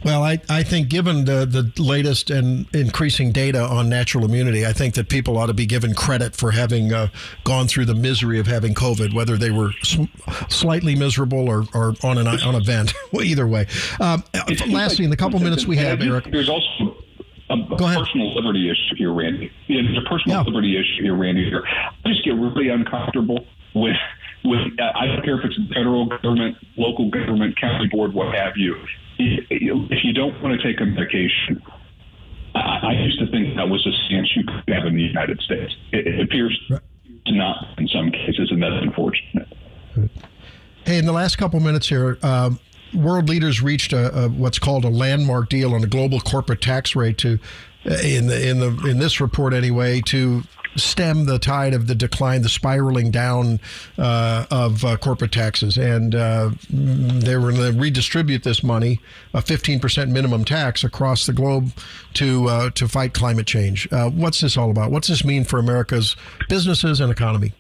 Well, 0.05 0.23
I, 0.23 0.39
I 0.51 0.63
think 0.63 0.89
given 0.89 1.25
the, 1.25 1.47
the 1.47 1.83
latest 1.83 2.29
and 2.29 2.67
increasing 2.75 3.33
data 3.33 3.63
on 3.63 3.89
natural 3.89 4.27
immunity, 4.27 4.67
I 4.67 4.75
think 4.75 4.95
that 4.95 5.09
people 5.09 5.39
ought 5.39 5.47
to 5.47 5.55
be 5.55 5.65
given 5.65 5.95
credit 5.95 6.37
for 6.37 6.51
having 6.51 6.93
uh, 6.93 7.09
gone 7.45 7.69
through 7.69 7.87
the 7.87 7.95
misery 7.95 8.39
of 8.39 8.47
having 8.47 8.75
COVID, 8.75 9.15
whether 9.15 9.39
they 9.39 9.51
were 9.51 9.73
sm- 9.83 10.05
slightly 10.51 10.95
miserable 10.95 11.49
or, 11.49 11.65
or 11.73 11.95
on 12.03 12.19
an 12.19 12.27
on 12.27 12.55
a 12.55 12.61
vent. 12.61 12.93
well, 13.13 13.25
either 13.25 13.47
way. 13.47 13.67
Um, 13.99 14.23
lastly, 14.69 15.05
in 15.05 15.11
the 15.11 15.17
couple 15.17 15.41
minutes 15.41 15.65
we 15.67 15.79
have, 15.79 16.03
Eric. 16.03 16.31
There's 16.31 16.51
also 16.51 16.97
a, 17.49 17.55
a 17.55 17.77
personal 17.77 18.35
liberty 18.35 18.71
issue 18.71 18.97
here, 18.97 19.13
Randy. 19.13 19.51
Yeah, 19.69 19.83
there's 19.83 19.99
a 19.99 20.09
personal 20.09 20.39
yeah. 20.39 20.43
liberty 20.43 20.77
issue 20.77 21.03
here, 21.03 21.15
Randy. 21.15 21.45
Here, 21.45 21.65
I 21.67 22.09
just 22.09 22.25
get 22.27 22.35
really 22.35 22.69
uncomfortable 22.69 23.47
with 23.75 23.97
with. 24.45 24.61
Uh, 24.79 24.93
I 24.95 25.07
don't 25.07 25.25
care 25.25 25.39
if 25.39 25.45
it's 25.45 25.57
the 25.57 25.75
federal 25.75 26.07
government, 26.07 26.57
local 26.77 27.11
government, 27.11 27.61
county 27.61 27.89
board, 27.89 28.15
what 28.15 28.35
have 28.35 28.57
you 28.57 28.77
if 29.19 30.05
you 30.05 30.13
don't 30.13 30.41
want 30.43 30.61
to 30.61 30.67
take 30.67 30.81
a 30.81 30.85
medication, 30.85 31.63
I, 32.55 32.93
used 32.93 33.19
to 33.19 33.27
think 33.31 33.57
that 33.57 33.69
was 33.69 33.87
a 33.87 33.93
stance 34.07 34.31
you 34.37 34.45
could 34.45 34.75
have 34.75 34.87
in 34.87 34.95
the 34.95 35.03
United 35.03 35.41
States. 35.41 35.75
It, 35.93 36.07
it 36.07 36.21
appears 36.21 36.59
to 36.69 37.33
not 37.33 37.67
in 37.79 37.89
some 37.89 38.11
cases, 38.11 38.51
and 38.51 38.63
that's 38.63 38.83
unfortunate. 38.83 39.49
Hey, 40.85 40.99
in 40.99 41.07
the 41.07 41.13
last 41.13 41.37
couple 41.37 41.61
minutes 41.61 41.89
here, 41.89 42.19
um, 42.23 42.59
world 42.93 43.29
leaders 43.29 43.63
reached 43.63 43.93
a, 43.93 44.25
a, 44.25 44.29
what's 44.29 44.59
called 44.59 44.85
a 44.85 44.91
landmark 44.91 45.49
deal 45.49 45.75
on 45.75 45.83
a 45.83 45.87
global 45.87 46.21
corporate 46.21 46.61
tax 46.61 46.95
rate 46.95 47.19
to, 47.19 47.39
in 47.85 48.27
the 48.29 48.49
in 48.49 48.61
the 48.61 48.89
in 48.89 48.99
this 48.99 49.21
report 49.21 49.53
anyway, 49.53 50.01
to 50.03 50.43
stem 50.77 51.27
the 51.27 51.39
tide 51.39 51.75
of 51.75 51.87
the 51.87 51.95
decline, 51.95 52.43
the 52.43 52.49
spiraling 52.49 53.11
down 53.11 53.61
uh, 53.99 54.47
of 54.51 54.85
uh, 54.85 54.97
corporate 54.97 55.33
taxes. 55.33 55.77
And 55.77 56.15
uh, 56.15 56.51
they 56.71 57.37
were 57.37 57.53
going 57.53 57.73
to 57.73 57.79
redistribute 57.79 58.43
this 58.43 58.63
money, 58.63 59.01
a 59.33 59.41
15% 59.43 60.11
minimum 60.11 60.45
tax 60.45 60.85
across 60.85 61.27
the 61.27 61.33
globe 61.33 61.73
to 62.15 62.49
uh, 62.49 62.71
to 62.71 62.89
fight 62.89 63.15
climate 63.15 63.47
change. 63.47 63.89
Uh, 63.93 64.11
what's 64.11 64.41
this 64.41 64.57
all 64.57 64.71
about? 64.71 64.91
What's 64.91 65.09
this 65.09 65.25
mean 65.25 65.45
for 65.45 65.59
America's 65.59 66.17
businesses 66.49 67.01
and 67.01 67.11
economy? 67.11 67.53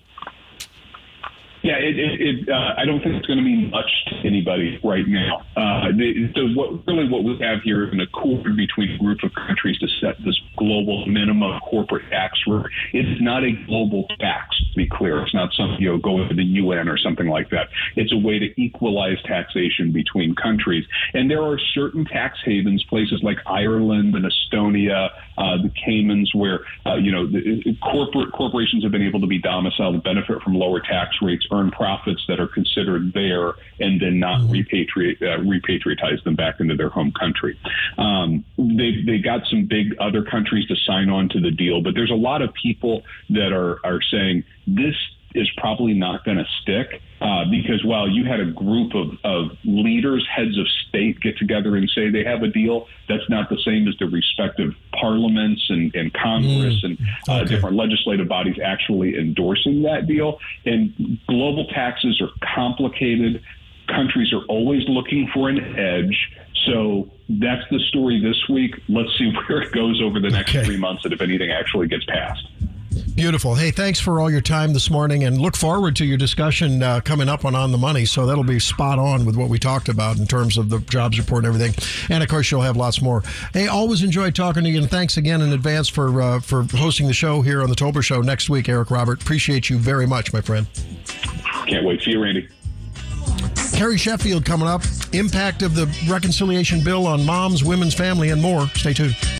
Yeah, 1.64 1.80
it, 1.80 1.96
it, 1.96 2.20
it 2.20 2.48
uh, 2.50 2.76
I 2.76 2.84
don't 2.84 3.00
think 3.00 3.16
it's 3.16 3.26
going 3.26 3.38
to 3.38 3.42
mean 3.42 3.70
much 3.70 3.88
to 4.08 4.28
anybody 4.28 4.78
right 4.84 5.08
now. 5.08 5.40
Uh, 5.56 5.88
so 6.36 6.52
what 6.52 6.86
really 6.86 7.08
what 7.08 7.24
we 7.24 7.38
have 7.40 7.64
here 7.64 7.88
is 7.88 7.90
an 7.90 8.00
accord 8.00 8.54
between 8.54 8.92
a 8.92 8.98
group 8.98 9.22
of 9.24 9.32
countries 9.32 9.78
to 9.78 9.88
set 9.98 10.22
this 10.26 10.38
global 10.58 11.06
minimum 11.06 11.58
corporate 11.60 12.04
tax 12.10 12.38
rate. 12.46 12.66
It's 12.92 13.18
not 13.22 13.44
a 13.44 13.52
global 13.64 14.04
tax, 14.20 14.60
to 14.60 14.76
be 14.76 14.86
clear. 14.92 15.22
It's 15.22 15.32
not 15.32 15.54
something 15.56 15.80
you 15.80 15.88
know 15.88 15.96
go 15.96 16.28
to 16.28 16.34
the 16.34 16.44
UN 16.44 16.86
or 16.86 16.98
something 16.98 17.28
like 17.28 17.48
that. 17.48 17.72
It's 17.96 18.12
a 18.12 18.18
way 18.18 18.38
to 18.38 18.52
equalize 18.60 19.16
taxation 19.24 19.90
between 19.90 20.34
countries. 20.34 20.84
And 21.14 21.30
there 21.30 21.42
are 21.42 21.58
certain 21.72 22.04
tax 22.04 22.40
havens, 22.44 22.84
places 22.90 23.20
like 23.22 23.38
Ireland 23.46 24.14
and 24.14 24.26
Estonia, 24.26 25.08
uh, 25.38 25.56
the 25.62 25.72
Caymans, 25.82 26.30
where 26.34 26.60
uh, 26.84 26.96
you 26.96 27.10
know 27.10 27.26
the, 27.26 27.74
corporate 27.80 28.32
corporations 28.34 28.82
have 28.82 28.92
been 28.92 29.06
able 29.06 29.20
to 29.20 29.26
be 29.26 29.40
domiciled 29.40 29.94
and 29.94 30.02
benefit 30.04 30.42
from 30.42 30.52
lower 30.52 30.80
tax 30.80 31.16
rates 31.22 31.46
earn 31.54 31.70
profits 31.70 32.24
that 32.28 32.40
are 32.40 32.48
considered 32.48 33.12
there 33.12 33.54
and 33.80 34.00
then 34.00 34.18
not 34.18 34.40
mm-hmm. 34.40 34.52
repatriate 34.52 35.22
uh, 35.22 35.38
repatriatize 35.42 36.22
them 36.24 36.34
back 36.34 36.60
into 36.60 36.74
their 36.74 36.88
home 36.88 37.12
country. 37.12 37.58
Um, 37.98 38.44
they 38.58 39.02
they 39.06 39.18
got 39.18 39.42
some 39.50 39.66
big 39.66 39.96
other 39.98 40.22
countries 40.22 40.66
to 40.68 40.76
sign 40.76 41.08
on 41.10 41.28
to 41.30 41.40
the 41.40 41.50
deal, 41.50 41.82
but 41.82 41.94
there's 41.94 42.10
a 42.10 42.14
lot 42.14 42.42
of 42.42 42.52
people 42.54 43.02
that 43.30 43.52
are 43.52 43.78
are 43.84 44.00
saying 44.02 44.44
this 44.66 44.96
is 45.34 45.50
probably 45.56 45.94
not 45.94 46.24
going 46.24 46.36
to 46.36 46.46
stick 46.62 47.02
uh, 47.20 47.44
because 47.50 47.84
while 47.84 48.08
you 48.08 48.24
had 48.24 48.38
a 48.38 48.44
group 48.44 48.94
of, 48.94 49.18
of 49.24 49.56
leaders, 49.64 50.26
heads 50.30 50.56
of 50.58 50.66
state 50.88 51.20
get 51.20 51.36
together 51.38 51.74
and 51.76 51.90
say 51.90 52.08
they 52.08 52.22
have 52.22 52.42
a 52.42 52.48
deal, 52.48 52.86
that's 53.08 53.28
not 53.28 53.48
the 53.48 53.58
same 53.64 53.88
as 53.88 53.96
the 53.98 54.06
respective 54.06 54.74
parliaments 54.92 55.64
and, 55.68 55.94
and 55.94 56.12
Congress 56.12 56.82
mm, 56.82 56.84
and 56.84 56.98
uh, 57.28 57.40
okay. 57.40 57.54
different 57.54 57.76
legislative 57.76 58.28
bodies 58.28 58.56
actually 58.62 59.18
endorsing 59.18 59.82
that 59.82 60.06
deal. 60.06 60.38
And 60.64 61.18
global 61.26 61.66
taxes 61.66 62.20
are 62.20 62.30
complicated. 62.54 63.42
Countries 63.88 64.32
are 64.32 64.44
always 64.46 64.88
looking 64.88 65.28
for 65.34 65.48
an 65.48 65.78
edge. 65.78 66.30
So 66.66 67.10
that's 67.28 67.68
the 67.70 67.80
story 67.88 68.20
this 68.20 68.48
week. 68.48 68.74
Let's 68.88 69.10
see 69.18 69.32
where 69.48 69.62
it 69.62 69.72
goes 69.72 70.00
over 70.00 70.20
the 70.20 70.30
next 70.30 70.54
okay. 70.54 70.64
three 70.64 70.78
months 70.78 71.04
and 71.04 71.12
if 71.12 71.20
anything 71.20 71.50
actually 71.50 71.88
gets 71.88 72.04
passed. 72.04 72.46
Beautiful. 73.14 73.54
Hey, 73.54 73.70
thanks 73.70 74.00
for 74.00 74.20
all 74.20 74.28
your 74.28 74.40
time 74.40 74.72
this 74.72 74.90
morning 74.90 75.22
and 75.22 75.40
look 75.40 75.56
forward 75.56 75.94
to 75.96 76.04
your 76.04 76.16
discussion 76.16 76.82
uh, 76.82 77.00
coming 77.00 77.28
up 77.28 77.44
on 77.44 77.54
On 77.54 77.70
the 77.70 77.78
Money. 77.78 78.06
So 78.06 78.26
that'll 78.26 78.42
be 78.42 78.58
spot 78.58 78.98
on 78.98 79.24
with 79.24 79.36
what 79.36 79.48
we 79.48 79.56
talked 79.56 79.88
about 79.88 80.18
in 80.18 80.26
terms 80.26 80.58
of 80.58 80.68
the 80.68 80.80
jobs 80.80 81.16
report 81.16 81.44
and 81.44 81.54
everything. 81.54 81.74
And 82.12 82.24
of 82.24 82.28
course, 82.28 82.50
you'll 82.50 82.62
have 82.62 82.76
lots 82.76 83.00
more. 83.00 83.22
Hey, 83.52 83.68
always 83.68 84.02
enjoy 84.02 84.32
talking 84.32 84.64
to 84.64 84.68
you 84.68 84.80
and 84.80 84.90
thanks 84.90 85.16
again 85.16 85.42
in 85.42 85.52
advance 85.52 85.88
for 85.88 86.20
uh, 86.20 86.40
for 86.40 86.64
hosting 86.64 87.06
the 87.06 87.12
show 87.12 87.40
here 87.40 87.62
on 87.62 87.68
the 87.68 87.76
Tobler 87.76 88.02
Show 88.02 88.20
next 88.20 88.50
week, 88.50 88.68
Eric 88.68 88.90
Robert. 88.90 89.22
Appreciate 89.22 89.70
you 89.70 89.78
very 89.78 90.08
much, 90.08 90.32
my 90.32 90.40
friend. 90.40 90.66
Can't 91.68 91.86
wait. 91.86 92.02
See 92.02 92.10
you, 92.10 92.22
Randy. 92.22 92.48
Harry 93.76 93.96
Sheffield 93.96 94.44
coming 94.44 94.66
up. 94.66 94.82
Impact 95.12 95.62
of 95.62 95.76
the 95.76 95.86
reconciliation 96.08 96.82
bill 96.82 97.06
on 97.06 97.24
moms, 97.24 97.62
women's 97.62 97.94
family, 97.94 98.30
and 98.30 98.42
more. 98.42 98.66
Stay 98.70 98.92
tuned. 98.92 99.16